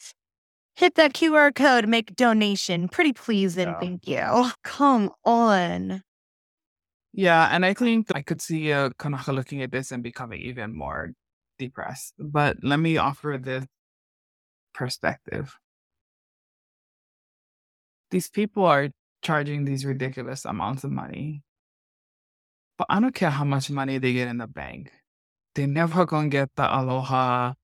hit 0.75 0.97
that 0.97 1.13
QR 1.13 1.55
code, 1.55 1.87
make 1.87 2.11
a 2.11 2.15
donation. 2.15 2.89
Pretty 2.89 3.13
please 3.13 3.57
and 3.57 3.71
Yeah. 3.71 3.79
thank 3.81 4.09
you. 4.09 4.51
Come 4.65 5.13
on. 5.25 6.03
Yeah. 7.13 7.49
And 7.53 7.65
I 7.65 7.75
think 7.75 8.09
I 8.13 8.23
could 8.23 8.43
see 8.43 8.73
uh, 8.73 8.91
Kanaka 8.99 9.33
looking 9.33 9.63
at 9.63 9.71
this 9.71 9.93
and 9.93 10.03
becoming 10.03 10.41
even 10.41 10.77
more 10.77 11.13
depressed. 11.61 12.15
But 12.19 12.57
let 12.65 12.81
me 12.81 12.97
offer 12.97 13.39
this 13.41 13.67
perspective. 14.75 15.55
These 18.11 18.31
people 18.31 18.65
are 18.65 18.91
charging 19.23 19.65
these 19.65 19.85
ridiculous 19.85 20.45
amounts 20.45 20.83
of 20.83 20.91
money. 20.91 21.43
But 22.79 22.87
I 22.91 23.01
don't 23.01 23.15
care 23.15 23.31
how 23.31 23.45
much 23.45 23.71
money 23.71 23.99
they 23.99 24.13
get 24.13 24.29
in 24.29 24.39
the 24.39 24.47
bank. 24.47 24.93
They're 25.55 25.67
never 25.67 26.05
going 26.05 26.31
to 26.31 26.37
get 26.37 26.51
the 26.57 26.65
aloha 26.65 27.55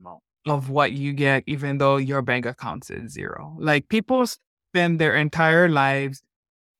No. 0.00 0.20
of 0.46 0.70
what 0.70 0.92
you 0.92 1.12
get, 1.12 1.44
even 1.46 1.78
though 1.78 1.98
your 1.98 2.22
bank 2.22 2.46
account 2.46 2.90
is 2.90 3.12
zero. 3.12 3.56
Like 3.58 3.88
people 3.88 4.26
spend 4.26 4.98
their 4.98 5.14
entire 5.14 5.68
lives 5.68 6.22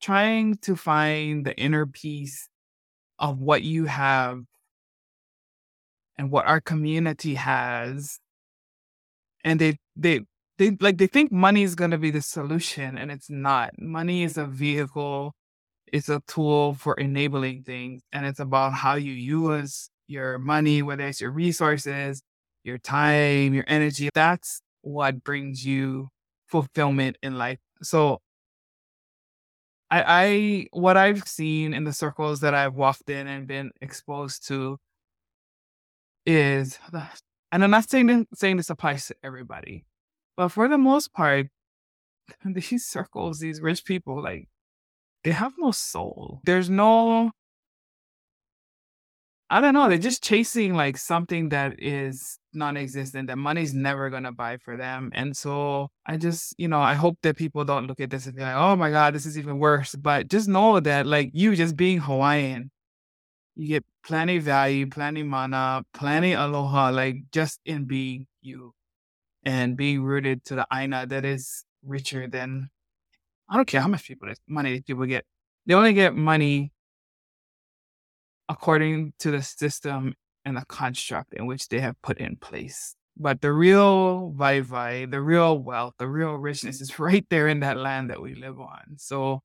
trying 0.01 0.57
to 0.63 0.77
find 0.77 1.45
the 1.45 1.55
inner 1.59 1.85
peace 1.85 2.49
of 3.19 3.41
what 3.41 3.63
you 3.63 3.85
have 3.87 4.45
and 6.17 6.31
what 6.31 6.47
our 6.47 6.61
community 6.61 7.35
has. 7.35 8.19
And 9.45 9.61
they, 9.61 9.79
they, 9.97 10.21
they 10.57 10.77
like, 10.81 10.99
they 10.99 11.07
think 11.07 11.31
money 11.31 11.63
is 11.63 11.75
going 11.75 11.91
to 11.91 11.99
be 11.99 12.11
the 12.11 12.23
solution 12.23 12.97
and 12.97 13.11
it's 13.11 13.29
not. 13.29 13.79
Money 13.79 14.23
is 14.23 14.39
a 14.39 14.47
vehicle. 14.47 15.35
It's 15.93 16.09
a 16.09 16.23
tool 16.27 16.75
for 16.75 16.95
enabling 16.95 17.63
things. 17.63 18.03
And 18.13 18.27
it's 18.27 18.41
about 18.41 18.75
how 18.75 18.95
you 18.95 19.13
use 19.13 19.91
your 20.07 20.39
money, 20.39 20.83
whether 20.83 21.07
it's 21.07 21.21
your 21.21 21.31
resources, 21.31 22.23
your 22.65 22.79
time, 22.79 23.55
your 23.55 23.65
energy. 23.67 24.09
That's 24.15 24.61
what 24.83 25.25
brings 25.25 25.65
you 25.65 26.09
fulfillment 26.47 27.19
in 27.23 27.37
life. 27.37 27.59
So 27.83 28.21
I, 29.91 30.05
I 30.07 30.67
what 30.73 30.97
I've 30.97 31.27
seen 31.27 31.73
in 31.73 31.85
the 31.85 31.93
circles 31.93 32.41
that 32.41 32.55
I've 32.55 32.75
walked 32.75 33.09
in 33.09 33.27
and 33.27 33.47
been 33.47 33.71
exposed 33.81 34.47
to 34.49 34.79
is 36.27 36.79
that, 36.93 37.21
and 37.53 37.65
I'm 37.65 37.71
not 37.71 37.89
saying 37.89 38.07
this, 38.07 38.27
saying 38.35 38.59
this 38.59 38.71
applies 38.71 39.07
to 39.07 39.17
everybody, 39.23 39.85
but 40.37 40.49
for 40.49 40.69
the 40.69 40.79
most 40.79 41.13
part, 41.15 41.47
these 42.45 42.85
circles, 42.85 43.41
these 43.41 43.61
rich 43.61 43.85
people, 43.85 44.23
like 44.23 44.49
they 45.29 45.35
have 45.35 45.53
no 45.59 45.73
soul. 45.73 46.41
There's 46.45 46.71
no 46.71 47.33
I 49.51 49.61
don't 49.61 49.75
know. 49.75 49.89
They're 49.89 49.99
just 49.99 50.23
chasing 50.23 50.75
like 50.75 50.97
something 50.97 51.51
that 51.51 51.75
is 51.79 52.39
non-existent 52.55 53.29
that 53.29 53.37
money's 53.37 53.75
never 53.75 54.09
gonna 54.09 54.33
buy 54.33 54.57
for 54.57 54.79
them. 54.79 55.11
And 55.15 55.37
so 55.37 55.91
I 56.07 56.17
just, 56.17 56.55
you 56.57 56.67
know, 56.67 56.81
I 56.81 56.95
hope 56.95 57.19
that 57.23 57.37
people 57.37 57.65
don't 57.67 57.87
look 57.87 58.01
at 58.01 58.09
this 58.09 58.25
and 58.25 58.37
be 58.37 58.41
like, 58.43 58.55
oh 58.55 58.75
my 58.77 58.91
God, 58.91 59.15
this 59.15 59.27
is 59.27 59.37
even 59.37 59.59
worse. 59.59 59.95
But 59.95 60.29
just 60.29 60.49
know 60.49 60.81
that 60.81 61.07
like 61.07 61.31
you 61.35 61.55
just 61.55 61.77
being 61.77 61.99
Hawaiian, 61.99 62.71
you 63.55 63.69
get 63.69 63.85
plenty 64.07 64.39
value, 64.39 64.87
plenty 64.87 65.25
mana, 65.25 65.85
plenty 65.93 66.33
aloha, 66.33 66.89
like 66.89 67.17
just 67.33 67.61
in 67.67 67.85
being 67.85 68.27
you 68.41 68.73
and 69.45 69.77
being 69.77 70.03
rooted 70.03 70.43
to 70.47 70.55
the 70.55 70.67
aina 70.73 71.07
that 71.07 71.27
is 71.27 71.65
richer 71.83 72.27
than 72.29 72.71
I 73.49 73.57
don't 73.57 73.67
care 73.67 73.81
how 73.81 73.89
much 73.89 74.07
people 74.07 74.29
money 74.47 74.81
people 74.81 75.07
get. 75.07 75.25
They 75.67 75.75
only 75.75 75.93
get 75.93 76.15
money 76.15 76.73
according 78.49 79.13
to 79.21 79.31
the 79.31 79.43
system 79.43 80.15
and 80.45 80.57
the 80.57 80.65
construct 80.67 81.35
in 81.35 81.47
which 81.47 81.69
they 81.69 81.81
have 81.81 82.01
put 82.03 82.19
in 82.19 82.37
place. 82.37 82.95
But 83.17 83.41
the 83.41 83.53
real 83.53 84.31
vai 84.31 84.61
vai, 84.61 85.07
the 85.07 85.21
real 85.21 85.59
wealth, 85.59 85.95
the 85.99 86.07
real 86.07 86.35
richness 86.35 86.81
is 86.81 86.99
right 87.01 87.27
there 87.31 87.49
in 87.49 87.61
that 87.61 87.77
land 87.77 88.11
that 88.11 88.23
we 88.23 88.35
live 88.35 88.61
on. 88.61 88.97
So 88.97 89.41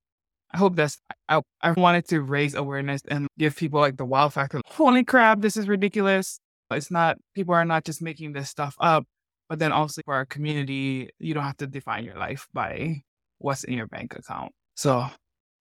I 0.51 0.58
hope 0.58 0.76
that's, 0.76 0.99
I, 1.28 1.41
I 1.62 1.72
wanted 1.72 2.08
to 2.10 2.22
raise 2.22 2.54
awareness 2.54 3.01
and 3.08 3.28
give 3.39 3.56
people 3.56 3.80
like 3.80 3.97
the 3.97 4.06
wow 4.06 4.30
factor. 4.30 4.62
Holy 4.68 5.04
crap, 5.04 5.41
this 5.41 5.58
is 5.58 5.68
ridiculous. 5.68 6.39
It's 6.72 6.91
not, 6.91 7.18
people 7.36 7.54
are 7.54 7.66
not 7.66 7.86
just 7.86 8.01
making 8.01 8.34
this 8.34 8.49
stuff 8.49 8.76
up, 8.80 9.06
but 9.49 9.60
then 9.60 9.72
also 9.72 10.01
for 10.06 10.14
our 10.14 10.26
community, 10.26 11.10
you 11.20 11.34
don't 11.34 11.43
have 11.43 11.58
to 11.58 11.68
define 11.68 12.06
your 12.06 12.18
life 12.18 12.47
by 12.54 13.01
what's 13.44 13.64
in 13.66 13.74
your 13.74 13.88
bank 13.88 14.16
account. 14.16 14.52
So 14.76 15.06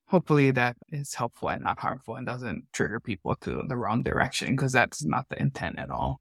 hopefully 0.07 0.53
that 0.53 0.77
is 0.91 1.15
helpful 1.15 1.49
and 1.49 1.63
not 1.65 1.81
harmful 1.81 2.15
and 2.15 2.27
doesn't 2.27 2.65
trigger 2.73 3.01
people 3.01 3.35
to 3.37 3.63
the 3.67 3.77
wrong 3.77 4.03
direction 4.03 4.55
because 4.55 4.73
that's 4.73 5.05
not 5.05 5.27
the 5.29 5.41
intent 5.41 5.79
at 5.79 5.91
all. 5.91 6.21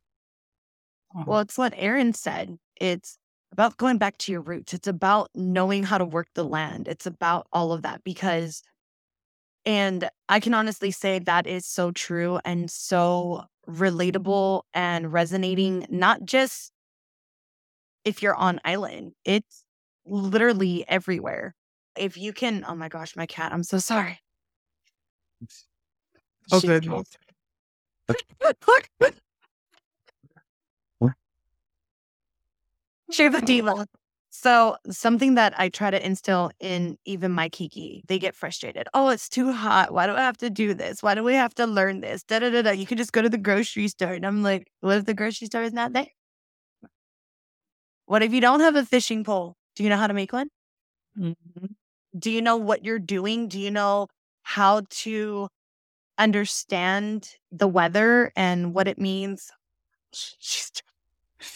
Well, 1.13 1.37
oh. 1.37 1.41
it's 1.41 1.57
what 1.57 1.73
Aaron 1.75 2.13
said. 2.13 2.57
It's 2.79 3.17
about 3.51 3.77
going 3.77 3.97
back 3.97 4.17
to 4.19 4.31
your 4.31 4.41
roots. 4.41 4.73
It's 4.73 4.87
about 4.87 5.29
knowing 5.35 5.83
how 5.83 5.97
to 5.97 6.05
work 6.05 6.27
the 6.33 6.43
land. 6.43 6.87
It's 6.87 7.05
about 7.05 7.47
all 7.53 7.73
of 7.73 7.83
that 7.83 8.03
because, 8.03 8.63
and 9.65 10.09
I 10.29 10.39
can 10.39 10.53
honestly 10.53 10.89
say 10.89 11.19
that 11.19 11.45
is 11.45 11.65
so 11.65 11.91
true 11.91 12.39
and 12.43 12.71
so 12.71 13.43
relatable 13.69 14.63
and 14.73 15.13
resonating, 15.13 15.85
not 15.89 16.25
just 16.25 16.71
if 18.03 18.23
you're 18.23 18.35
on 18.35 18.59
island, 18.65 19.11
it's 19.25 19.63
literally 20.05 20.85
everywhere. 20.87 21.55
If 21.97 22.17
you 22.17 22.33
can, 22.33 22.63
oh 22.67 22.75
my 22.75 22.89
gosh, 22.89 23.15
my 23.15 23.25
cat, 23.25 23.53
I'm 23.53 23.63
so 23.63 23.77
sorry. 23.77 24.19
Oh, 26.51 26.59
good. 26.61 26.85
Share 33.11 33.29
the 33.29 33.41
diva. 33.41 33.87
So 34.29 34.77
something 34.89 35.35
that 35.35 35.53
I 35.59 35.67
try 35.67 35.91
to 35.91 36.03
instill 36.05 36.51
in 36.61 36.97
even 37.05 37.31
my 37.33 37.49
Kiki, 37.49 38.03
they 38.07 38.17
get 38.17 38.33
frustrated. 38.33 38.87
Oh, 38.93 39.09
it's 39.09 39.27
too 39.27 39.51
hot. 39.51 39.93
Why 39.93 40.07
do 40.07 40.13
I 40.13 40.21
have 40.21 40.37
to 40.37 40.49
do 40.49 40.73
this? 40.73 41.03
Why 41.03 41.15
do 41.15 41.23
we 41.23 41.33
have 41.33 41.53
to 41.55 41.67
learn 41.67 41.99
this? 41.99 42.23
Da 42.23 42.39
da 42.39 42.49
da 42.49 42.61
da. 42.61 42.71
You 42.71 42.85
could 42.85 42.97
just 42.97 43.11
go 43.11 43.21
to 43.21 43.29
the 43.29 43.37
grocery 43.37 43.89
store. 43.89 44.13
And 44.13 44.25
I'm 44.25 44.41
like, 44.41 44.71
what 44.79 44.97
if 44.97 45.05
the 45.05 45.13
grocery 45.13 45.47
store 45.47 45.63
is 45.63 45.73
not 45.73 45.91
there? 45.91 46.07
What 48.05 48.23
if 48.23 48.33
you 48.33 48.39
don't 48.39 48.61
have 48.61 48.77
a 48.77 48.85
fishing 48.85 49.25
pole? 49.25 49.57
Do 49.75 49.83
you 49.83 49.89
know 49.89 49.97
how 49.97 50.07
to 50.07 50.13
make 50.13 50.33
one? 50.33 50.49
Mm-hmm. 51.17 51.65
Do 52.17 52.31
you 52.31 52.41
know 52.41 52.57
what 52.57 52.83
you're 52.83 52.99
doing? 52.99 53.47
Do 53.47 53.59
you 53.59 53.71
know 53.71 54.07
how 54.43 54.81
to 54.89 55.47
understand 56.17 57.29
the 57.51 57.67
weather 57.67 58.31
and 58.35 58.73
what 58.73 58.87
it 58.87 58.99
means? 58.99 59.51
She's 60.13 60.71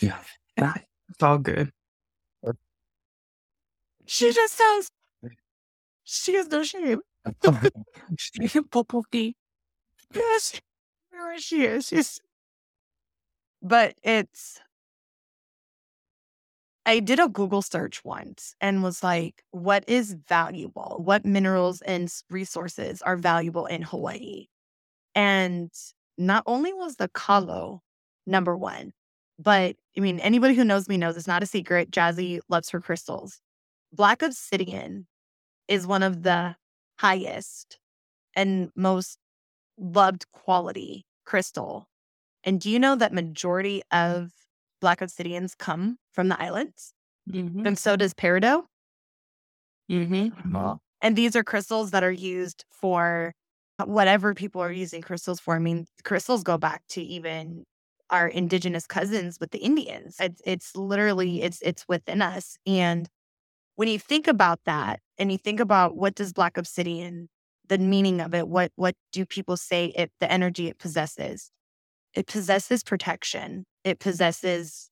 yeah. 0.01 0.19
It's 0.57 1.21
all 1.21 1.37
good. 1.37 1.71
She 4.05 4.31
just 4.31 4.53
sounds. 4.53 4.91
She 6.03 6.35
has 6.35 6.47
no 6.47 6.63
shame. 6.63 7.01
She's 8.17 8.53
Popoki. 8.53 9.33
Yes, 10.13 10.61
where 11.09 11.39
she 11.39 11.65
is. 11.65 11.87
She's. 11.87 12.19
But 13.61 13.95
it's. 14.03 14.61
I 16.85 16.99
did 16.99 17.19
a 17.19 17.27
Google 17.27 17.63
search 17.63 18.03
once 18.05 18.55
and 18.61 18.83
was 18.83 19.01
like, 19.01 19.43
what 19.51 19.83
is 19.87 20.15
valuable? 20.27 21.01
What 21.03 21.25
minerals 21.25 21.81
and 21.81 22.13
resources 22.29 23.01
are 23.01 23.17
valuable 23.17 23.65
in 23.65 23.81
Hawaii? 23.81 24.45
And 25.15 25.71
not 26.17 26.43
only 26.45 26.73
was 26.73 26.97
the 26.97 27.09
kalo 27.09 27.81
number 28.27 28.55
one, 28.55 28.91
but 29.39 29.75
I 29.97 29.99
mean, 29.99 30.19
anybody 30.19 30.53
who 30.53 30.63
knows 30.63 30.87
me 30.87 30.97
knows 30.97 31.17
it's 31.17 31.27
not 31.27 31.43
a 31.43 31.47
secret. 31.47 31.91
Jazzy 31.91 32.39
loves 32.49 32.69
her 32.69 32.79
crystals. 32.79 33.41
Black 33.91 34.21
obsidian 34.21 35.07
is 35.67 35.87
one 35.87 36.03
of 36.03 36.23
the 36.23 36.55
highest 36.99 37.79
and 38.35 38.69
most 38.75 39.17
loved 39.77 40.25
quality 40.31 41.05
crystal. 41.25 41.87
And 42.43 42.61
do 42.61 42.69
you 42.69 42.79
know 42.79 42.95
that 42.95 43.13
majority 43.13 43.81
mm. 43.91 44.15
of 44.15 44.31
black 44.81 44.99
obsidians 44.99 45.57
come 45.57 45.97
from 46.11 46.29
the 46.29 46.41
islands? 46.41 46.93
Mm-hmm. 47.29 47.65
And 47.65 47.77
so 47.77 47.95
does 47.95 48.13
peridot. 48.13 48.63
Mm-hmm. 49.91 50.73
And 51.01 51.15
these 51.15 51.35
are 51.35 51.43
crystals 51.43 51.91
that 51.91 52.03
are 52.03 52.11
used 52.11 52.65
for 52.71 53.33
whatever 53.83 54.33
people 54.33 54.61
are 54.61 54.71
using 54.71 55.01
crystals 55.01 55.39
for. 55.39 55.55
I 55.55 55.59
mean, 55.59 55.85
crystals 56.03 56.43
go 56.43 56.57
back 56.57 56.83
to 56.89 57.01
even 57.01 57.63
our 58.09 58.27
indigenous 58.27 58.85
cousins 58.87 59.39
with 59.39 59.51
the 59.51 59.59
Indians. 59.59 60.17
It's, 60.19 60.41
it's 60.45 60.75
literally 60.75 61.41
it's 61.41 61.61
it's 61.61 61.85
within 61.87 62.21
us. 62.21 62.57
And 62.65 63.07
when 63.75 63.87
you 63.87 63.99
think 63.99 64.27
about 64.27 64.59
that, 64.65 64.99
and 65.17 65.31
you 65.31 65.37
think 65.37 65.59
about 65.59 65.95
what 65.95 66.15
does 66.15 66.33
black 66.33 66.57
obsidian, 66.57 67.29
the 67.67 67.77
meaning 67.77 68.21
of 68.21 68.33
it, 68.33 68.47
what 68.47 68.71
what 68.75 68.95
do 69.11 69.25
people 69.25 69.57
say 69.57 69.87
it 69.87 70.11
the 70.19 70.31
energy 70.31 70.67
it 70.67 70.79
possesses? 70.79 71.51
It 72.15 72.27
possesses 72.27 72.83
protection. 72.83 73.65
It 73.83 73.99
mm-hmm. 73.99 74.09
possesses 74.09 74.89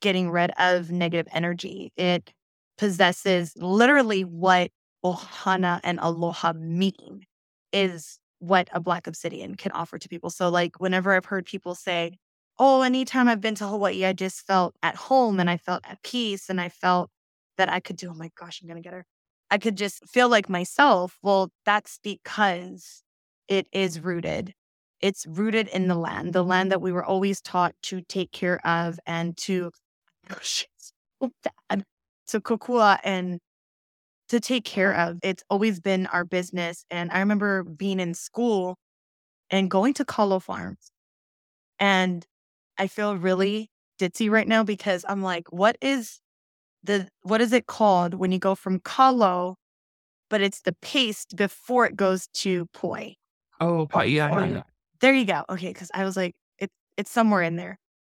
getting 0.00 0.30
rid 0.30 0.50
of 0.58 0.90
negative 0.90 1.26
energy. 1.32 1.92
It 1.96 2.32
possesses 2.76 3.52
literally 3.56 4.22
what 4.22 4.70
ohana 5.04 5.80
and 5.84 5.98
aloha 6.00 6.52
mean 6.54 7.24
is 7.72 8.18
what 8.38 8.68
a 8.72 8.80
black 8.80 9.06
obsidian 9.06 9.56
can 9.56 9.72
offer 9.72 9.98
to 9.98 10.08
people. 10.08 10.30
So, 10.30 10.48
like, 10.48 10.80
whenever 10.80 11.12
I've 11.12 11.24
heard 11.24 11.44
people 11.46 11.74
say, 11.74 12.18
Oh, 12.60 12.82
anytime 12.82 13.28
I've 13.28 13.40
been 13.40 13.54
to 13.56 13.68
Hawaii, 13.68 14.04
I 14.04 14.12
just 14.12 14.44
felt 14.44 14.74
at 14.82 14.96
home 14.96 15.38
and 15.38 15.48
I 15.48 15.56
felt 15.58 15.84
at 15.88 16.02
peace 16.02 16.48
and 16.48 16.60
I 16.60 16.68
felt 16.68 17.08
that 17.56 17.68
I 17.68 17.78
could 17.78 17.96
do, 17.96 18.10
oh 18.10 18.14
my 18.14 18.30
gosh, 18.36 18.60
I'm 18.60 18.68
going 18.68 18.82
to 18.82 18.86
get 18.86 18.94
her. 18.94 19.04
I 19.50 19.58
could 19.58 19.76
just 19.76 20.06
feel 20.08 20.28
like 20.28 20.48
myself. 20.48 21.18
Well, 21.22 21.50
that's 21.64 22.00
because 22.02 23.02
it 23.46 23.68
is 23.72 24.00
rooted. 24.00 24.54
It's 25.00 25.26
rooted 25.28 25.68
in 25.68 25.88
the 25.88 25.94
land, 25.94 26.32
the 26.32 26.44
land 26.44 26.70
that 26.72 26.80
we 26.82 26.92
were 26.92 27.04
always 27.04 27.40
taught 27.40 27.74
to 27.84 28.00
take 28.02 28.32
care 28.32 28.64
of 28.66 28.98
and 29.06 29.36
to, 29.38 29.70
oh, 31.20 31.30
bad, 31.70 31.84
to 32.28 32.40
kokua 32.40 32.98
and 33.04 33.40
to 34.28 34.40
take 34.40 34.64
care 34.64 34.94
of. 34.94 35.18
It's 35.22 35.42
always 35.50 35.80
been 35.80 36.06
our 36.08 36.24
business. 36.24 36.84
And 36.90 37.10
I 37.12 37.20
remember 37.20 37.64
being 37.64 38.00
in 38.00 38.14
school 38.14 38.76
and 39.50 39.70
going 39.70 39.94
to 39.94 40.04
Kalo 40.04 40.38
Farms. 40.40 40.90
And 41.78 42.26
I 42.78 42.86
feel 42.88 43.16
really 43.16 43.70
ditzy 44.00 44.30
right 44.30 44.48
now 44.48 44.64
because 44.64 45.04
I'm 45.08 45.22
like, 45.22 45.52
what 45.52 45.76
is 45.80 46.20
the 46.84 47.08
what 47.22 47.40
is 47.40 47.52
it 47.52 47.66
called 47.66 48.14
when 48.14 48.32
you 48.32 48.38
go 48.38 48.54
from 48.54 48.80
Kalo, 48.80 49.56
but 50.30 50.40
it's 50.42 50.62
the 50.62 50.74
paste 50.82 51.36
before 51.36 51.86
it 51.86 51.96
goes 51.96 52.28
to 52.34 52.66
poi? 52.72 53.14
Oh, 53.60 53.86
poi, 53.86 54.04
yeah, 54.04 54.30
yeah. 54.30 54.62
There 55.00 55.14
you 55.14 55.24
go. 55.24 55.44
Okay, 55.48 55.68
because 55.68 55.90
I 55.94 56.04
was 56.04 56.16
like, 56.16 56.34
it, 56.58 56.70
it's 56.96 57.10
somewhere 57.10 57.42
in 57.42 57.56
there. 57.56 57.78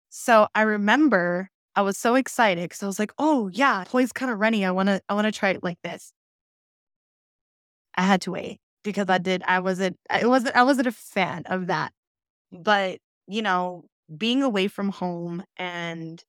So 0.09 0.47
I 0.55 0.61
remember 0.61 1.49
I 1.75 1.81
was 1.81 1.97
so 1.97 2.15
excited 2.15 2.63
because 2.63 2.83
I 2.83 2.87
was 2.87 2.99
like, 2.99 3.11
oh 3.17 3.49
yeah, 3.53 3.83
toy's 3.87 4.11
kind 4.11 4.31
of 4.31 4.39
runny. 4.39 4.65
I 4.65 4.71
wanna 4.71 5.01
I 5.09 5.13
wanna 5.13 5.31
try 5.31 5.49
it 5.51 5.63
like 5.63 5.79
this. 5.83 6.13
I 7.95 8.03
had 8.03 8.21
to 8.21 8.31
wait 8.31 8.59
because 8.83 9.09
I 9.09 9.17
did 9.17 9.43
I 9.47 9.59
wasn't 9.59 9.97
I 10.09 10.25
wasn't 10.25 10.55
I 10.55 10.63
wasn't 10.63 10.87
a 10.87 10.91
fan 10.91 11.43
of 11.47 11.67
that. 11.67 11.91
But, 12.51 12.99
you 13.27 13.41
know, 13.41 13.85
being 14.17 14.43
away 14.43 14.67
from 14.67 14.89
home 14.89 15.43
and 15.57 16.23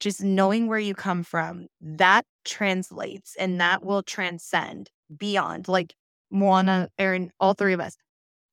just 0.00 0.22
knowing 0.22 0.66
where 0.68 0.78
you 0.78 0.94
come 0.94 1.22
from, 1.24 1.68
that 1.80 2.24
translates 2.44 3.36
and 3.38 3.60
that 3.60 3.84
will 3.84 4.02
transcend 4.02 4.90
beyond 5.16 5.68
like 5.68 5.94
Moana, 6.30 6.88
Aaron, 6.98 7.32
all 7.40 7.54
three 7.54 7.74
of 7.74 7.80
us. 7.80 7.96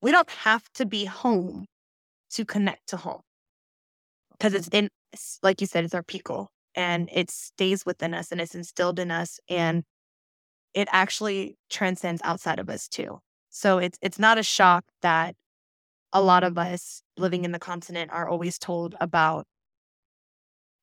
We 0.01 0.11
don't 0.11 0.29
have 0.29 0.67
to 0.73 0.85
be 0.87 1.05
home 1.05 1.67
to 2.31 2.45
connect 2.45 2.87
to 2.89 2.97
home 2.97 3.21
because 4.31 4.53
it's 4.53 4.67
in 4.69 4.89
like 5.43 5.61
you 5.61 5.67
said, 5.67 5.83
it's 5.83 5.93
our 5.95 6.03
piko 6.03 6.47
and 6.75 7.09
it 7.11 7.29
stays 7.31 7.85
within 7.85 8.13
us 8.13 8.31
and 8.31 8.41
it's 8.41 8.55
instilled 8.55 8.99
in 8.99 9.11
us 9.11 9.39
and 9.49 9.83
it 10.73 10.87
actually 10.91 11.57
transcends 11.69 12.21
outside 12.25 12.59
of 12.59 12.69
us 12.69 12.87
too. 12.87 13.19
So 13.49 13.79
it's 13.79 13.97
it's 14.01 14.19
not 14.19 14.37
a 14.39 14.43
shock 14.43 14.85
that 15.01 15.35
a 16.13 16.21
lot 16.21 16.43
of 16.43 16.57
us 16.57 17.01
living 17.17 17.45
in 17.45 17.51
the 17.53 17.59
continent 17.59 18.11
are 18.13 18.29
always 18.29 18.59
told 18.59 18.95
about 19.01 19.45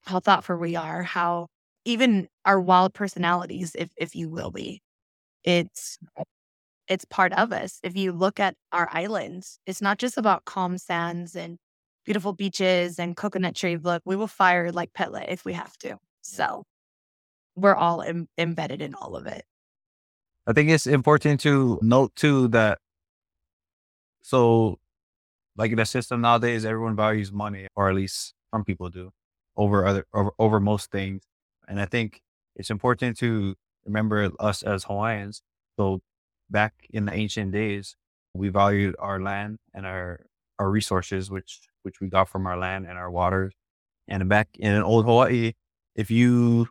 how 0.07 0.21
thoughtful 0.21 0.57
we 0.57 0.77
are, 0.77 1.03
how 1.03 1.49
even 1.85 2.29
our 2.45 2.61
wild 2.61 2.95
personalities, 2.95 3.75
if 3.79 3.91
if 3.97 4.15
you 4.15 4.29
will 4.29 4.51
be. 4.51 4.83
It's 5.45 5.99
it's 6.89 7.05
part 7.05 7.33
of 7.33 7.53
us. 7.53 7.81
If 7.83 7.97
you 7.97 8.13
look 8.13 8.41
at 8.41 8.57
our 8.73 8.89
islands, 8.93 9.59
it's 9.67 9.81
not 9.81 9.99
just 9.99 10.19
about 10.19 10.45
calm 10.45 10.79
sands 10.79 11.35
and 11.35 11.59
beautiful 12.05 12.33
beaches 12.33 12.99
and 12.99 13.17
coconut 13.17 13.55
trees. 13.55 13.81
Look, 13.83 14.03
we 14.05 14.17
will 14.17 14.27
fire 14.27 14.71
like 14.71 14.93
Pele 14.93 15.25
if 15.29 15.45
we 15.45 15.55
have 15.55 15.77
to. 15.79 15.97
So 16.23 16.65
we're 17.57 17.75
all 17.75 18.01
Im- 18.01 18.29
embedded 18.37 18.83
in 18.83 18.95
all 18.95 19.17
of 19.17 19.27
it. 19.27 19.45
I 20.47 20.53
think 20.53 20.69
it's 20.69 20.87
important 20.87 21.41
to 21.41 21.79
note 21.81 22.15
too 22.17 22.49
that 22.49 22.79
so 24.21 24.79
like 25.57 25.71
in 25.71 25.77
the 25.77 25.87
system 25.87 26.21
nowadays, 26.21 26.65
everyone 26.65 26.97
values 26.97 27.33
money, 27.33 27.69
or 27.77 27.89
at 27.89 27.95
least 27.95 28.35
some 28.53 28.65
people 28.65 28.91
do, 28.91 29.13
over 29.57 29.87
other 29.87 30.07
over, 30.13 30.31
over 30.39 30.61
most 30.61 30.91
things. 30.91 31.23
And 31.69 31.81
I 31.81 31.87
think 31.87 32.23
it's 32.57 32.71
important 32.71 33.17
to 33.19 33.55
remember 33.85 34.31
us 34.39 34.63
as 34.63 34.85
Hawaiians. 34.85 35.43
So 35.77 36.01
back 36.55 36.73
in 36.91 37.05
the 37.05 37.13
ancient 37.13 37.53
days, 37.53 37.97
we 38.33 38.49
valued 38.49 38.95
our 38.99 39.21
land 39.21 39.59
and 39.75 39.85
our 39.85 40.25
our 40.59 40.71
resources, 40.71 41.31
which 41.31 41.69
which 41.83 42.01
we 42.01 42.09
got 42.09 42.29
from 42.29 42.47
our 42.47 42.57
land 42.57 42.87
and 42.87 42.97
our 42.97 43.11
waters. 43.11 43.53
And 44.09 44.29
back 44.29 44.49
in 44.59 44.81
old 44.83 45.05
Hawaii, 45.05 45.53
if 45.95 46.11
you 46.11 46.69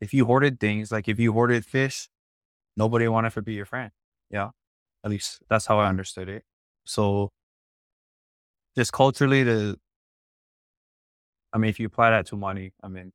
if 0.00 0.12
you 0.14 0.26
hoarded 0.26 0.60
things, 0.60 0.92
like 0.92 1.08
if 1.08 1.18
you 1.18 1.32
hoarded 1.32 1.64
fish, 1.64 2.08
nobody 2.76 3.08
wanted 3.08 3.32
to 3.32 3.42
be 3.42 3.54
your 3.54 3.64
friend. 3.64 3.90
Yeah. 4.30 4.50
At 5.02 5.10
least 5.10 5.42
that's 5.48 5.66
how 5.66 5.78
I 5.78 5.88
understood 5.88 6.28
it. 6.28 6.44
So 6.84 7.30
just 8.76 8.92
culturally 8.92 9.42
the 9.42 9.78
I 11.52 11.58
mean 11.58 11.70
if 11.70 11.80
you 11.80 11.86
apply 11.86 12.10
that 12.10 12.26
to 12.26 12.36
money, 12.36 12.72
I 12.82 12.88
mean 12.88 13.12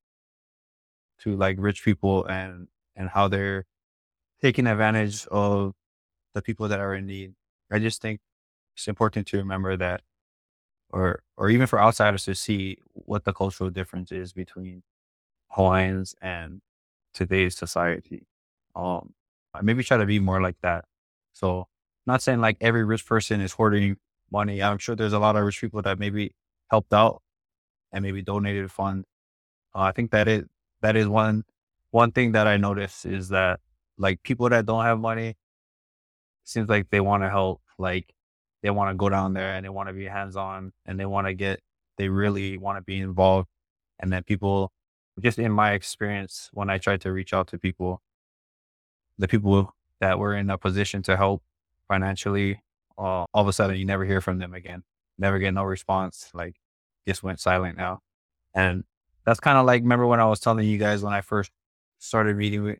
to 1.22 1.36
like 1.36 1.58
rich 1.60 1.84
people 1.84 2.26
and 2.26 2.68
and 2.96 3.10
how 3.10 3.28
they're 3.28 3.66
taking 4.42 4.68
advantage 4.68 5.26
of 5.28 5.74
the 6.34 6.42
people 6.42 6.68
that 6.68 6.80
are 6.80 6.96
in 6.96 7.06
need. 7.06 7.34
I 7.72 7.80
just 7.80 8.02
think 8.02 8.20
it's 8.76 8.88
important 8.88 9.28
to 9.28 9.38
remember 9.38 9.78
that 9.78 10.02
or 10.92 11.22
or 11.38 11.50
even 11.50 11.68
for 11.68 11.80
outsiders 11.82 12.26
to 12.26 12.36
see 12.36 12.78
what 12.94 13.26
the 13.26 13.34
cultural 13.34 13.70
difference 13.70 14.12
is 14.12 14.34
between 14.34 14.84
Hawaiians 15.50 16.16
and 16.22 16.62
today's 17.14 17.56
society. 17.58 18.28
Um 18.76 19.14
maybe 19.62 19.84
try 19.84 19.98
to 19.98 20.06
be 20.06 20.20
more 20.20 20.42
like 20.42 20.58
that. 20.62 20.86
So 21.34 21.68
not 22.08 22.22
saying 22.22 22.42
like 22.42 22.58
every 22.62 22.84
rich 22.86 23.06
person 23.06 23.42
is 23.42 23.54
hoarding 23.54 23.98
money. 24.32 24.62
I'm 24.64 24.78
sure 24.78 24.96
there's 24.96 25.14
a 25.14 25.20
lot 25.20 25.36
of 25.36 25.44
rich 25.44 25.62
people 25.62 25.82
that 25.84 26.00
maybe 26.00 26.34
helped 26.70 26.94
out 26.94 27.22
and 27.92 28.04
maybe 28.04 28.22
donated 28.22 28.72
funds. 28.72 29.06
Uh, 29.76 29.82
I 29.82 29.92
think 29.92 30.12
that 30.12 30.28
is 30.28 30.46
that 30.82 30.96
is 30.96 31.08
one 31.08 31.44
one 31.92 32.12
thing 32.12 32.34
that 32.34 32.48
I 32.48 32.58
notice 32.58 33.06
is 33.06 33.30
that 33.30 33.60
like 34.00 34.24
people 34.24 34.50
that 34.50 34.66
don't 34.66 34.84
have 34.86 35.00
money 35.00 35.36
seems 36.46 36.70
like 36.70 36.90
they 36.90 37.02
want 37.02 37.22
to 37.22 37.30
help. 37.30 37.62
Like 37.78 38.14
they 38.64 38.72
want 38.72 38.90
to 38.90 38.96
go 38.96 39.10
down 39.10 39.34
there 39.34 39.54
and 39.54 39.64
they 39.64 39.70
want 39.70 39.90
to 39.90 39.94
be 39.94 40.06
hands 40.06 40.36
on 40.36 40.74
and 40.86 41.00
they 41.00 41.06
want 41.06 41.28
to 41.28 41.34
get 41.34 41.60
they 41.98 42.10
really 42.10 42.58
want 42.58 42.78
to 42.78 42.82
be 42.82 43.00
involved. 43.00 43.48
And 44.00 44.12
then 44.12 44.24
people, 44.24 44.72
just 45.20 45.38
in 45.38 45.52
my 45.52 45.74
experience, 45.74 46.50
when 46.54 46.70
I 46.70 46.78
tried 46.78 47.02
to 47.02 47.12
reach 47.12 47.34
out 47.34 47.50
to 47.50 47.60
people, 47.60 48.02
the 49.18 49.28
people 49.28 49.76
that 50.00 50.18
were 50.18 50.34
in 50.34 50.50
a 50.50 50.58
position 50.58 51.04
to 51.04 51.18
help 51.18 51.44
financially, 51.90 52.62
uh, 52.98 53.26
all 53.34 53.42
of 53.42 53.48
a 53.50 53.54
sudden 53.54 53.76
you 53.76 53.86
never 53.86 54.06
hear 54.06 54.22
from 54.22 54.40
them 54.40 54.54
again. 54.54 54.84
Never 55.18 55.40
get 55.40 55.54
no 55.54 55.64
response. 55.64 56.32
Like 56.34 56.56
just 57.06 57.22
went 57.22 57.42
silent 57.42 57.78
now. 57.78 58.00
And 58.56 58.86
that's 59.26 59.42
kind 59.42 59.58
of 59.58 59.66
like, 59.66 59.82
remember 59.82 60.08
when 60.08 60.22
I 60.22 60.26
was 60.26 60.40
telling 60.40 60.66
you 60.66 60.78
guys 60.78 61.04
when 61.04 61.14
I 61.14 61.20
first 61.20 61.52
started 62.00 62.38
meeting 62.38 62.64
with, 62.64 62.80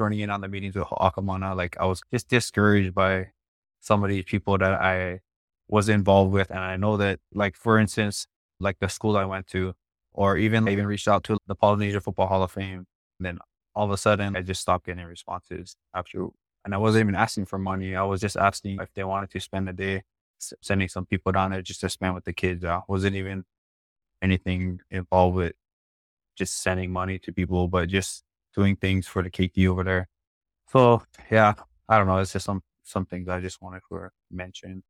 joining 0.00 0.20
in 0.20 0.30
on 0.30 0.40
the 0.40 0.48
meetings 0.48 0.74
with 0.76 0.86
Akamana, 0.86 1.54
like 1.54 1.76
I 1.78 1.84
was 1.84 2.00
just 2.10 2.28
discouraged 2.28 2.94
by 2.94 3.32
some 3.80 4.02
of 4.02 4.08
these 4.08 4.24
people 4.24 4.56
that 4.56 4.72
I 4.72 5.20
was 5.68 5.90
involved 5.90 6.32
with. 6.32 6.48
And 6.48 6.60
I 6.60 6.76
know 6.76 6.96
that, 6.96 7.20
like, 7.34 7.54
for 7.54 7.78
instance, 7.78 8.26
like 8.60 8.78
the 8.80 8.88
school 8.88 9.18
I 9.18 9.26
went 9.26 9.46
to, 9.48 9.74
or 10.12 10.38
even 10.38 10.68
even 10.68 10.86
reached 10.86 11.06
out 11.06 11.22
to 11.24 11.36
the 11.46 11.54
Polynesian 11.54 12.00
Football 12.00 12.28
Hall 12.28 12.42
of 12.42 12.50
Fame. 12.50 12.86
And 13.18 13.26
then 13.26 13.38
all 13.74 13.84
of 13.84 13.90
a 13.90 13.98
sudden, 13.98 14.36
I 14.36 14.40
just 14.40 14.62
stopped 14.62 14.86
getting 14.86 15.04
responses 15.04 15.76
after, 15.94 16.28
and 16.64 16.74
I 16.74 16.78
wasn't 16.78 17.02
even 17.02 17.14
asking 17.14 17.44
for 17.44 17.58
money. 17.58 17.94
I 17.94 18.02
was 18.02 18.22
just 18.22 18.38
asking 18.38 18.80
if 18.80 18.88
they 18.94 19.04
wanted 19.04 19.30
to 19.32 19.40
spend 19.40 19.68
a 19.68 19.74
day 19.74 20.02
sending 20.62 20.88
some 20.88 21.04
people 21.04 21.30
down 21.32 21.50
there 21.50 21.60
just 21.60 21.82
to 21.82 21.90
spend 21.90 22.14
with 22.14 22.24
the 22.24 22.32
kids. 22.32 22.64
I 22.64 22.80
wasn't 22.88 23.16
even 23.16 23.44
anything 24.22 24.80
involved 24.90 25.36
with 25.36 25.52
just 26.36 26.62
sending 26.62 26.90
money 26.90 27.18
to 27.18 27.32
people, 27.32 27.68
but 27.68 27.90
just 27.90 28.24
doing 28.54 28.76
things 28.76 29.06
for 29.06 29.22
the 29.22 29.30
keiki 29.30 29.68
over 29.68 29.84
there. 29.84 30.08
So 30.68 31.02
yeah, 31.30 31.54
I 31.88 31.98
don't 31.98 32.06
know. 32.06 32.18
It's 32.18 32.32
just 32.32 32.46
some 32.46 32.62
some 32.82 33.06
things 33.06 33.28
I 33.28 33.40
just 33.40 33.62
wanted 33.62 33.82
to 33.90 34.08
mention. 34.30 34.82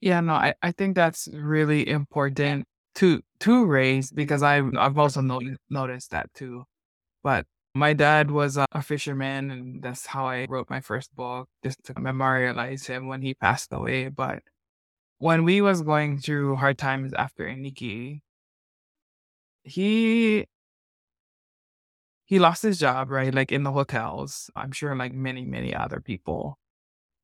Yeah, 0.00 0.20
no, 0.20 0.34
I, 0.34 0.54
I 0.62 0.72
think 0.72 0.94
that's 0.96 1.28
really 1.32 1.88
important 1.88 2.66
to 2.96 3.22
to 3.40 3.64
raise 3.66 4.10
because 4.12 4.42
I've 4.42 4.76
I've 4.76 4.98
also 4.98 5.20
noticed 5.20 5.60
noticed 5.70 6.10
that 6.10 6.32
too. 6.34 6.64
But 7.22 7.46
my 7.74 7.92
dad 7.92 8.30
was 8.30 8.56
a, 8.56 8.66
fisherman, 8.82 9.50
and 9.50 9.82
that's 9.82 10.06
how 10.06 10.26
I 10.26 10.46
wrote 10.48 10.70
my 10.70 10.80
first 10.80 11.14
book, 11.16 11.48
just 11.64 11.82
to 11.84 11.94
memorialize 11.98 12.86
him 12.86 13.08
when 13.08 13.22
he 13.22 13.34
passed 13.34 13.72
away. 13.72 14.08
But 14.08 14.42
when 15.18 15.44
we 15.44 15.60
was 15.60 15.82
going 15.82 16.18
through 16.18 16.56
hard 16.56 16.78
times 16.78 17.12
after 17.14 17.44
Iniki, 17.46 18.20
he 19.64 20.46
he 22.26 22.38
lost 22.38 22.62
his 22.62 22.78
job, 22.78 23.10
right? 23.10 23.34
Like 23.34 23.52
in 23.52 23.62
the 23.62 23.72
hotels. 23.72 24.50
I'm 24.56 24.72
sure 24.72 24.94
like 24.96 25.12
many, 25.12 25.44
many 25.44 25.74
other 25.74 26.00
people. 26.00 26.58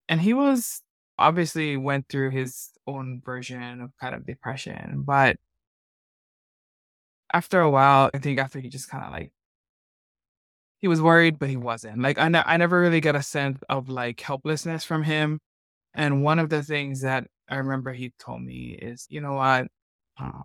And 0.08 0.20
he 0.20 0.34
was 0.34 0.82
obviously 1.18 1.76
went 1.76 2.08
through 2.08 2.30
his 2.30 2.70
own 2.86 3.22
version 3.24 3.80
of 3.80 3.90
kind 4.00 4.14
of 4.14 4.26
depression. 4.26 5.02
But 5.06 5.36
after 7.32 7.60
a 7.60 7.70
while, 7.70 8.10
I 8.14 8.18
think 8.18 8.38
after 8.38 8.60
he 8.60 8.68
just 8.68 8.88
kind 8.90 9.04
of 9.04 9.12
like 9.12 9.32
he 10.80 10.88
was 10.88 11.02
worried, 11.02 11.38
but 11.38 11.50
he 11.50 11.56
wasn't. 11.56 12.00
Like 12.00 12.18
I, 12.18 12.28
ne- 12.28 12.42
I 12.44 12.56
never 12.56 12.80
really 12.80 13.00
got 13.00 13.16
a 13.16 13.22
sense 13.22 13.60
of 13.68 13.88
like 13.88 14.20
helplessness 14.20 14.84
from 14.84 15.02
him. 15.02 15.40
And 15.94 16.22
one 16.24 16.38
of 16.38 16.48
the 16.50 16.62
things 16.62 17.02
that 17.02 17.26
I 17.48 17.56
remember 17.56 17.92
he 17.92 18.12
told 18.18 18.42
me 18.42 18.78
is, 18.80 19.06
you 19.10 19.20
know 19.20 19.34
what, 19.34 19.68
uh, 20.18 20.42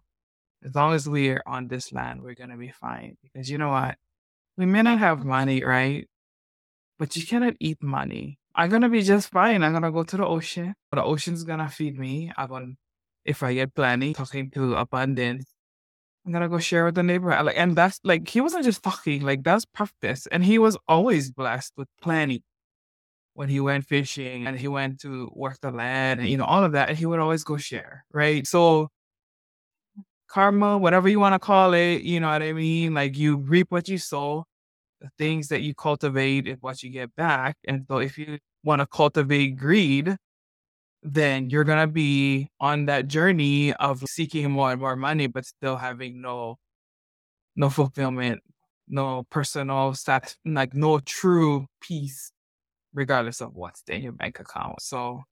as 0.64 0.76
long 0.76 0.93
as 0.93 1.08
we're 1.08 1.43
on 1.45 1.68
this 1.68 1.93
land, 1.93 2.22
we're 2.22 2.36
gonna 2.36 2.58
be 2.58 2.72
fine. 2.72 3.18
Because 3.24 3.49
you 3.49 3.58
know 3.58 3.70
what, 3.70 3.95
we 4.58 4.66
may 4.66 4.82
not 4.82 4.99
have 4.99 5.26
money, 5.26 5.64
right? 5.64 6.08
But 6.99 7.16
you 7.16 7.26
cannot 7.26 7.56
eat 7.60 7.82
money. 7.84 8.39
I'm 8.56 8.70
gonna 8.70 8.89
be 8.89 9.01
just 9.01 9.30
fine. 9.32 9.64
I'm 9.64 9.74
gonna 9.74 9.91
go 9.91 10.03
to 10.03 10.18
the 10.18 10.26
ocean. 10.26 10.76
The 10.91 11.03
ocean's 11.03 11.43
gonna 11.43 11.70
feed 11.70 11.99
me. 11.99 12.32
I'm 12.38 12.47
gonna, 12.49 12.74
if 13.26 13.43
I 13.43 13.53
get 13.53 13.76
plenty, 13.76 14.14
talking 14.14 14.49
to 14.51 14.76
abundance. 14.76 15.45
I'm 16.26 16.32
gonna 16.34 16.49
go 16.49 16.60
share 16.60 16.86
with 16.86 16.95
the 16.95 17.03
neighborhood. 17.03 17.45
Like, 17.47 17.58
and 17.58 17.76
that's 17.76 17.99
like 18.03 18.28
he 18.30 18.41
wasn't 18.41 18.66
just 18.66 18.84
talking. 18.84 19.22
Like 19.24 19.43
that's 19.43 19.66
practice, 19.66 20.28
and 20.32 20.43
he 20.45 20.60
was 20.60 20.78
always 20.88 21.32
blessed 21.32 21.74
with 21.78 21.88
plenty. 22.01 22.43
When 23.34 23.49
he 23.49 23.60
went 23.60 23.86
fishing 23.86 24.47
and 24.47 24.58
he 24.58 24.70
went 24.70 25.01
to 25.01 25.30
work 25.36 25.60
the 25.62 25.72
land 25.72 26.22
and 26.22 26.30
you 26.30 26.38
know 26.38 26.45
all 26.45 26.64
of 26.64 26.72
that, 26.74 26.89
and 26.89 26.97
he 26.97 27.06
would 27.06 27.20
always 27.20 27.43
go 27.43 27.58
share, 27.58 28.06
right? 28.14 28.47
So 28.47 28.89
karma, 30.28 30.78
whatever 30.78 31.07
you 31.07 31.19
want 31.19 31.34
to 31.34 31.39
call 31.39 31.73
it, 31.73 32.01
you 32.01 32.19
know 32.19 32.30
what 32.30 32.41
I 32.41 32.53
mean? 32.53 32.93
Like 32.93 33.17
you 33.17 33.38
reap 33.38 33.67
what 33.69 33.88
you 33.88 33.97
sow. 33.97 34.45
The 35.01 35.09
things 35.17 35.49
that 35.49 35.61
you 35.61 35.76
cultivate 35.76 36.47
is 36.47 36.57
what 36.61 36.82
you 36.82 36.89
get 36.89 37.15
back. 37.15 37.57
And 37.67 37.86
so 37.88 37.97
if 37.97 38.17
you 38.17 38.39
want 38.63 38.80
to 38.82 38.88
cultivate 38.88 39.57
greed, 39.57 40.15
then 41.03 41.49
you're 41.49 41.63
gonna 41.63 41.88
be 41.88 42.49
on 42.59 42.86
that 42.88 43.07
journey 43.07 43.73
of 43.73 44.03
seeking 44.09 44.49
more 44.51 44.71
and 44.71 44.82
more 44.82 44.95
money, 44.95 45.28
but 45.28 45.45
still 45.45 45.78
having 45.78 46.21
no 46.21 46.57
no 47.55 47.69
fulfillment, 47.69 48.41
no 48.88 49.23
personal 49.30 49.93
stat 49.93 50.36
like 50.45 50.73
no 50.73 50.99
true 50.99 51.67
peace, 51.82 52.32
regardless 52.93 53.41
of 53.41 53.55
what's 53.55 53.84
in 53.88 54.01
your 54.01 54.13
bank 54.13 54.39
account. 54.39 54.82
So 54.82 55.23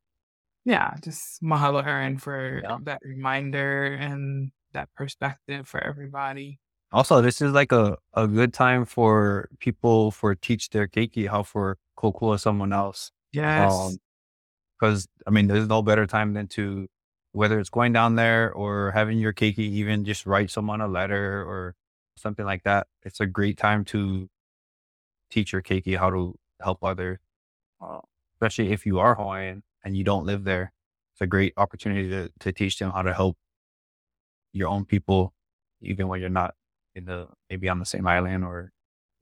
yeah, 0.66 0.94
just 1.04 1.42
mahalo 1.42 1.86
Aaron 1.86 2.18
for 2.18 2.62
yeah. 2.64 2.78
that 2.84 3.00
reminder 3.04 3.86
and 3.94 4.52
that 4.74 4.90
perspective 4.96 5.68
for 5.68 5.84
everybody. 5.84 6.60
Also, 6.92 7.22
this 7.22 7.42
is 7.42 7.52
like 7.54 7.72
a, 7.72 7.98
a 8.14 8.28
good 8.28 8.54
time 8.54 8.86
for 8.86 9.50
people 9.60 10.12
for 10.12 10.36
teach 10.36 10.70
their 10.70 10.88
keiki 10.88 11.28
how 11.28 11.42
for 11.42 11.78
kokua 11.98 12.40
someone 12.40 12.72
else. 12.72 13.12
Yes. 13.32 13.98
Because 14.80 15.06
um, 15.06 15.24
I 15.28 15.32
mean, 15.32 15.48
there's 15.48 15.68
no 15.68 15.82
better 15.82 16.06
time 16.06 16.34
than 16.34 16.48
to 16.50 16.88
whether 17.32 17.60
it's 17.60 17.72
going 17.72 17.94
down 17.94 18.16
there 18.16 18.54
or 18.54 18.92
having 18.92 19.18
your 19.18 19.34
keiki 19.34 19.60
even 19.60 20.06
just 20.06 20.28
write 20.28 20.52
someone 20.52 20.82
a 20.82 20.88
letter 20.88 21.42
or 21.42 21.76
something 22.16 22.46
like 22.46 22.64
that. 22.64 22.86
It's 23.02 23.20
a 23.20 23.26
great 23.26 23.58
time 23.58 23.86
to 23.86 24.30
teach 25.32 25.52
your 25.52 25.64
keiki 25.64 25.98
how 25.98 26.12
to 26.12 26.36
help 26.62 26.84
others, 26.84 27.18
uh, 27.82 28.02
especially 28.36 28.72
if 28.72 28.86
you 28.86 29.00
are 29.00 29.16
Hawaiian 29.16 29.64
and 29.84 29.98
you 29.98 30.04
don't 30.04 30.28
live 30.28 30.44
there. 30.44 30.72
It's 31.14 31.22
a 31.22 31.28
great 31.28 31.54
opportunity 31.58 32.10
to, 32.10 32.30
to 32.40 32.52
teach 32.52 32.78
them 32.78 32.92
how 32.92 33.02
to 33.02 33.14
help 33.14 33.36
your 34.54 34.70
own 34.70 34.86
people, 34.86 35.34
even 35.82 36.08
when 36.08 36.22
you're 36.22 36.30
not 36.30 36.56
in 36.96 37.06
the 37.06 37.28
maybe 37.50 37.70
on 37.70 37.80
the 37.80 37.86
same 37.86 38.08
island 38.08 38.44
or 38.44 38.72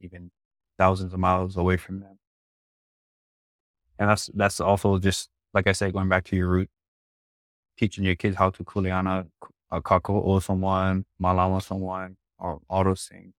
even 0.01 0.31
thousands 0.77 1.13
of 1.13 1.19
miles 1.19 1.57
away 1.57 1.77
from 1.77 1.99
them. 2.01 2.19
And 3.97 4.09
that's 4.09 4.29
that's 4.33 4.59
also 4.59 4.97
just 4.99 5.29
like 5.53 5.67
I 5.67 5.73
said, 5.73 5.93
going 5.93 6.09
back 6.09 6.25
to 6.25 6.35
your 6.35 6.47
root, 6.47 6.69
teaching 7.77 8.03
your 8.03 8.15
kids 8.15 8.35
how 8.35 8.49
to 8.51 8.63
kuleana, 8.63 9.27
uh, 9.71 9.79
kako'o 9.81 10.41
someone, 10.41 11.05
malama 11.21 11.61
someone, 11.61 12.17
or 12.37 12.61
all 12.69 12.83
those 12.83 13.05
things. 13.05 13.33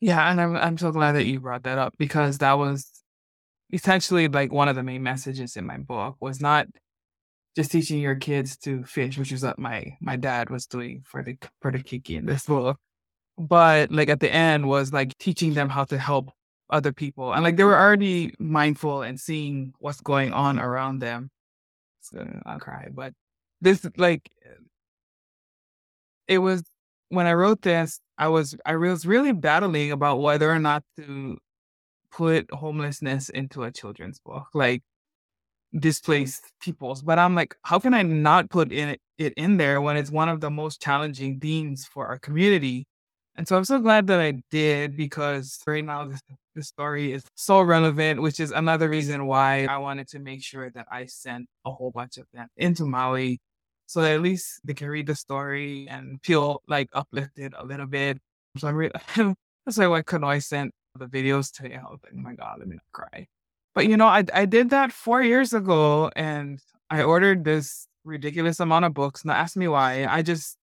Yeah, 0.00 0.30
and 0.30 0.40
I'm 0.40 0.56
I'm 0.56 0.78
so 0.78 0.92
glad 0.92 1.12
that 1.12 1.24
you 1.24 1.40
brought 1.40 1.62
that 1.62 1.78
up 1.78 1.94
because 1.98 2.38
that 2.38 2.52
was 2.54 2.90
essentially 3.72 4.28
like 4.28 4.52
one 4.52 4.68
of 4.68 4.76
the 4.76 4.82
main 4.82 5.02
messages 5.02 5.56
in 5.56 5.66
my 5.66 5.78
book 5.78 6.16
was 6.20 6.40
not 6.40 6.66
just 7.56 7.72
teaching 7.72 7.98
your 7.98 8.14
kids 8.16 8.56
to 8.58 8.84
fish, 8.84 9.18
which 9.18 9.32
is 9.32 9.42
what 9.42 9.58
my 9.58 9.96
my 10.00 10.16
dad 10.16 10.50
was 10.50 10.66
doing 10.66 11.02
for 11.04 11.22
the 11.22 11.36
for 11.60 11.72
the 11.72 11.78
keiki 11.78 12.16
in 12.16 12.26
this 12.26 12.46
book. 12.46 12.78
But 13.38 13.90
like 13.90 14.08
at 14.08 14.20
the 14.20 14.32
end 14.32 14.68
was 14.68 14.92
like 14.92 15.16
teaching 15.18 15.54
them 15.54 15.68
how 15.68 15.84
to 15.84 15.98
help 15.98 16.30
other 16.70 16.92
people. 16.92 17.32
And 17.32 17.42
like 17.42 17.56
they 17.56 17.64
were 17.64 17.78
already 17.78 18.34
mindful 18.38 19.02
and 19.02 19.18
seeing 19.20 19.72
what's 19.78 20.00
going 20.00 20.32
on 20.32 20.58
around 20.58 21.00
them. 21.00 21.30
I'll 22.46 22.58
cry. 22.60 22.88
But 22.92 23.14
this, 23.60 23.86
like, 23.96 24.30
it 26.28 26.38
was 26.38 26.62
when 27.08 27.26
I 27.26 27.34
wrote 27.34 27.62
this, 27.62 28.00
I 28.18 28.28
was 28.28 28.56
I 28.64 28.76
was 28.76 29.06
really 29.06 29.32
battling 29.32 29.92
about 29.92 30.20
whether 30.20 30.50
or 30.50 30.58
not 30.58 30.82
to 30.96 31.38
put 32.10 32.50
homelessness 32.52 33.28
into 33.28 33.62
a 33.64 33.70
children's 33.72 34.18
book, 34.20 34.46
like 34.54 34.82
displaced 35.78 36.42
peoples. 36.60 37.02
But 37.02 37.18
I'm 37.18 37.34
like, 37.34 37.56
how 37.62 37.78
can 37.78 37.94
I 37.94 38.02
not 38.02 38.50
put 38.50 38.72
in 38.72 38.90
it, 38.90 39.00
it 39.18 39.32
in 39.36 39.56
there 39.56 39.80
when 39.80 39.96
it's 39.96 40.10
one 40.10 40.28
of 40.28 40.40
the 40.40 40.50
most 40.50 40.80
challenging 40.80 41.40
themes 41.40 41.86
for 41.86 42.06
our 42.06 42.18
community? 42.18 42.86
And 43.36 43.46
so 43.46 43.56
I'm 43.56 43.64
so 43.64 43.78
glad 43.78 44.06
that 44.06 44.18
I 44.18 44.42
did 44.50 44.96
because 44.96 45.58
right 45.66 45.84
now 45.84 46.08
this, 46.08 46.20
this 46.54 46.68
story 46.68 47.12
is 47.12 47.24
so 47.34 47.60
relevant, 47.60 48.22
which 48.22 48.40
is 48.40 48.50
another 48.50 48.88
reason 48.88 49.26
why 49.26 49.66
I 49.66 49.76
wanted 49.76 50.08
to 50.08 50.18
make 50.18 50.42
sure 50.42 50.70
that 50.70 50.86
I 50.90 51.04
sent 51.06 51.46
a 51.66 51.70
whole 51.70 51.90
bunch 51.90 52.16
of 52.16 52.26
them 52.32 52.48
into 52.56 52.86
Maui 52.86 53.38
so 53.86 54.00
that 54.00 54.12
at 54.12 54.22
least 54.22 54.60
they 54.64 54.72
can 54.72 54.88
read 54.88 55.06
the 55.06 55.14
story 55.14 55.86
and 55.88 56.18
feel 56.24 56.62
like 56.66 56.88
uplifted 56.94 57.52
a 57.56 57.64
little 57.64 57.86
bit. 57.86 58.18
So 58.56 58.68
I'm 58.68 58.74
really, 58.74 58.92
that's 59.66 59.78
like 59.78 59.90
why 59.90 60.02
Kanoe 60.02 60.42
sent 60.42 60.72
the 60.98 61.06
videos 61.06 61.52
to 61.60 61.68
you. 61.68 61.76
I 61.76 61.90
was 61.90 62.00
like, 62.02 62.14
oh 62.16 62.22
my 62.22 62.34
God, 62.34 62.56
let 62.58 62.68
me 62.68 62.76
not 62.76 62.92
cry. 62.92 63.26
But 63.76 63.88
you 63.88 63.98
know, 63.98 64.06
I, 64.06 64.24
I 64.32 64.46
did 64.46 64.70
that 64.70 64.90
four 64.90 65.22
years 65.22 65.52
ago 65.52 66.10
and 66.16 66.58
I 66.88 67.02
ordered 67.02 67.44
this 67.44 67.86
ridiculous 68.04 68.58
amount 68.58 68.86
of 68.86 68.94
books. 68.94 69.22
Now 69.22 69.34
ask 69.34 69.54
me 69.54 69.68
why. 69.68 70.06
I 70.06 70.22
just, 70.22 70.56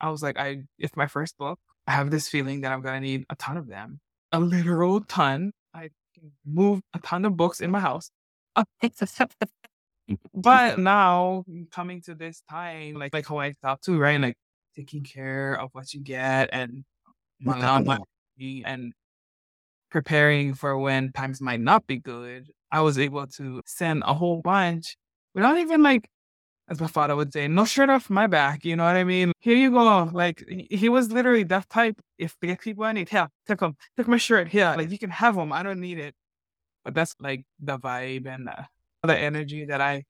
I 0.00 0.10
was 0.10 0.20
like, 0.20 0.36
I, 0.36 0.64
it's 0.76 0.96
my 0.96 1.06
first 1.06 1.38
book. 1.38 1.60
I 1.86 1.92
have 1.92 2.10
this 2.10 2.28
feeling 2.28 2.62
that 2.62 2.72
I'm 2.72 2.82
going 2.82 3.00
to 3.00 3.08
need 3.08 3.24
a 3.30 3.36
ton 3.36 3.56
of 3.56 3.68
them, 3.68 4.00
a 4.32 4.40
literal 4.40 5.00
ton. 5.02 5.52
I 5.72 5.90
can 6.12 6.32
move 6.44 6.80
a 6.92 6.98
ton 6.98 7.24
of 7.24 7.36
books 7.36 7.60
in 7.60 7.70
my 7.70 7.78
house. 7.78 8.10
but 10.34 10.76
now 10.80 11.44
coming 11.70 12.02
to 12.02 12.16
this 12.16 12.42
time, 12.50 12.94
like 12.94 13.14
like 13.14 13.28
how 13.28 13.38
I 13.38 13.52
thought 13.62 13.80
too, 13.80 13.96
right? 13.96 14.20
Like 14.20 14.36
taking 14.74 15.04
care 15.04 15.54
of 15.54 15.70
what 15.72 15.94
you 15.94 16.00
get 16.00 16.50
and 16.52 16.84
my 17.40 17.60
and 18.66 18.92
preparing 19.90 20.54
for 20.54 20.78
when 20.78 21.12
times 21.12 21.40
might 21.40 21.60
not 21.60 21.86
be 21.86 21.98
good. 21.98 22.48
I 22.72 22.80
was 22.80 22.98
able 22.98 23.26
to 23.26 23.62
send 23.66 24.02
a 24.06 24.14
whole 24.14 24.40
bunch 24.40 24.96
without 25.34 25.58
even 25.58 25.82
like, 25.82 26.08
as 26.68 26.80
my 26.80 26.86
father 26.86 27.16
would 27.16 27.32
say, 27.32 27.48
no 27.48 27.64
shirt 27.64 27.90
off 27.90 28.08
my 28.08 28.26
back. 28.26 28.64
You 28.64 28.76
know 28.76 28.84
what 28.84 28.96
I 28.96 29.04
mean? 29.04 29.32
Here 29.40 29.56
you 29.56 29.70
go. 29.72 30.08
Like 30.12 30.44
he 30.70 30.88
was 30.88 31.10
literally 31.10 31.42
that 31.44 31.68
type. 31.68 32.00
If 32.18 32.38
people 32.40 32.84
I 32.84 32.92
need, 32.92 33.08
here, 33.08 33.28
take 33.46 33.58
them, 33.58 33.76
take 33.96 34.06
my 34.08 34.18
shirt 34.18 34.48
here. 34.48 34.74
Like 34.76 34.90
you 34.90 34.98
can 34.98 35.10
have 35.10 35.34
them. 35.34 35.52
I 35.52 35.62
don't 35.62 35.80
need 35.80 35.98
it. 35.98 36.14
But 36.84 36.94
that's 36.94 37.14
like 37.20 37.44
the 37.58 37.78
vibe 37.78 38.26
and 38.26 38.46
the 38.46 38.66
the 39.02 39.18
energy 39.18 39.64
that 39.64 39.80
I 39.80 40.04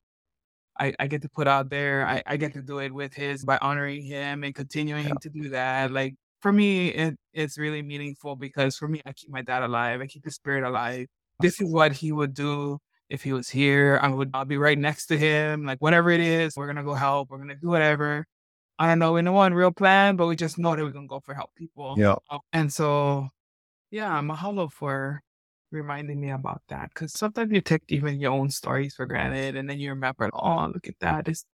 I, 0.78 0.94
I 0.98 1.06
get 1.08 1.22
to 1.22 1.28
put 1.28 1.46
out 1.46 1.68
there. 1.68 2.06
I, 2.06 2.22
I 2.26 2.36
get 2.38 2.54
to 2.54 2.62
do 2.62 2.78
it 2.78 2.92
with 2.92 3.12
his 3.12 3.44
by 3.44 3.58
honoring 3.60 4.02
him 4.02 4.44
and 4.44 4.54
continuing 4.54 5.08
yeah. 5.08 5.14
to 5.20 5.28
do 5.28 5.48
that. 5.50 5.92
Like 5.92 6.14
for 6.40 6.52
me, 6.52 6.88
it, 6.88 7.16
it's 7.32 7.58
really 7.58 7.82
meaningful 7.82 8.36
because 8.36 8.76
for 8.76 8.88
me, 8.88 9.00
I 9.06 9.12
keep 9.12 9.30
my 9.30 9.42
dad 9.42 9.62
alive. 9.62 10.00
I 10.00 10.06
keep 10.06 10.24
his 10.24 10.34
spirit 10.34 10.64
alive. 10.64 11.06
This 11.40 11.60
is 11.60 11.70
what 11.70 11.92
he 11.92 12.12
would 12.12 12.34
do 12.34 12.78
if 13.08 13.22
he 13.22 13.32
was 13.32 13.48
here. 13.48 13.98
I 14.02 14.08
would 14.08 14.30
I'll 14.34 14.44
be 14.44 14.58
right 14.58 14.78
next 14.78 15.06
to 15.06 15.18
him. 15.18 15.64
Like 15.64 15.80
whatever 15.80 16.10
it 16.10 16.20
is, 16.20 16.54
we're 16.56 16.66
gonna 16.66 16.84
go 16.84 16.94
help. 16.94 17.30
We're 17.30 17.38
gonna 17.38 17.56
do 17.56 17.68
whatever. 17.68 18.26
I 18.78 18.86
don't 18.86 18.98
know, 18.98 19.12
we 19.12 19.20
know 19.20 19.32
one 19.32 19.52
real 19.52 19.72
plan, 19.72 20.16
but 20.16 20.26
we 20.26 20.36
just 20.36 20.58
know 20.58 20.74
that 20.74 20.82
we're 20.82 20.90
gonna 20.90 21.06
go 21.06 21.20
for 21.20 21.34
help 21.34 21.50
people. 21.54 21.96
Yeah. 21.98 22.14
Uh, 22.30 22.38
and 22.52 22.72
so, 22.72 23.28
yeah, 23.90 24.20
mahalo 24.22 24.72
for 24.72 25.20
reminding 25.70 26.20
me 26.20 26.30
about 26.30 26.62
that 26.68 26.88
because 26.88 27.12
sometimes 27.12 27.52
you 27.52 27.60
take 27.60 27.82
even 27.88 28.18
your 28.18 28.32
own 28.32 28.50
stories 28.50 28.94
for 28.94 29.06
granted 29.06 29.56
and 29.56 29.68
then 29.68 29.78
you 29.78 29.90
remember, 29.90 30.30
oh, 30.32 30.70
look 30.72 30.88
at 30.88 30.98
that. 31.00 31.28
It's, 31.28 31.44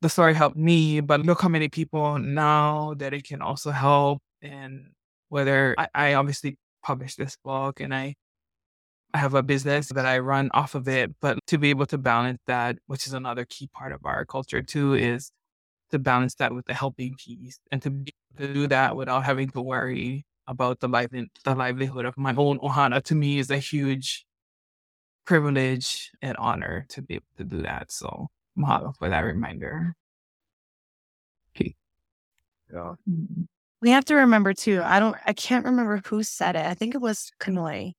the 0.00 0.08
story 0.08 0.34
helped 0.34 0.56
me, 0.56 1.00
but 1.00 1.20
look 1.20 1.42
how 1.42 1.48
many 1.48 1.68
people 1.68 2.18
now 2.18 2.94
that 2.98 3.12
it 3.12 3.24
can 3.24 3.42
also 3.42 3.70
help. 3.70 4.22
And 4.42 4.92
whether 5.28 5.74
I, 5.78 5.88
I 5.94 6.14
obviously 6.14 6.56
publish 6.82 7.16
this 7.16 7.36
book 7.44 7.80
and 7.80 7.94
I, 7.94 8.14
I 9.12 9.18
have 9.18 9.34
a 9.34 9.42
business 9.42 9.88
that 9.88 10.06
I 10.06 10.18
run 10.20 10.50
off 10.54 10.74
of 10.74 10.88
it, 10.88 11.10
but 11.20 11.38
to 11.48 11.58
be 11.58 11.70
able 11.70 11.86
to 11.86 11.98
balance 11.98 12.38
that, 12.46 12.78
which 12.86 13.06
is 13.06 13.12
another 13.12 13.44
key 13.44 13.68
part 13.72 13.92
of 13.92 14.00
our 14.04 14.24
culture 14.24 14.62
too, 14.62 14.94
is 14.94 15.32
to 15.90 15.98
balance 15.98 16.34
that 16.36 16.54
with 16.54 16.66
the 16.66 16.74
helping 16.74 17.16
piece 17.16 17.58
and 17.70 17.82
to 17.82 17.90
be 17.90 18.12
able 18.38 18.48
to 18.48 18.54
do 18.54 18.66
that 18.68 18.96
without 18.96 19.24
having 19.24 19.50
to 19.50 19.60
worry 19.60 20.24
about 20.46 20.80
the 20.80 20.88
life 20.88 21.10
the 21.10 21.54
livelihood 21.54 22.04
of 22.04 22.16
my 22.16 22.34
own 22.36 22.58
ohana 22.58 23.02
to 23.02 23.14
me 23.14 23.38
is 23.38 23.50
a 23.50 23.58
huge 23.58 24.24
privilege 25.24 26.10
and 26.22 26.36
honor 26.38 26.86
to 26.88 27.02
be 27.02 27.14
able 27.14 27.24
to 27.36 27.44
do 27.44 27.62
that. 27.62 27.92
So 27.92 28.28
mahalo 28.58 28.94
for 28.96 29.08
that 29.08 29.20
reminder. 29.20 29.94
Okay. 31.56 31.74
Yeah. 32.72 32.94
Mm-hmm. 33.08 33.42
We 33.82 33.90
have 33.90 34.04
to 34.06 34.14
remember 34.14 34.52
too. 34.52 34.82
I 34.84 35.00
don't. 35.00 35.16
I 35.26 35.32
can't 35.32 35.64
remember 35.64 36.02
who 36.04 36.22
said 36.22 36.56
it. 36.56 36.66
I 36.66 36.74
think 36.74 36.94
it 36.94 37.00
was 37.00 37.30
Kanoe. 37.40 37.92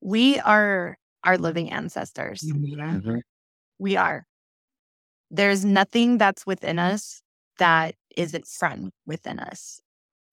We 0.00 0.38
are 0.40 0.96
our 1.24 1.38
living 1.38 1.70
ancestors. 1.70 2.42
Mm-hmm. 2.42 3.18
We 3.78 3.96
are. 3.96 4.26
There's 5.30 5.64
nothing 5.64 6.18
that's 6.18 6.46
within 6.46 6.78
us 6.78 7.22
that 7.58 7.94
isn't 8.16 8.46
from 8.46 8.90
within 9.06 9.38
us. 9.38 9.80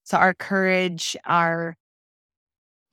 So 0.03 0.17
our 0.17 0.33
courage, 0.33 1.15
our 1.25 1.75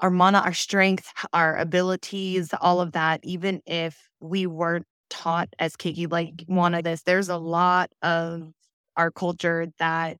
our 0.00 0.10
mana, 0.10 0.38
our 0.38 0.54
strength, 0.54 1.12
our 1.32 1.56
abilities, 1.56 2.54
all 2.60 2.80
of 2.80 2.92
that, 2.92 3.20
even 3.22 3.60
if 3.66 4.08
we 4.20 4.46
weren't 4.46 4.86
taught 5.10 5.48
as 5.58 5.76
Keiki 5.76 6.10
like 6.10 6.44
one 6.46 6.74
of 6.74 6.84
this, 6.84 7.02
there's 7.02 7.28
a 7.28 7.36
lot 7.36 7.90
of 8.02 8.52
our 8.96 9.10
culture 9.10 9.66
that 9.78 10.16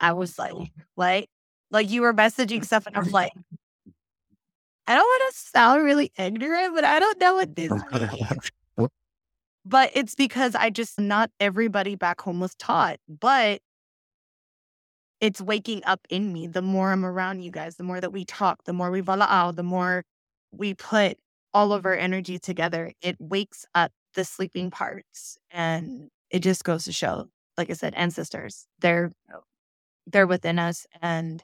I 0.00 0.12
was 0.12 0.38
like, 0.38 0.54
like, 0.96 1.28
like 1.70 1.90
you 1.90 2.02
were 2.02 2.14
messaging 2.14 2.64
stuff 2.64 2.86
and 2.86 2.96
I'm 2.96 3.10
like, 3.10 3.32
I 4.86 4.94
don't 4.94 5.04
want 5.04 5.34
to 5.34 5.38
sound 5.38 5.84
really 5.84 6.10
ignorant, 6.18 6.74
but 6.74 6.84
I 6.84 6.98
don't 6.98 7.20
know 7.20 7.34
what 7.34 7.54
this 7.54 7.70
means. 7.70 8.50
but 9.64 9.90
it's 9.94 10.14
because 10.14 10.54
I 10.54 10.70
just 10.70 10.98
not 10.98 11.30
everybody 11.38 11.94
back 11.94 12.20
home 12.20 12.40
was 12.40 12.54
taught. 12.56 12.98
But 13.08 13.60
it's 15.20 15.40
waking 15.40 15.82
up 15.84 16.00
in 16.08 16.32
me. 16.32 16.46
The 16.46 16.62
more 16.62 16.92
I'm 16.92 17.04
around 17.04 17.42
you 17.42 17.50
guys, 17.50 17.76
the 17.76 17.84
more 17.84 18.00
that 18.00 18.12
we 18.12 18.24
talk, 18.24 18.64
the 18.64 18.72
more 18.72 18.90
we 18.90 19.02
vala'au, 19.02 19.54
the 19.54 19.62
more 19.62 20.04
we 20.50 20.74
put 20.74 21.18
all 21.52 21.72
of 21.72 21.84
our 21.84 21.94
energy 21.94 22.38
together, 22.38 22.92
it 23.02 23.16
wakes 23.20 23.66
up 23.74 23.92
the 24.14 24.24
sleeping 24.24 24.70
parts. 24.70 25.38
And 25.50 26.10
it 26.30 26.40
just 26.40 26.64
goes 26.64 26.84
to 26.84 26.92
show, 26.92 27.28
like 27.56 27.70
I 27.70 27.74
said, 27.74 27.94
ancestors, 27.94 28.66
they're 28.80 29.12
they're 30.06 30.26
within 30.26 30.58
us. 30.58 30.86
And 31.00 31.42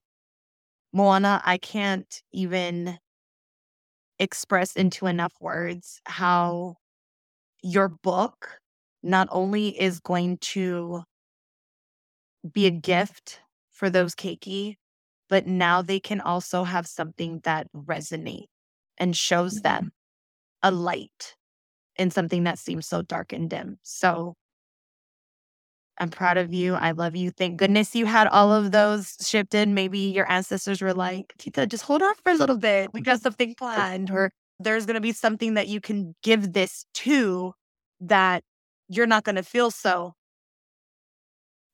Moana, 0.92 1.42
I 1.44 1.58
can't 1.58 2.22
even 2.32 2.98
express 4.18 4.74
into 4.74 5.06
enough 5.06 5.34
words 5.40 6.00
how 6.06 6.76
your 7.62 7.88
book 7.88 8.60
not 9.02 9.28
only 9.30 9.80
is 9.80 10.00
going 10.00 10.38
to 10.38 11.02
be 12.50 12.66
a 12.66 12.70
gift 12.70 13.40
for 13.70 13.90
those 13.90 14.14
keiki, 14.14 14.76
but 15.28 15.46
now 15.46 15.82
they 15.82 16.00
can 16.00 16.20
also 16.20 16.64
have 16.64 16.86
something 16.86 17.40
that 17.44 17.66
resonates 17.72 18.46
and 18.96 19.16
shows 19.16 19.60
them 19.62 19.84
mm-hmm. 19.84 20.68
a 20.68 20.70
light 20.70 21.34
in 21.98 22.10
something 22.10 22.44
that 22.44 22.58
seems 22.58 22.86
so 22.86 23.02
dark 23.02 23.32
and 23.32 23.48
dim. 23.50 23.78
So 23.82 24.34
I'm 25.98 26.10
proud 26.10 26.36
of 26.36 26.52
you. 26.52 26.74
I 26.74 26.90
love 26.90 27.16
you. 27.16 27.30
Thank 27.30 27.56
goodness 27.56 27.94
you 27.94 28.04
had 28.06 28.26
all 28.26 28.52
of 28.52 28.70
those 28.70 29.16
shipped 29.20 29.54
in. 29.54 29.72
Maybe 29.72 29.98
your 29.98 30.30
ancestors 30.30 30.82
were 30.82 30.92
like, 30.92 31.32
Tita, 31.38 31.66
just 31.66 31.84
hold 31.84 32.02
on 32.02 32.14
for 32.22 32.32
a 32.32 32.34
little 32.34 32.58
bit. 32.58 32.90
We 32.92 33.00
got 33.00 33.22
something 33.22 33.54
planned. 33.54 34.10
Or 34.10 34.30
there's 34.60 34.84
going 34.84 34.94
to 34.94 35.00
be 35.00 35.12
something 35.12 35.54
that 35.54 35.68
you 35.68 35.80
can 35.80 36.14
give 36.22 36.52
this 36.52 36.84
to 36.94 37.54
that 38.00 38.42
you're 38.88 39.06
not 39.06 39.24
going 39.24 39.36
to 39.36 39.42
feel 39.42 39.70
so. 39.70 40.12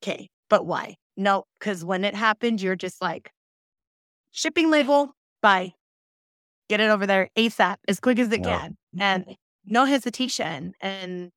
Okay, 0.03 0.29
but 0.49 0.67
why? 0.67 0.97
No, 1.17 1.45
because 1.59 1.85
when 1.85 2.05
it 2.05 2.15
happened, 2.15 2.63
you're 2.63 2.77
just 2.77 3.03
like, 3.03 3.31
shipping 4.31 4.71
label, 4.71 5.15
bye. 5.43 5.73
Get 6.69 6.81
it 6.81 6.91
over 6.91 7.07
there 7.07 7.29
ASAP, 7.37 7.77
as 7.87 8.01
quick 8.01 8.19
as 8.19 8.33
it 8.33 8.43
can. 8.45 8.77
And 8.99 9.37
no 9.65 9.85
hesitation. 9.85 10.75
And 10.81 11.31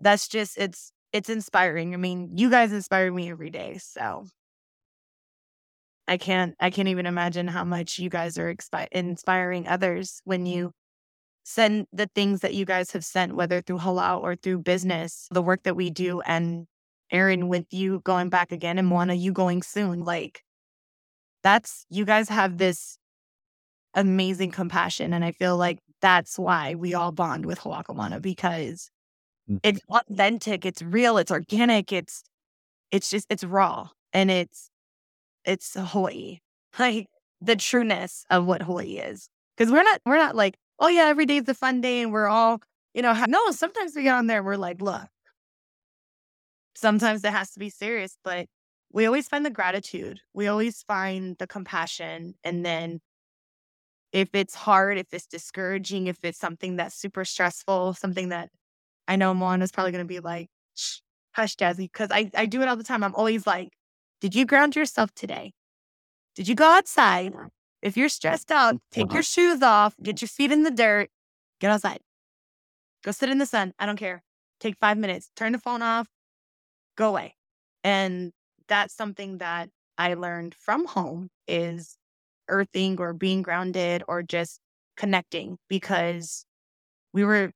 that's 0.00 0.28
just, 0.28 0.58
it's, 0.58 0.92
it's 1.12 1.28
inspiring. 1.28 1.94
I 1.94 1.96
mean, 1.96 2.30
you 2.36 2.50
guys 2.50 2.72
inspire 2.72 3.12
me 3.12 3.30
every 3.30 3.50
day. 3.50 3.78
So 3.78 4.26
I 6.06 6.16
can't, 6.16 6.54
I 6.60 6.70
can't 6.70 6.88
even 6.88 7.06
imagine 7.06 7.48
how 7.48 7.64
much 7.64 7.98
you 7.98 8.08
guys 8.08 8.38
are 8.38 8.52
expi- 8.52 8.88
inspiring 8.92 9.68
others 9.68 10.20
when 10.24 10.46
you 10.46 10.72
send 11.44 11.86
the 11.92 12.08
things 12.14 12.40
that 12.40 12.54
you 12.54 12.64
guys 12.64 12.92
have 12.92 13.04
sent, 13.04 13.34
whether 13.34 13.60
through 13.60 13.78
halal 13.78 14.22
or 14.22 14.36
through 14.36 14.58
business, 14.58 15.26
the 15.30 15.42
work 15.42 15.62
that 15.64 15.76
we 15.76 15.90
do 15.90 16.20
and 16.22 16.66
Aaron, 17.12 17.48
with 17.48 17.66
you 17.70 18.00
going 18.04 18.28
back 18.28 18.52
again 18.52 18.78
and 18.78 18.86
Moana, 18.86 19.14
you 19.14 19.32
going 19.32 19.62
soon. 19.62 20.04
Like, 20.04 20.42
that's, 21.42 21.84
you 21.90 22.04
guys 22.04 22.28
have 22.28 22.58
this 22.58 22.98
amazing 23.94 24.52
compassion. 24.52 25.12
And 25.12 25.24
I 25.24 25.32
feel 25.32 25.56
like 25.56 25.80
that's 26.00 26.38
why 26.38 26.74
we 26.74 26.94
all 26.94 27.12
bond 27.12 27.46
with 27.46 27.60
Ho'akamana 27.60 28.20
because 28.22 28.90
Mm. 29.50 29.60
It's 29.62 29.80
authentic, 29.88 30.64
it's 30.64 30.82
real, 30.82 31.18
it's 31.18 31.30
organic, 31.30 31.92
it's 31.92 32.22
it's 32.90 33.10
just 33.10 33.26
it's 33.30 33.44
raw 33.44 33.88
and 34.12 34.30
it's 34.30 34.70
it's 35.44 35.76
Hawaii. 35.78 36.38
Like 36.78 37.08
the 37.40 37.56
trueness 37.56 38.24
of 38.30 38.46
what 38.46 38.62
Hawaii 38.62 38.98
is. 38.98 39.28
Because 39.56 39.72
we're 39.72 39.82
not 39.82 40.00
we're 40.06 40.18
not 40.18 40.36
like, 40.36 40.56
oh 40.78 40.88
yeah, 40.88 41.06
every 41.06 41.26
day's 41.26 41.48
a 41.48 41.54
fun 41.54 41.80
day 41.80 42.00
and 42.00 42.12
we're 42.12 42.28
all, 42.28 42.60
you 42.94 43.02
know, 43.02 43.12
ha-. 43.12 43.26
no, 43.28 43.50
sometimes 43.50 43.94
we 43.96 44.04
get 44.04 44.14
on 44.14 44.28
there 44.28 44.38
and 44.38 44.46
we're 44.46 44.56
like, 44.56 44.80
look, 44.80 45.08
sometimes 46.76 47.24
it 47.24 47.32
has 47.32 47.50
to 47.52 47.58
be 47.58 47.70
serious, 47.70 48.16
but 48.22 48.46
we 48.92 49.04
always 49.06 49.26
find 49.26 49.44
the 49.44 49.50
gratitude. 49.50 50.20
We 50.32 50.46
always 50.46 50.82
find 50.84 51.36
the 51.38 51.46
compassion. 51.48 52.34
And 52.44 52.64
then 52.64 53.00
if 54.12 54.28
it's 54.34 54.54
hard, 54.54 54.98
if 54.98 55.06
it's 55.12 55.26
discouraging, 55.26 56.06
if 56.06 56.24
it's 56.24 56.38
something 56.38 56.76
that's 56.76 56.94
super 56.94 57.24
stressful, 57.24 57.94
something 57.94 58.30
that 58.30 58.50
I 59.06 59.16
know 59.16 59.34
Moana's 59.34 59.72
probably 59.72 59.92
going 59.92 60.04
to 60.04 60.08
be 60.08 60.20
like, 60.20 60.48
Shh, 60.74 60.98
hush, 61.32 61.56
Jazzy, 61.56 61.90
because 61.92 62.10
I, 62.10 62.30
I 62.34 62.46
do 62.46 62.62
it 62.62 62.68
all 62.68 62.76
the 62.76 62.84
time. 62.84 63.04
I'm 63.04 63.14
always 63.14 63.46
like, 63.46 63.70
did 64.20 64.34
you 64.34 64.44
ground 64.44 64.76
yourself 64.76 65.12
today? 65.14 65.52
Did 66.34 66.48
you 66.48 66.54
go 66.54 66.64
outside? 66.64 67.34
If 67.82 67.96
you're 67.96 68.08
stressed 68.08 68.50
out, 68.50 68.76
take 68.92 69.10
your 69.12 69.20
uh-huh. 69.20 69.22
shoes 69.22 69.62
off, 69.62 69.94
get 70.02 70.20
your 70.20 70.28
feet 70.28 70.52
in 70.52 70.64
the 70.64 70.70
dirt, 70.70 71.08
get 71.60 71.70
outside. 71.70 72.00
Go 73.02 73.12
sit 73.12 73.30
in 73.30 73.38
the 73.38 73.46
sun. 73.46 73.72
I 73.78 73.86
don't 73.86 73.96
care. 73.96 74.22
Take 74.60 74.76
five 74.78 74.98
minutes, 74.98 75.30
turn 75.34 75.52
the 75.52 75.58
phone 75.58 75.80
off, 75.80 76.06
go 76.96 77.08
away. 77.08 77.34
And 77.82 78.32
that's 78.68 78.94
something 78.94 79.38
that 79.38 79.70
I 79.96 80.14
learned 80.14 80.54
from 80.54 80.86
home 80.86 81.30
is 81.48 81.96
earthing 82.50 83.00
or 83.00 83.12
being 83.12 83.42
grounded 83.42 84.02
or 84.08 84.22
just 84.22 84.60
connecting 84.96 85.56
because 85.68 86.44
we 87.12 87.24
were 87.24 87.52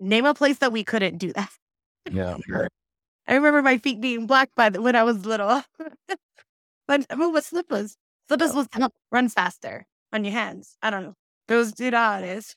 name 0.00 0.26
a 0.26 0.34
place 0.34 0.58
that 0.58 0.72
we 0.72 0.84
couldn't 0.84 1.18
do 1.18 1.32
that. 1.32 1.50
Yeah. 2.10 2.36
I 3.28 3.34
remember 3.36 3.62
my 3.62 3.78
feet 3.78 4.00
being 4.00 4.26
black 4.26 4.50
by 4.56 4.70
the, 4.70 4.82
when 4.82 4.96
I 4.96 5.04
was 5.04 5.24
little. 5.24 5.62
but 6.88 7.06
move 7.16 7.32
with 7.32 7.46
slippers. 7.46 7.96
Slippers 8.26 8.52
will 8.52 8.66
help 8.72 8.92
run 9.12 9.28
faster 9.28 9.86
on 10.12 10.24
your 10.24 10.32
hands. 10.32 10.76
I 10.82 10.90
don't 10.90 11.04
know. 11.04 11.14
Those 11.46 11.70
do 11.70 11.86
it 11.86 12.24
is. 12.24 12.56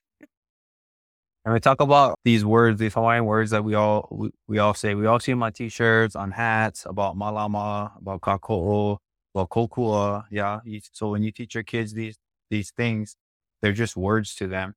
And 1.46 1.54
we 1.54 1.60
talk 1.60 1.80
about 1.80 2.18
these 2.24 2.44
words, 2.44 2.80
these 2.80 2.96
Hawaiian 2.96 3.26
words 3.26 3.52
that 3.52 3.64
we 3.64 3.76
all 3.76 4.08
we, 4.10 4.32
we 4.48 4.58
all 4.58 4.74
say. 4.74 4.96
We 4.96 5.06
all 5.06 5.20
see 5.20 5.32
them 5.32 5.44
on 5.44 5.54
t-shirts, 5.54 6.16
on 6.16 6.32
hats, 6.32 6.88
about 6.88 7.16
malama, 7.16 7.96
about 8.00 8.22
kako'o, 8.22 8.98
about 9.36 9.50
kokua. 9.50 10.26
Yeah. 10.32 10.60
You, 10.66 10.82
so 10.92 11.10
when 11.12 11.24
you 11.24 11.32
teach 11.32 11.56
your 11.56 11.64
kids 11.64 11.94
these 11.94 12.18
these 12.50 12.72
things, 12.72 13.16
they're 13.62 13.74
just 13.74 13.98
words 13.98 14.36
to 14.36 14.48
them. 14.48 14.76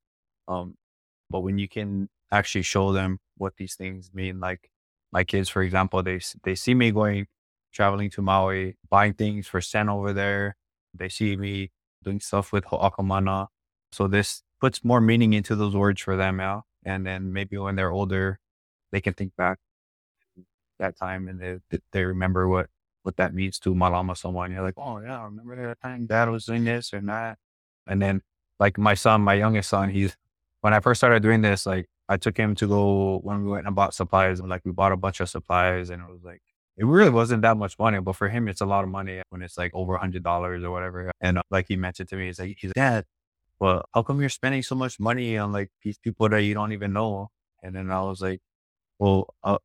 Um, 0.48 0.76
but 1.30 1.40
when 1.40 1.58
you 1.58 1.68
can 1.68 2.08
actually 2.32 2.62
show 2.62 2.92
them 2.92 3.18
what 3.36 3.54
these 3.56 3.74
things 3.74 4.10
mean, 4.14 4.40
like 4.40 4.70
my 5.12 5.24
kids, 5.24 5.48
for 5.48 5.62
example, 5.62 6.02
they 6.02 6.20
they 6.44 6.54
see 6.54 6.74
me 6.74 6.90
going 6.90 7.26
traveling 7.72 8.10
to 8.10 8.22
Maui, 8.22 8.76
buying 8.90 9.14
things 9.14 9.46
for 9.46 9.60
Sen 9.60 9.88
over 9.88 10.12
there. 10.12 10.56
They 10.94 11.08
see 11.08 11.36
me 11.36 11.70
doing 12.04 12.20
stuff 12.20 12.52
with 12.52 12.64
Ho'akamana. 12.64 13.48
So 13.92 14.08
this 14.08 14.42
puts 14.60 14.84
more 14.84 15.00
meaning 15.00 15.34
into 15.34 15.54
those 15.56 15.76
words 15.76 16.00
for 16.00 16.16
them, 16.16 16.40
yeah. 16.40 16.60
And 16.84 17.06
then 17.06 17.32
maybe 17.32 17.58
when 17.58 17.76
they're 17.76 17.90
older, 17.92 18.40
they 18.92 19.00
can 19.00 19.14
think 19.14 19.36
back 19.36 19.58
that 20.78 20.96
time 20.96 21.28
and 21.28 21.40
they 21.40 21.78
they 21.92 22.04
remember 22.04 22.48
what 22.48 22.68
what 23.02 23.16
that 23.16 23.34
means 23.34 23.58
to 23.60 23.74
my 23.74 23.90
malama 23.90 24.16
someone. 24.16 24.52
You're 24.52 24.62
like, 24.62 24.74
oh 24.76 25.00
yeah, 25.00 25.20
I 25.20 25.24
remember 25.24 25.56
that 25.68 25.80
time 25.80 26.06
dad 26.06 26.28
was 26.28 26.44
doing 26.44 26.64
this 26.64 26.92
and 26.92 27.08
that. 27.08 27.38
And 27.86 28.02
then 28.02 28.22
like 28.60 28.78
my 28.78 28.94
son, 28.94 29.22
my 29.22 29.34
youngest 29.34 29.70
son, 29.70 29.90
he's 29.90 30.16
when 30.60 30.74
I 30.74 30.80
first 30.80 31.00
started 31.00 31.22
doing 31.22 31.42
this, 31.42 31.66
like 31.66 31.86
I 32.08 32.16
took 32.16 32.36
him 32.36 32.54
to 32.56 32.66
go 32.66 33.18
when 33.22 33.44
we 33.44 33.50
went 33.50 33.66
and 33.66 33.76
bought 33.76 33.94
supplies. 33.94 34.40
And 34.40 34.48
like 34.48 34.62
we 34.64 34.72
bought 34.72 34.92
a 34.92 34.96
bunch 34.96 35.20
of 35.20 35.28
supplies 35.28 35.90
and 35.90 36.02
it 36.02 36.08
was 36.10 36.22
like 36.24 36.42
it 36.78 36.86
really 36.86 37.10
wasn't 37.10 37.42
that 37.42 37.56
much 37.56 37.76
money, 37.78 37.98
but 38.00 38.14
for 38.14 38.28
him, 38.28 38.46
it's 38.46 38.60
a 38.60 38.66
lot 38.66 38.84
of 38.84 38.90
money 38.90 39.20
when 39.30 39.42
it's 39.42 39.58
like 39.58 39.72
over 39.74 39.96
a 39.96 39.98
hundred 39.98 40.22
dollars 40.22 40.62
or 40.62 40.70
whatever. 40.70 41.10
And 41.20 41.38
uh, 41.38 41.42
like 41.50 41.66
he 41.68 41.76
mentioned 41.76 42.08
to 42.10 42.16
me, 42.16 42.26
he's 42.26 42.38
like, 42.38 42.56
he's 42.56 42.68
like, 42.68 42.74
Dad, 42.76 43.04
well, 43.58 43.84
how 43.92 44.02
come 44.04 44.20
you're 44.20 44.28
spending 44.28 44.62
so 44.62 44.76
much 44.76 45.00
money 45.00 45.36
on 45.36 45.50
like 45.52 45.70
these 45.82 45.98
people 45.98 46.28
that 46.28 46.42
you 46.42 46.54
don't 46.54 46.72
even 46.72 46.92
know? 46.92 47.30
And 47.64 47.74
then 47.74 47.90
I 47.90 48.00
was 48.02 48.20
like, 48.20 48.40
well, 49.00 49.34
uh, 49.42 49.58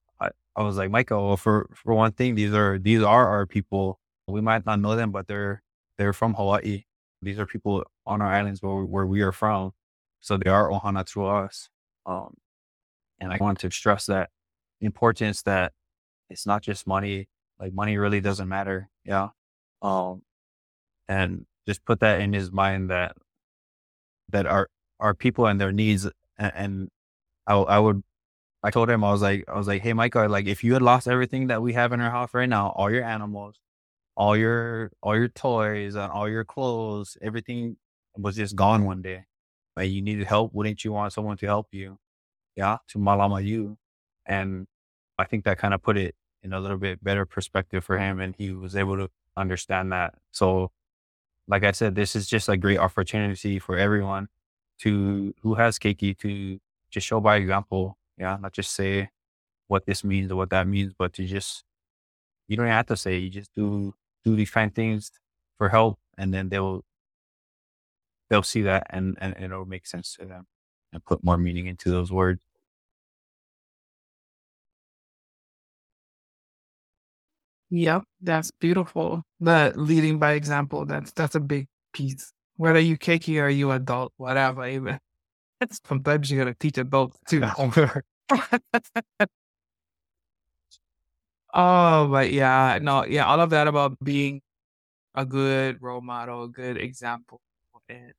I, 0.55 0.63
was 0.63 0.77
like, 0.77 0.91
Michael, 0.91 1.27
well, 1.27 1.37
for, 1.37 1.69
for 1.73 1.93
one 1.93 2.11
thing, 2.11 2.35
these 2.35 2.53
are, 2.53 2.79
these 2.79 3.01
are 3.01 3.27
our 3.27 3.45
people. 3.45 3.99
We 4.27 4.41
might 4.41 4.65
not 4.65 4.79
know 4.79 4.95
them, 4.95 5.11
but 5.11 5.27
they're, 5.27 5.61
they're 5.97 6.13
from 6.13 6.33
Hawaii. 6.33 6.83
These 7.21 7.39
are 7.39 7.45
people 7.45 7.83
on 8.05 8.21
our 8.21 8.27
islands 8.27 8.61
where, 8.61 8.83
where 8.83 9.05
we 9.05 9.21
are 9.21 9.31
from. 9.31 9.71
So 10.21 10.37
they 10.37 10.49
are 10.49 10.69
Ohana 10.69 11.05
to 11.13 11.25
us. 11.25 11.69
Um, 12.05 12.35
and 13.19 13.31
I 13.31 13.37
want 13.37 13.59
to 13.59 13.71
stress 13.71 14.05
that 14.07 14.29
importance 14.81 15.41
that 15.43 15.73
it's 16.29 16.45
not 16.45 16.61
just 16.61 16.87
money. 16.87 17.27
Like 17.59 17.73
money 17.73 17.97
really 17.97 18.21
doesn't 18.21 18.47
matter. 18.47 18.89
Yeah. 19.05 19.29
Um, 19.81 20.21
and 21.07 21.45
just 21.67 21.85
put 21.85 21.99
that 22.01 22.21
in 22.21 22.33
his 22.33 22.51
mind 22.51 22.89
that 22.89 23.15
that 24.29 24.45
our 24.45 24.69
our 24.99 25.13
people 25.13 25.45
and 25.45 25.59
their 25.59 25.71
needs 25.71 26.05
and, 26.37 26.51
and 26.55 26.89
I, 27.47 27.55
I 27.55 27.79
would 27.79 28.03
I 28.63 28.71
told 28.71 28.89
him 28.89 29.03
I 29.03 29.11
was 29.11 29.21
like 29.21 29.45
I 29.47 29.57
was 29.57 29.67
like 29.67 29.81
hey 29.81 29.93
Michael 29.93 30.29
like 30.29 30.47
if 30.47 30.63
you 30.63 30.73
had 30.73 30.81
lost 30.81 31.07
everything 31.07 31.47
that 31.47 31.61
we 31.61 31.73
have 31.73 31.91
in 31.93 32.01
our 32.01 32.11
house 32.11 32.33
right 32.33 32.49
now 32.49 32.69
all 32.75 32.91
your 32.91 33.03
animals 33.03 33.59
all 34.17 34.37
your 34.37 34.91
all 35.03 35.15
your 35.17 35.27
toys 35.29 35.95
and 35.95 36.11
all 36.11 36.29
your 36.29 36.45
clothes 36.45 37.17
everything 37.21 37.77
was 38.17 38.35
just 38.35 38.55
gone 38.55 38.85
one 38.85 39.01
day. 39.01 39.25
And 39.77 39.89
you 39.91 40.01
needed 40.03 40.27
help. 40.27 40.53
Wouldn't 40.53 40.85
you 40.85 40.91
want 40.93 41.13
someone 41.13 41.37
to 41.37 41.45
help 41.47 41.67
you? 41.71 41.97
Yeah 42.55 42.77
to 42.89 42.99
malama 42.99 43.43
you 43.43 43.77
and 44.27 44.67
I 45.19 45.25
think 45.25 45.45
that 45.45 45.57
kind 45.59 45.73
of 45.73 45.81
put 45.81 45.97
it 45.97 46.15
in 46.43 46.53
a 46.53 46.59
little 46.59 46.77
bit 46.77 47.03
better 47.03 47.25
perspective 47.25 47.83
for 47.85 47.97
him 47.97 48.19
and 48.19 48.35
he 48.37 48.51
was 48.51 48.75
able 48.75 48.97
to 48.97 49.09
understand 49.37 49.91
that. 49.93 50.15
So 50.31 50.71
like 51.47 51.63
I 51.63 51.71
said, 51.71 51.95
this 51.95 52.15
is 52.15 52.27
just 52.27 52.49
a 52.49 52.57
great 52.57 52.79
opportunity 52.79 53.59
for 53.59 53.77
everyone 53.77 54.29
to 54.79 55.33
who 55.41 55.55
has 55.55 55.79
keiki 55.79 56.17
to 56.19 56.59
just 56.91 57.07
show 57.07 57.19
by 57.19 57.37
example. 57.37 57.97
Yeah, 58.17 58.37
not 58.39 58.53
just 58.53 58.71
say 58.73 59.09
what 59.67 59.85
this 59.85 60.03
means 60.03 60.31
or 60.31 60.37
what 60.37 60.49
that 60.51 60.67
means, 60.67 60.93
but 60.97 61.13
to 61.15 61.25
just 61.25 61.63
you 62.47 62.57
don't 62.57 62.67
have 62.67 62.87
to 62.87 62.97
say. 62.97 63.17
You 63.17 63.29
just 63.29 63.53
do 63.55 63.93
do 64.25 64.35
these 64.35 64.51
kind 64.51 64.69
of 64.71 64.75
things 64.75 65.11
for 65.57 65.69
help, 65.69 65.99
and 66.17 66.33
then 66.33 66.49
they'll 66.49 66.83
they'll 68.29 68.43
see 68.43 68.61
that, 68.63 68.87
and 68.89 69.17
and 69.21 69.35
it'll 69.39 69.65
make 69.65 69.85
sense 69.87 70.15
to 70.15 70.25
them, 70.25 70.47
and 70.91 71.03
put 71.05 71.23
more 71.23 71.37
meaning 71.37 71.67
into 71.67 71.89
those 71.89 72.11
words. 72.11 72.41
Yep, 77.69 78.03
that's 78.21 78.51
beautiful. 78.51 79.23
The 79.39 79.73
leading 79.75 80.19
by 80.19 80.33
example, 80.33 80.85
that's 80.85 81.11
that's 81.13 81.35
a 81.35 81.39
big 81.39 81.67
piece. 81.93 82.31
Whether 82.57 82.79
you 82.79 82.97
keiki 82.97 83.41
or 83.41 83.49
you 83.49 83.71
adult, 83.71 84.13
whatever, 84.17 84.67
even 84.67 84.99
sometimes 85.87 86.31
you 86.31 86.37
gotta 86.39 86.53
teach 86.55 86.77
adults 86.77 87.17
too. 87.27 87.43
oh, 91.53 92.07
but 92.07 92.31
yeah, 92.31 92.79
no, 92.81 93.05
yeah, 93.05 93.25
all 93.25 93.39
of 93.39 93.49
that 93.51 93.67
about 93.67 93.97
being 94.03 94.41
a 95.15 95.25
good 95.25 95.81
role 95.81 96.01
model, 96.01 96.43
a 96.45 96.49
good 96.49 96.77
example, 96.77 97.41
and 97.89 98.13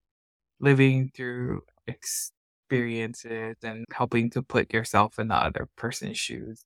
living 0.61 1.11
through 1.15 1.63
experiences 1.87 3.57
and 3.65 3.85
helping 3.93 4.31
to 4.31 4.43
put 4.43 4.73
yourself 4.75 5.19
in 5.19 5.29
the 5.29 5.37
other 5.37 5.69
person's 5.77 6.19
shoes. 6.19 6.65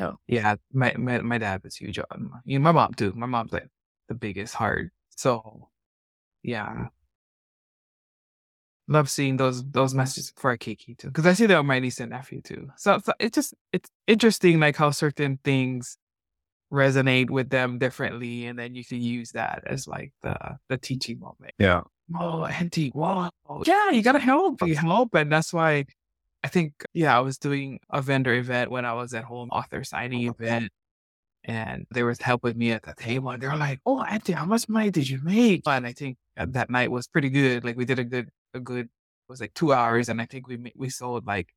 Oh, 0.00 0.16
yeah, 0.28 0.56
my 0.72 0.94
my 0.98 1.20
my 1.20 1.38
dad 1.38 1.62
was 1.64 1.76
huge 1.76 1.98
on 1.98 2.30
you 2.44 2.58
know, 2.58 2.64
my 2.64 2.72
mom 2.72 2.94
too. 2.94 3.12
My 3.16 3.26
mom's 3.26 3.52
like 3.52 3.68
the 4.08 4.14
biggest 4.14 4.54
heart. 4.54 4.92
So 5.16 5.70
yeah. 6.42 6.88
Love 8.88 9.10
seeing 9.10 9.36
those 9.36 9.62
those 9.70 9.94
messages 9.94 10.32
for 10.36 10.56
keiki 10.56 10.96
too. 10.96 11.08
Because 11.08 11.26
I 11.26 11.34
see 11.34 11.46
that 11.46 11.58
with 11.58 11.66
my 11.66 11.78
niece 11.78 12.00
and 12.00 12.10
nephew 12.10 12.40
too. 12.40 12.68
So, 12.76 12.98
so 13.04 13.12
it's 13.20 13.34
just 13.34 13.54
it's 13.72 13.90
interesting 14.06 14.60
like 14.60 14.76
how 14.76 14.90
certain 14.90 15.38
things 15.44 15.98
resonate 16.72 17.30
with 17.30 17.48
them 17.50 17.78
differently 17.78 18.46
and 18.46 18.58
then 18.58 18.74
you 18.74 18.84
can 18.84 19.00
use 19.00 19.32
that 19.32 19.62
as 19.66 19.86
like 19.86 20.12
the 20.22 20.36
the 20.68 20.78
teaching 20.78 21.18
moment. 21.20 21.52
Yeah. 21.58 21.82
Oh, 22.18 22.44
auntie, 22.46 22.90
wow. 22.94 23.30
Yeah, 23.64 23.90
you 23.90 24.02
gotta 24.02 24.18
help. 24.18 24.62
You 24.66 24.74
help. 24.74 25.14
And 25.14 25.30
that's 25.30 25.52
why 25.52 25.84
I 26.42 26.48
think, 26.48 26.72
yeah, 26.94 27.16
I 27.16 27.20
was 27.20 27.38
doing 27.38 27.80
a 27.90 28.00
vendor 28.00 28.32
event 28.32 28.70
when 28.70 28.84
I 28.84 28.94
was 28.94 29.12
at 29.12 29.24
home, 29.24 29.50
author 29.50 29.84
signing 29.84 30.28
oh. 30.28 30.34
event. 30.38 30.70
And 31.44 31.86
they 31.92 32.02
were 32.02 32.14
helping 32.20 32.58
me 32.58 32.72
at 32.72 32.82
the 32.82 32.94
table. 32.94 33.30
And 33.30 33.42
they 33.42 33.46
were 33.46 33.56
like, 33.56 33.80
Oh, 33.86 34.02
Auntie, 34.02 34.32
how 34.32 34.44
much 34.44 34.68
money 34.68 34.90
did 34.90 35.08
you 35.08 35.20
make? 35.22 35.62
And 35.66 35.86
I 35.86 35.92
think 35.92 36.16
that 36.36 36.70
night 36.70 36.90
was 36.90 37.06
pretty 37.06 37.30
good. 37.30 37.64
Like 37.64 37.76
we 37.76 37.84
did 37.84 37.98
a 37.98 38.04
good, 38.04 38.28
a 38.54 38.60
good, 38.60 38.86
it 38.86 39.28
was 39.28 39.40
like 39.40 39.54
two 39.54 39.72
hours. 39.72 40.08
And 40.08 40.20
I 40.20 40.26
think 40.26 40.48
we 40.48 40.72
we 40.76 40.88
sold 40.90 41.26
like 41.26 41.48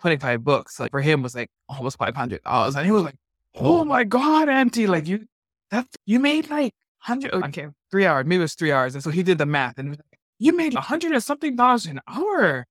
25 0.00 0.44
books. 0.44 0.80
Like 0.80 0.90
for 0.90 1.00
him 1.00 1.22
was 1.22 1.34
like 1.34 1.50
almost 1.68 1.98
$500. 1.98 2.76
And 2.76 2.86
he 2.86 2.92
was 2.92 3.02
like, 3.02 3.16
oh, 3.56 3.80
oh 3.80 3.84
my 3.84 4.04
God, 4.04 4.48
Auntie, 4.48 4.86
like 4.86 5.06
you, 5.06 5.26
that 5.70 5.86
you 6.06 6.18
made 6.18 6.50
like 6.50 6.72
100, 7.06 7.34
okay, 7.44 7.66
three 7.90 8.06
hours, 8.06 8.26
maybe 8.26 8.40
it 8.40 8.42
was 8.42 8.54
three 8.54 8.72
hours. 8.72 8.94
And 8.94 9.02
so 9.02 9.10
he 9.10 9.22
did 9.22 9.38
the 9.38 9.46
math 9.46 9.78
and 9.78 9.90
like, 9.90 10.00
you 10.38 10.56
made 10.56 10.74
a 10.74 10.80
hundred 10.80 11.12
and 11.12 11.22
something 11.22 11.56
dollars 11.56 11.86
an 11.86 12.00
hour. 12.08 12.66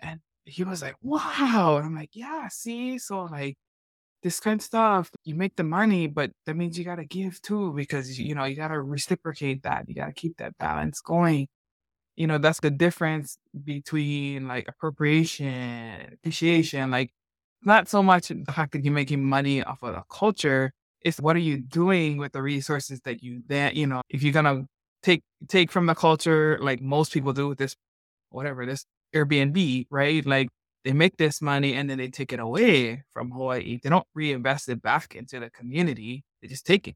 And 0.00 0.20
he 0.44 0.64
was 0.64 0.82
like, 0.82 0.96
wow. 1.02 1.76
And 1.78 1.86
I'm 1.86 1.94
like, 1.94 2.10
yeah, 2.12 2.48
see? 2.48 2.98
So 2.98 3.24
like 3.24 3.56
this 4.22 4.40
kind 4.40 4.60
of 4.60 4.64
stuff, 4.64 5.10
you 5.24 5.34
make 5.34 5.56
the 5.56 5.64
money, 5.64 6.06
but 6.06 6.30
that 6.46 6.56
means 6.56 6.78
you 6.78 6.84
gotta 6.84 7.04
give 7.04 7.40
too, 7.42 7.72
because 7.74 8.18
you 8.18 8.34
know, 8.34 8.44
you 8.44 8.56
gotta 8.56 8.80
reciprocate 8.80 9.62
that. 9.62 9.88
You 9.88 9.94
gotta 9.94 10.12
keep 10.12 10.36
that 10.38 10.56
balance 10.58 11.00
going. 11.00 11.48
You 12.16 12.26
know, 12.26 12.38
that's 12.38 12.60
the 12.60 12.70
difference 12.70 13.38
between 13.64 14.48
like 14.48 14.66
appropriation, 14.68 16.14
appreciation, 16.14 16.90
like 16.90 17.10
not 17.62 17.88
so 17.88 18.02
much 18.02 18.28
the 18.28 18.52
fact 18.52 18.72
that 18.72 18.84
you're 18.84 18.94
making 18.94 19.24
money 19.24 19.62
off 19.62 19.82
of 19.82 19.94
the 19.94 20.02
culture, 20.10 20.72
it's 21.02 21.20
what 21.20 21.36
are 21.36 21.40
you 21.40 21.58
doing 21.60 22.16
with 22.18 22.32
the 22.32 22.42
resources 22.42 23.00
that 23.04 23.22
you 23.22 23.42
that 23.48 23.74
you 23.76 23.86
know, 23.86 24.02
if 24.10 24.22
you're 24.22 24.32
gonna 24.32 24.64
take 25.02 25.22
take 25.48 25.70
from 25.70 25.86
the 25.86 25.94
culture 25.94 26.58
like 26.60 26.80
most 26.80 27.12
people 27.12 27.32
do 27.32 27.48
with 27.48 27.58
this 27.58 27.76
whatever 28.30 28.66
this 28.66 28.84
Airbnb, 29.14 29.86
right? 29.90 30.24
Like 30.26 30.48
they 30.84 30.92
make 30.92 31.16
this 31.16 31.42
money 31.42 31.74
and 31.74 31.90
then 31.90 31.98
they 31.98 32.08
take 32.08 32.32
it 32.32 32.40
away 32.40 33.02
from 33.12 33.30
Hawaii. 33.30 33.78
They 33.82 33.90
don't 33.90 34.06
reinvest 34.14 34.68
it 34.68 34.82
back 34.82 35.14
into 35.16 35.40
the 35.40 35.50
community. 35.50 36.24
They 36.42 36.48
just 36.48 36.66
take 36.66 36.88
it. 36.88 36.94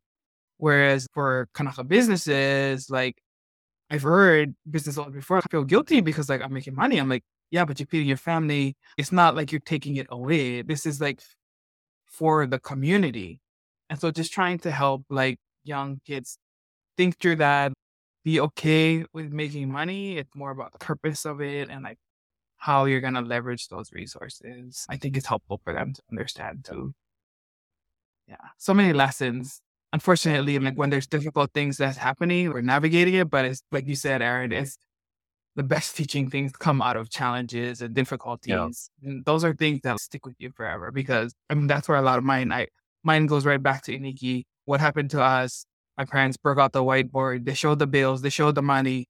Whereas 0.58 1.06
for 1.14 1.48
Kanaka 1.54 1.84
businesses, 1.84 2.90
like 2.90 3.16
I've 3.90 4.02
heard 4.02 4.54
business 4.70 4.96
owners 4.96 5.14
before, 5.14 5.38
I 5.38 5.40
feel 5.50 5.64
guilty 5.64 6.00
because 6.00 6.28
like 6.28 6.42
I'm 6.42 6.52
making 6.52 6.74
money. 6.74 6.98
I'm 6.98 7.08
like, 7.08 7.24
yeah, 7.50 7.64
but 7.64 7.80
you're 7.80 7.88
feeding 7.88 8.08
your 8.08 8.16
family. 8.16 8.76
It's 8.96 9.10
not 9.10 9.34
like 9.34 9.50
you're 9.50 9.60
taking 9.60 9.96
it 9.96 10.06
away. 10.10 10.62
This 10.62 10.86
is 10.86 11.00
like 11.00 11.20
for 12.06 12.46
the 12.46 12.60
community. 12.60 13.40
And 13.88 14.00
so 14.00 14.10
just 14.12 14.32
trying 14.32 14.58
to 14.60 14.70
help 14.70 15.04
like 15.10 15.38
young 15.64 16.00
kids 16.06 16.38
think 16.96 17.18
through 17.18 17.36
that, 17.36 17.72
be 18.24 18.40
okay 18.40 19.04
with 19.12 19.32
making 19.32 19.70
money. 19.70 20.18
It's 20.18 20.34
more 20.36 20.50
about 20.52 20.72
the 20.72 20.78
purpose 20.78 21.24
of 21.24 21.40
it 21.40 21.68
and 21.68 21.82
like 21.82 21.98
how 22.58 22.84
you're 22.84 23.00
going 23.00 23.14
to 23.14 23.22
leverage 23.22 23.68
those 23.68 23.90
resources. 23.92 24.86
I 24.88 24.96
think 24.96 25.16
it's 25.16 25.26
helpful 25.26 25.60
for 25.64 25.72
them 25.72 25.94
to 25.94 26.02
understand 26.10 26.64
too. 26.64 26.94
Yeah. 28.28 28.36
So 28.58 28.74
many 28.74 28.92
lessons. 28.92 29.60
Unfortunately, 29.92 30.58
like 30.58 30.76
when 30.76 30.90
there's 30.90 31.06
difficult 31.06 31.52
things 31.52 31.76
that's 31.76 31.96
happening, 31.96 32.52
we're 32.52 32.60
navigating 32.60 33.14
it. 33.14 33.28
But 33.28 33.44
it's 33.44 33.62
like 33.72 33.88
you 33.88 33.96
said, 33.96 34.22
Aaron, 34.22 34.52
it's 34.52 34.76
the 35.56 35.62
best 35.62 35.96
teaching 35.96 36.30
things 36.30 36.52
come 36.52 36.80
out 36.80 36.96
of 36.96 37.10
challenges 37.10 37.82
and 37.82 37.94
difficulties. 37.94 38.90
Yeah. 39.02 39.08
And 39.08 39.24
those 39.24 39.44
are 39.44 39.54
things 39.54 39.80
that 39.82 39.98
stick 39.98 40.24
with 40.24 40.36
you 40.38 40.52
forever 40.52 40.92
because 40.92 41.34
I 41.48 41.54
mean 41.54 41.66
that's 41.66 41.88
where 41.88 41.98
a 41.98 42.02
lot 42.02 42.18
of 42.18 42.24
mine 42.24 42.52
I 42.52 42.68
mine 43.02 43.26
goes 43.26 43.44
right 43.44 43.62
back 43.62 43.82
to 43.84 43.98
Iniki. 43.98 44.44
What 44.64 44.80
happened 44.80 45.10
to 45.10 45.22
us? 45.22 45.66
My 45.98 46.04
parents 46.04 46.36
broke 46.36 46.58
out 46.58 46.72
the 46.72 46.82
whiteboard. 46.82 47.44
They 47.44 47.54
showed 47.54 47.78
the 47.78 47.86
bills. 47.86 48.22
They 48.22 48.30
showed 48.30 48.54
the 48.54 48.62
money. 48.62 49.08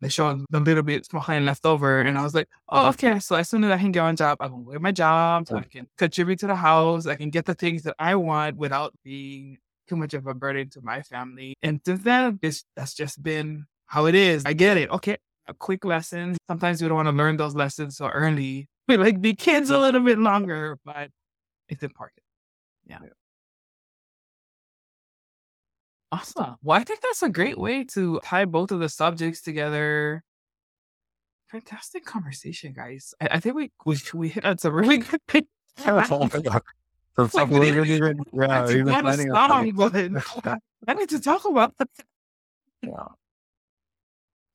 They 0.00 0.08
showed 0.08 0.46
the 0.48 0.60
little 0.60 0.82
bit 0.82 1.04
small 1.04 1.22
left 1.40 1.66
over. 1.66 2.00
And 2.00 2.16
I 2.16 2.22
was 2.22 2.34
like, 2.34 2.48
oh, 2.70 2.78
uh-huh. 2.78 2.88
okay. 2.90 3.18
So 3.18 3.36
as 3.36 3.48
soon 3.48 3.64
as 3.64 3.70
I 3.70 3.76
can 3.76 3.92
get 3.92 4.00
on 4.00 4.16
job, 4.16 4.38
I 4.40 4.48
can 4.48 4.64
quit 4.64 4.80
my 4.80 4.92
job. 4.92 5.48
So 5.48 5.58
I 5.58 5.62
can 5.62 5.86
contribute 5.98 6.38
to 6.38 6.46
the 6.46 6.54
house. 6.54 7.06
I 7.06 7.16
can 7.16 7.28
get 7.28 7.44
the 7.44 7.54
things 7.54 7.82
that 7.82 7.96
I 7.98 8.14
want 8.14 8.56
without 8.56 8.94
being 9.04 9.58
too 9.90 9.96
much 9.96 10.14
of 10.14 10.26
a 10.26 10.34
burden 10.34 10.70
to 10.70 10.80
my 10.82 11.02
family. 11.02 11.54
And 11.62 11.80
since 11.84 12.02
then, 12.04 12.38
this 12.40 12.64
that's 12.76 12.94
just 12.94 13.22
been 13.22 13.66
how 13.86 14.06
it 14.06 14.14
is. 14.14 14.46
I 14.46 14.52
get 14.52 14.76
it. 14.76 14.88
Okay, 14.90 15.16
a 15.48 15.54
quick 15.54 15.84
lesson. 15.84 16.36
Sometimes 16.48 16.80
we 16.80 16.86
don't 16.88 16.96
want 16.96 17.08
to 17.08 17.12
learn 17.12 17.36
those 17.36 17.56
lessons 17.56 17.96
so 17.96 18.06
early. 18.08 18.68
We 18.88 18.96
like 18.96 19.22
the 19.22 19.34
kids 19.34 19.70
a 19.70 19.78
little 19.78 20.00
bit 20.00 20.18
longer, 20.18 20.76
but 20.84 21.10
it's 21.68 21.84
important. 21.84 22.24
Yeah. 22.84 22.98
yeah. 23.04 23.10
Awesome. 26.10 26.56
Well, 26.60 26.80
I 26.80 26.82
think 26.82 27.00
that's 27.00 27.22
a 27.22 27.28
great 27.28 27.56
way 27.56 27.84
to 27.94 28.20
tie 28.24 28.46
both 28.46 28.72
of 28.72 28.80
the 28.80 28.88
subjects 28.88 29.42
together. 29.42 30.24
Fantastic 31.52 32.04
conversation, 32.04 32.72
guys. 32.72 33.14
I, 33.20 33.28
I 33.32 33.40
think 33.40 33.54
we, 33.54 33.70
we 33.86 33.96
we 34.12 34.28
hit 34.28 34.44
on 34.44 34.58
some 34.58 34.72
really 34.72 34.98
good 34.98 35.20
things. 35.28 35.46
Oh 35.86 36.28
my 37.22 37.28
god. 37.28 37.32
Some 37.32 37.48
stuff 37.48 37.50
we 37.50 37.70
really, 37.70 38.22
yeah, 38.32 38.70
even 38.70 38.94
planning 39.00 39.30
on. 39.32 40.58
I 40.88 40.94
need 40.94 41.08
to 41.10 41.20
talk 41.20 41.44
about 41.44 41.76
that. 41.78 41.88
Yeah. 42.82 43.08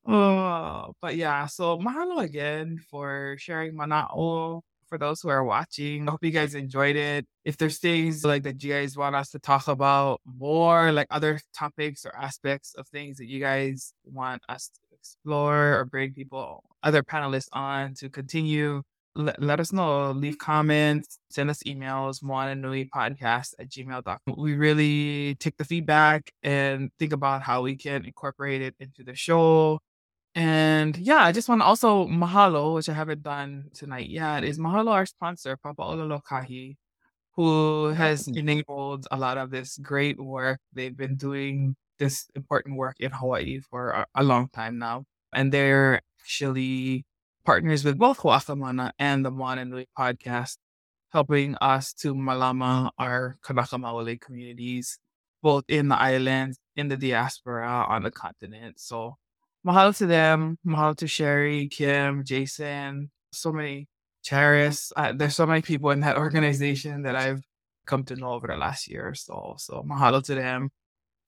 Oh, 0.08 0.92
but 1.00 1.16
yeah, 1.16 1.46
so 1.46 1.78
mahalo 1.78 2.22
again 2.22 2.78
for 2.90 3.36
sharing 3.38 3.74
Mana'o. 3.74 4.62
For 4.88 4.98
those 4.98 5.20
who 5.20 5.28
are 5.30 5.42
watching, 5.42 6.08
I 6.08 6.12
hope 6.12 6.24
you 6.24 6.30
guys 6.30 6.54
enjoyed 6.54 6.94
it. 6.94 7.26
If 7.44 7.56
there's 7.56 7.78
things 7.78 8.24
like 8.24 8.44
that 8.44 8.62
you 8.62 8.72
guys 8.72 8.96
want 8.96 9.16
us 9.16 9.30
to 9.30 9.40
talk 9.40 9.66
about 9.66 10.20
more, 10.24 10.92
like 10.92 11.08
other 11.10 11.40
topics 11.56 12.06
or 12.06 12.16
aspects 12.16 12.74
of 12.74 12.86
things 12.88 13.16
that 13.18 13.26
you 13.26 13.40
guys 13.40 13.92
want 14.04 14.42
us 14.48 14.68
to 14.68 14.80
explore 14.96 15.78
or 15.80 15.84
bring 15.86 16.12
people, 16.14 16.62
other 16.84 17.02
panelists 17.02 17.48
on 17.52 17.94
to 17.94 18.08
continue, 18.08 18.82
let, 19.16 19.42
let 19.42 19.60
us 19.60 19.72
know. 19.72 20.12
Leave 20.12 20.38
comments, 20.38 21.18
send 21.30 21.50
us 21.50 21.62
emails, 21.64 22.22
podcast 22.22 23.54
at 23.58 23.68
gmail.com. 23.68 24.34
We 24.36 24.54
really 24.54 25.36
take 25.36 25.56
the 25.56 25.64
feedback 25.64 26.30
and 26.42 26.90
think 26.98 27.12
about 27.12 27.42
how 27.42 27.62
we 27.62 27.76
can 27.76 28.04
incorporate 28.04 28.62
it 28.62 28.74
into 28.78 29.02
the 29.02 29.14
show 29.14 29.80
and 30.36 30.98
yeah, 30.98 31.24
I 31.24 31.32
just 31.32 31.48
want 31.48 31.62
to 31.62 31.64
also 31.64 32.06
mahalo, 32.06 32.74
which 32.74 32.90
I 32.90 32.92
haven't 32.92 33.22
done 33.22 33.70
tonight 33.72 34.10
yet, 34.10 34.44
is 34.44 34.58
mahalo 34.58 34.90
our 34.92 35.06
sponsor, 35.06 35.56
Papa 35.56 35.82
Ola 35.82 36.04
Lokahi, 36.04 36.76
who 37.36 37.86
has 37.86 38.28
enabled 38.28 39.06
a 39.10 39.16
lot 39.16 39.38
of 39.38 39.50
this 39.50 39.78
great 39.78 40.20
work. 40.20 40.60
They've 40.74 40.94
been 40.94 41.16
doing 41.16 41.74
this 41.98 42.28
important 42.34 42.76
work 42.76 42.96
in 43.00 43.12
Hawaii 43.12 43.60
for 43.60 43.90
a, 43.92 44.06
a 44.14 44.22
long 44.22 44.50
time 44.50 44.78
now. 44.78 45.04
And 45.32 45.50
they're 45.50 46.02
actually 46.20 47.05
partners 47.46 47.84
with 47.84 47.96
both 47.96 48.18
Ho'akamana 48.18 48.90
and 48.98 49.24
the 49.24 49.30
Moana 49.30 49.64
Nui 49.64 49.86
podcast, 49.96 50.56
helping 51.10 51.54
us 51.60 51.92
to 51.94 52.12
malama 52.12 52.90
our 52.98 53.38
Kanaka 53.42 53.76
Maoli 53.76 54.20
communities, 54.20 54.98
both 55.42 55.64
in 55.68 55.86
the 55.88 55.96
islands, 55.96 56.58
in 56.74 56.88
the 56.88 56.96
diaspora, 56.96 57.86
on 57.88 58.02
the 58.02 58.10
continent. 58.10 58.80
So 58.80 59.16
mahalo 59.64 59.96
to 59.98 60.06
them. 60.06 60.58
Mahalo 60.66 60.96
to 60.96 61.06
Sherry, 61.06 61.68
Kim, 61.68 62.24
Jason, 62.24 63.10
so 63.32 63.52
many 63.52 63.86
Charis. 64.24 64.92
Uh, 64.96 65.12
there's 65.14 65.36
so 65.36 65.46
many 65.46 65.62
people 65.62 65.90
in 65.90 66.00
that 66.00 66.16
organization 66.26 67.02
that 67.02 67.14
I've 67.14 67.42
come 67.86 68.02
to 68.06 68.16
know 68.16 68.32
over 68.32 68.48
the 68.48 68.56
last 68.56 68.88
year 68.88 69.08
or 69.08 69.14
so. 69.14 69.54
So 69.58 69.84
mahalo 69.88 70.22
to 70.24 70.34
them. 70.34 70.70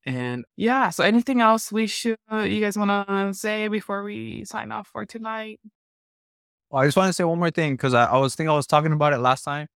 And 0.05 0.45
yeah, 0.57 0.91
so 0.91 1.05
anything 1.05 1.41
else 1.41 1.71
we 1.71 1.87
should, 1.87 2.19
you 2.33 2.61
guys 2.61 2.77
want 2.77 2.91
to 2.91 3.35
say 3.35 3.69
before 3.69 4.03
we 4.03 4.45
sign 4.45 4.73
off 4.73 4.89
for 4.89 5.05
tonight? 5.05 5.61
Well, 6.71 6.83
I 6.83 6.87
just 6.87 6.97
want 6.97 7.09
to 7.09 7.13
say 7.13 7.25
one 7.25 7.39
more 7.39 7.51
thing 7.51 7.75
because 7.75 7.95
I, 7.95 8.05
I 8.05 8.19
was 8.19 8.35
thinking 8.35 8.51
I 8.51 8.57
was 8.57 8.67
talking 8.67 8.93
about 8.93 9.13
it 9.13 9.19
last 9.19 9.43
time. 9.43 9.69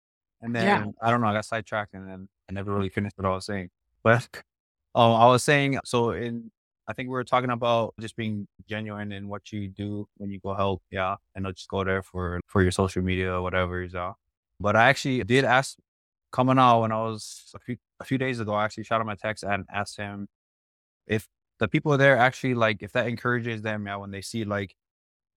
And 0.43 0.55
then 0.55 0.64
yeah. 0.64 0.84
I 1.03 1.11
don't 1.11 1.20
know, 1.20 1.28
I 1.28 1.34
got 1.34 1.45
sidetracked 1.45 1.95
and 1.95 2.09
then 2.09 2.28
I 2.49 2.53
never 2.53 2.74
really 2.74 2.88
finished 2.88 3.16
what 3.16 3.26
I 3.26 3.30
was 3.30 3.47
saying. 3.47 3.70
But 4.03 4.26
um, 4.95 5.12
I 5.12 5.26
was 5.26 5.45
saying, 5.45 5.78
so 5.84 6.12
in 6.12 6.51
I 6.88 6.93
think 6.93 7.09
we 7.09 7.12
were 7.12 7.22
talking 7.22 7.51
about 7.51 7.95
just 8.01 8.16
being 8.16 8.49
genuine 8.68 9.12
in 9.12 9.28
what 9.28 9.53
you 9.53 9.68
do 9.68 10.09
when 10.16 10.30
you 10.30 10.41
go 10.41 10.55
help. 10.55 10.82
Yeah. 10.91 11.16
And 11.34 11.45
not 11.45 11.55
just 11.55 11.68
go 11.68 11.84
there 11.84 12.03
for, 12.03 12.41
for 12.47 12.62
your 12.62 12.72
social 12.72 13.03
media 13.03 13.34
or 13.34 13.43
whatever. 13.43 13.82
Yeah. 13.84 14.14
But 14.59 14.74
I 14.74 14.88
actually 14.88 15.22
did 15.22 15.45
ask 15.45 15.76
coming 16.32 16.59
out 16.59 16.80
when 16.80 16.93
I 16.93 17.03
was 17.03 17.53
a 17.55 17.61
few, 17.61 17.76
a 18.01 18.05
few 18.05 18.18
days 18.18 18.41
ago, 18.41 18.55
I 18.55 18.64
actually 18.64 18.84
shot 18.84 19.01
him 19.01 19.09
a 19.09 19.16
text 19.16 19.45
and 19.45 19.66
asked 19.72 19.99
him 19.99 20.26
if 21.07 21.28
the 21.61 21.68
people 21.68 21.97
there 21.97 22.16
actually 22.16 22.55
like, 22.55 22.82
if 22.82 22.91
that 22.93 23.07
encourages 23.07 23.62
them, 23.62 23.86
yeah, 23.86 23.97
when 23.97 24.11
they 24.11 24.22
see 24.22 24.45
like 24.45 24.74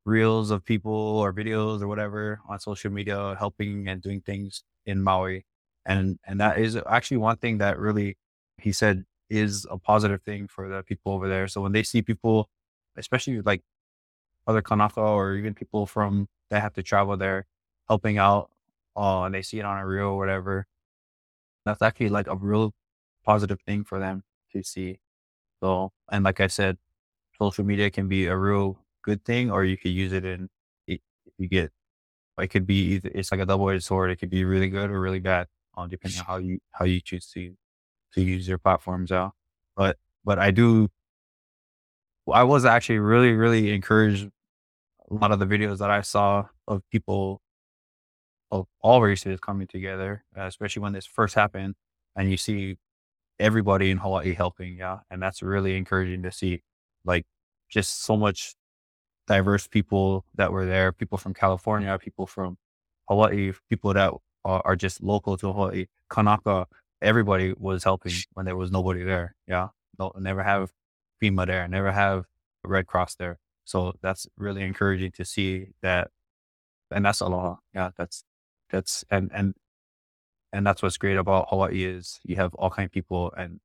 reels 0.06 0.52
of 0.52 0.66
people 0.66 0.94
or 0.94 1.34
videos 1.34 1.82
or 1.82 1.88
whatever 1.88 2.40
on 2.50 2.60
social 2.60 2.92
media 2.92 3.36
helping 3.40 3.88
and 3.88 4.02
doing 4.02 4.22
things 4.22 4.64
in 4.86 5.02
Maui. 5.02 5.46
And, 5.86 6.20
and 6.26 6.40
that 6.40 6.60
is 6.60 6.78
actually 6.88 7.18
one 7.18 7.38
thing 7.38 7.60
that 7.60 7.80
really, 7.80 8.18
he 8.58 8.72
said 8.72 9.06
is 9.30 9.66
a 9.70 9.78
positive 9.78 10.22
thing 10.24 10.48
for 10.48 10.70
the 10.70 10.84
people 10.84 11.14
over 11.14 11.28
there. 11.28 11.48
So 11.48 11.62
when 11.62 11.72
they 11.72 11.84
see 11.84 12.02
people, 12.02 12.50
especially 12.98 13.42
like 13.42 13.62
other 14.48 14.62
Kanaka 14.62 15.02
or 15.02 15.36
even 15.36 15.54
people 15.54 15.86
from 15.86 16.28
that 16.50 16.62
have 16.62 16.74
to 16.74 16.84
travel 16.84 17.18
there 17.18 17.46
helping 17.88 18.18
out, 18.18 18.52
uh, 18.96 19.24
and 19.24 19.34
they 19.34 19.42
see 19.42 19.60
it 19.60 19.66
on 19.66 19.80
a 19.80 19.88
reel 19.88 20.08
or 20.08 20.18
whatever, 20.18 20.68
that's 21.66 21.82
actually 21.82 22.10
like 22.10 22.28
a 22.28 22.36
real 22.36 22.74
positive 23.26 23.60
thing 23.66 23.84
for 23.84 24.00
them 24.00 24.24
to 24.52 24.64
see. 24.64 25.00
So, 25.62 25.92
and 26.12 26.24
like 26.24 26.42
I 26.42 26.48
said, 26.48 26.78
social 27.40 27.64
media 27.64 27.90
can 27.90 28.08
be 28.08 28.28
a 28.28 28.38
real 28.38 28.80
good 29.04 29.24
thing, 29.26 29.52
or 29.52 29.64
you 29.64 29.78
could 29.78 29.92
use 29.92 30.14
it 30.14 30.26
in, 30.26 30.50
if 30.88 31.00
you 31.38 31.48
get, 31.48 31.72
it 32.40 32.48
could 32.48 32.66
be 32.66 32.96
either, 32.96 33.12
it's 33.14 33.32
like 33.32 33.42
a 33.42 33.46
double 33.46 33.70
edged 33.70 33.84
sword. 33.84 34.12
It 34.12 34.18
could 34.18 34.30
be 34.30 34.44
really 34.46 34.70
good 34.70 34.90
or 34.90 35.00
really 35.00 35.20
bad, 35.20 35.48
depending 35.90 36.20
on 36.22 36.26
how 36.26 36.38
you, 36.38 36.60
how 36.72 36.86
you 36.86 37.02
choose 37.02 37.28
to 37.32 37.56
to 38.14 38.22
use 38.22 38.48
your 38.48 38.58
platforms 38.58 39.12
out. 39.12 39.34
But 39.76 39.98
but 40.24 40.40
I 40.40 40.52
do 40.52 40.90
I 42.32 42.44
was 42.44 42.66
actually 42.66 43.00
really, 43.00 43.34
really 43.34 43.74
encouraged 43.74 44.30
a 45.10 45.14
lot 45.14 45.32
of 45.32 45.40
the 45.40 45.46
videos 45.46 45.80
that 45.80 45.90
I 45.90 46.02
saw 46.02 46.46
of 46.68 46.82
people 46.90 47.42
of 48.52 48.68
all 48.82 49.02
races 49.02 49.40
coming 49.40 49.68
together, 49.68 50.24
especially 50.36 50.82
when 50.82 50.94
this 50.94 51.06
first 51.06 51.36
happened 51.36 51.76
and 52.16 52.30
you 52.30 52.38
see 52.38 52.78
everybody 53.40 53.92
in 53.92 53.98
Hawaii 53.98 54.34
helping. 54.34 54.78
Yeah. 54.78 55.00
And 55.10 55.22
that's 55.22 55.42
really 55.42 55.76
encouraging 55.76 56.24
to 56.24 56.32
see 56.32 56.62
like 57.04 57.26
just 57.70 58.04
so 58.04 58.16
much 58.16 58.56
diverse 59.28 59.68
people 59.68 60.26
that 60.36 60.52
were 60.52 60.66
there, 60.66 60.92
people 60.92 61.18
from 61.18 61.34
California, 61.34 61.98
people 61.98 62.28
from 62.28 62.58
Hawaii, 63.08 63.54
people 63.70 63.94
that 63.94 64.14
are, 64.46 64.62
are 64.66 64.76
just 64.76 65.02
local 65.02 65.38
to 65.38 65.52
Hawaii, 65.52 65.86
Kanaka, 66.10 66.68
everybody 67.02 67.54
was 67.58 67.84
helping 67.84 68.14
when 68.34 68.46
there 68.46 68.56
was 68.56 68.72
nobody 68.72 69.04
there. 69.04 69.36
Yeah. 69.48 69.70
No, 70.00 70.12
never 70.20 70.44
have 70.44 70.72
FEMA 71.22 71.46
there, 71.46 71.68
never 71.68 71.92
have 71.92 72.26
Red 72.64 72.88
Cross 72.88 73.16
there. 73.16 73.40
So 73.66 73.94
that's 74.02 74.28
really 74.38 74.64
encouraging 74.64 75.12
to 75.14 75.26
see 75.26 75.68
that. 75.82 76.10
And 76.92 77.06
that's 77.06 77.22
aloha. 77.22 77.56
Yeah. 77.74 77.92
That's, 77.98 78.24
that's, 78.70 79.06
and, 79.10 79.32
and, 79.34 79.54
and 80.52 80.68
that's 80.68 80.82
what's 80.82 80.98
great 80.98 81.18
about 81.18 81.48
Hawaii 81.50 81.84
is 81.84 82.20
you 82.24 82.36
have 82.36 82.54
all 82.56 82.70
kind 82.70 82.86
of 82.86 82.92
people 82.92 83.34
and 83.38 83.60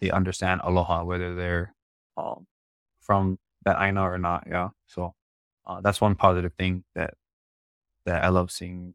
they 0.00 0.10
understand 0.10 0.60
aloha, 0.64 1.04
whether 1.04 1.34
they're 1.34 1.74
um, 2.16 2.46
from 3.00 3.38
that 3.64 3.78
I 3.78 3.90
know 3.90 4.04
or 4.04 4.18
not. 4.18 4.44
Yeah. 4.48 4.70
So 4.86 5.14
uh, 5.66 5.80
that's 5.80 6.00
one 6.00 6.14
positive 6.16 6.52
thing 6.54 6.84
that 6.94 7.14
that 8.06 8.24
I 8.24 8.28
love 8.28 8.50
seeing 8.50 8.94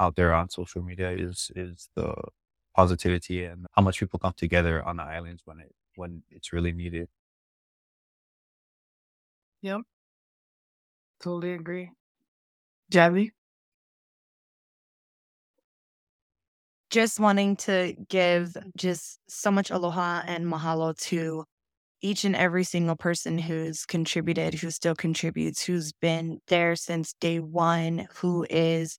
out 0.00 0.16
there 0.16 0.34
on 0.34 0.48
social 0.48 0.82
media 0.82 1.10
is 1.10 1.50
is 1.54 1.88
the 1.96 2.14
positivity 2.74 3.44
and 3.44 3.66
how 3.72 3.82
much 3.82 4.00
people 4.00 4.18
come 4.18 4.32
together 4.36 4.82
on 4.82 4.96
the 4.96 5.02
islands 5.02 5.42
when 5.44 5.60
it 5.60 5.74
when 5.96 6.22
it's 6.30 6.52
really 6.52 6.72
needed. 6.72 7.08
Yep. 9.62 9.82
Totally 11.20 11.52
agree. 11.54 11.90
Jazzy? 12.92 13.32
Just 16.90 17.20
wanting 17.20 17.56
to 17.56 17.94
give 18.08 18.56
just 18.76 19.20
so 19.28 19.50
much 19.50 19.70
aloha 19.70 20.22
and 20.26 20.44
mahalo 20.46 20.96
to 21.08 21.44
each 22.02 22.24
and 22.24 22.36
every 22.36 22.64
single 22.64 22.96
person 22.96 23.38
who's 23.38 23.86
contributed, 23.86 24.54
who 24.54 24.70
still 24.70 24.94
contributes, 24.94 25.62
who's 25.62 25.92
been 25.92 26.40
there 26.48 26.76
since 26.76 27.14
day 27.20 27.40
one, 27.40 28.08
who 28.16 28.46
is 28.50 28.98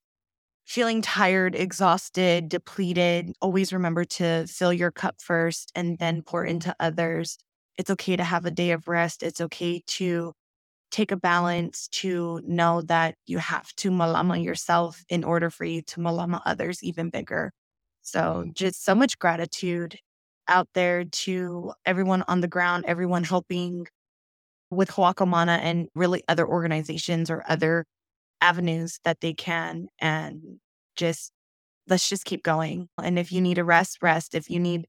feeling 0.66 1.02
tired, 1.02 1.56
exhausted, 1.56 2.49
depleted. 2.49 3.34
Always 3.41 3.74
remember 3.74 4.06
to 4.06 4.47
fill 4.47 4.74
your 4.74 4.91
cup 4.91 5.16
first 5.22 5.72
and 5.76 5.97
then 5.99 6.22
pour 6.22 6.45
into 6.45 6.76
others. 6.80 7.38
It's 7.78 7.89
okay 7.91 8.16
to 8.16 8.24
have 8.24 8.45
a 8.45 8.52
day 8.52 8.72
of 8.72 8.88
rest. 8.88 9.24
It's 9.24 9.41
okay 9.41 9.82
to 9.88 10.34
take 10.91 11.12
a 11.12 11.18
balance, 11.18 11.88
to 11.89 12.41
know 12.45 12.82
that 12.84 13.16
you 13.26 13.39
have 13.39 13.74
to 13.78 13.91
malama 13.91 14.43
yourself 14.43 15.04
in 15.10 15.24
order 15.24 15.49
for 15.49 15.66
you 15.66 15.82
to 15.84 15.99
malama 15.99 16.41
others 16.45 16.84
even 16.84 17.10
bigger. 17.10 17.52
So, 18.02 18.45
just 18.54 18.84
so 18.84 18.95
much 18.95 19.20
gratitude 19.20 19.97
out 20.47 20.67
there 20.73 21.05
to 21.05 21.73
everyone 21.85 22.23
on 22.27 22.41
the 22.41 22.47
ground, 22.47 22.85
everyone 22.87 23.23
helping 23.23 23.87
with 24.69 24.89
Ho'akamana 24.89 25.59
and 25.59 25.87
really 25.95 26.23
other 26.27 26.47
organizations 26.47 27.29
or 27.29 27.43
other 27.47 27.85
avenues 28.41 28.99
that 29.03 29.21
they 29.21 29.33
can. 29.33 29.87
And 29.99 30.59
just 30.95 31.31
let's 31.87 32.07
just 32.09 32.25
keep 32.25 32.43
going. 32.43 32.87
And 33.01 33.19
if 33.19 33.31
you 33.31 33.41
need 33.41 33.57
a 33.57 33.63
rest, 33.63 33.97
rest. 34.01 34.35
If 34.35 34.49
you 34.49 34.59
need 34.59 34.85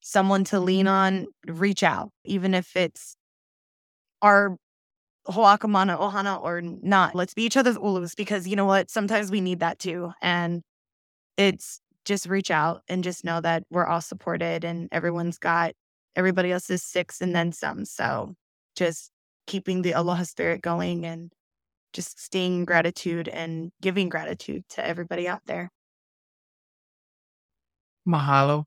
someone 0.00 0.44
to 0.44 0.60
lean 0.60 0.86
on, 0.86 1.26
reach 1.46 1.82
out, 1.82 2.10
even 2.24 2.54
if 2.54 2.76
it's 2.76 3.16
our 4.22 4.56
Ho'akamana 5.26 5.98
Ohana 5.98 6.42
or 6.42 6.60
not. 6.60 7.14
Let's 7.14 7.34
be 7.34 7.44
each 7.44 7.56
other's 7.56 7.76
ulus 7.76 8.14
because 8.14 8.46
you 8.46 8.56
know 8.56 8.66
what? 8.66 8.90
Sometimes 8.90 9.30
we 9.30 9.40
need 9.40 9.60
that 9.60 9.78
too. 9.78 10.12
And 10.20 10.62
it's 11.36 11.80
just 12.04 12.26
reach 12.26 12.50
out 12.50 12.82
and 12.88 13.04
just 13.04 13.24
know 13.24 13.40
that 13.40 13.64
we're 13.70 13.86
all 13.86 14.00
supported 14.00 14.64
and 14.64 14.88
everyone's 14.92 15.38
got 15.38 15.72
everybody 16.16 16.52
else's 16.52 16.82
six 16.82 17.20
and 17.20 17.34
then 17.34 17.52
some. 17.52 17.84
So 17.84 18.34
just 18.76 19.10
keeping 19.46 19.82
the 19.82 19.92
aloha 19.92 20.22
spirit 20.24 20.62
going 20.62 21.04
and 21.06 21.32
just 21.92 22.20
staying 22.20 22.58
in 22.58 22.64
gratitude 22.64 23.28
and 23.28 23.70
giving 23.80 24.08
gratitude 24.08 24.64
to 24.70 24.86
everybody 24.86 25.28
out 25.28 25.42
there. 25.46 25.70
Mahalo. 28.06 28.64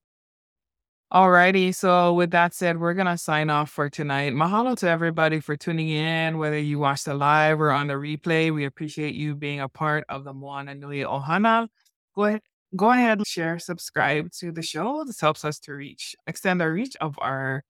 Alrighty, 1.14 1.74
so 1.74 2.14
with 2.14 2.32
that 2.32 2.54
said, 2.54 2.80
we're 2.80 2.94
gonna 2.94 3.18
sign 3.18 3.50
off 3.50 3.70
for 3.70 3.90
tonight. 3.90 4.34
Mahalo 4.34 4.76
to 4.78 4.90
everybody 4.90 5.40
for 5.40 5.56
tuning 5.56 5.88
in, 5.88 6.38
whether 6.38 6.58
you 6.60 6.80
watched 6.80 7.06
the 7.06 7.14
live 7.14 7.62
or 7.62 7.72
on 7.72 7.88
the 7.88 7.94
replay. 7.94 8.54
We 8.54 8.66
appreciate 8.66 9.16
you 9.16 9.34
being 9.34 9.62
a 9.62 9.70
part 9.70 10.04
of 10.10 10.26
the 10.26 10.34
Moana 10.34 10.76
Nui 10.76 11.00
Ohana. 11.00 11.70
Go 12.14 12.26
ahead, 12.26 12.42
go 12.76 12.92
ahead, 12.92 13.26
share, 13.26 13.60
subscribe 13.60 14.32
to 14.40 14.52
the 14.52 14.62
show. 14.62 15.04
This 15.06 15.22
helps 15.22 15.46
us 15.46 15.60
to 15.62 15.74
reach, 15.74 16.16
extend 16.28 16.62
our 16.62 16.72
reach 16.72 16.96
of 17.02 17.16
our 17.20 17.64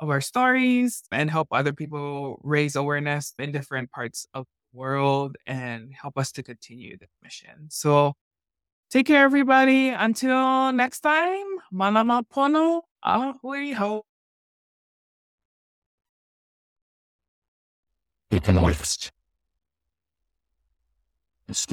of 0.00 0.08
our 0.08 0.20
stories 0.20 1.02
and 1.12 1.30
help 1.30 1.48
other 1.52 1.74
people 1.74 2.40
raise 2.42 2.74
awareness 2.74 3.34
in 3.38 3.52
different 3.52 3.90
parts 3.90 4.26
of 4.32 4.46
the 4.72 4.78
world 4.78 5.36
and 5.46 5.92
help 5.92 6.16
us 6.16 6.32
to 6.32 6.42
continue 6.42 6.96
the 6.96 7.06
mission. 7.22 7.68
So 7.68 8.14
take 8.90 9.06
care, 9.06 9.24
everybody. 9.24 9.90
Until 9.90 10.72
next 10.72 11.00
time, 11.00 11.44
malama 11.72 12.22
pono, 12.32 12.80
ahui 13.04 13.74
ho. 13.74 14.04
It's 21.50 21.66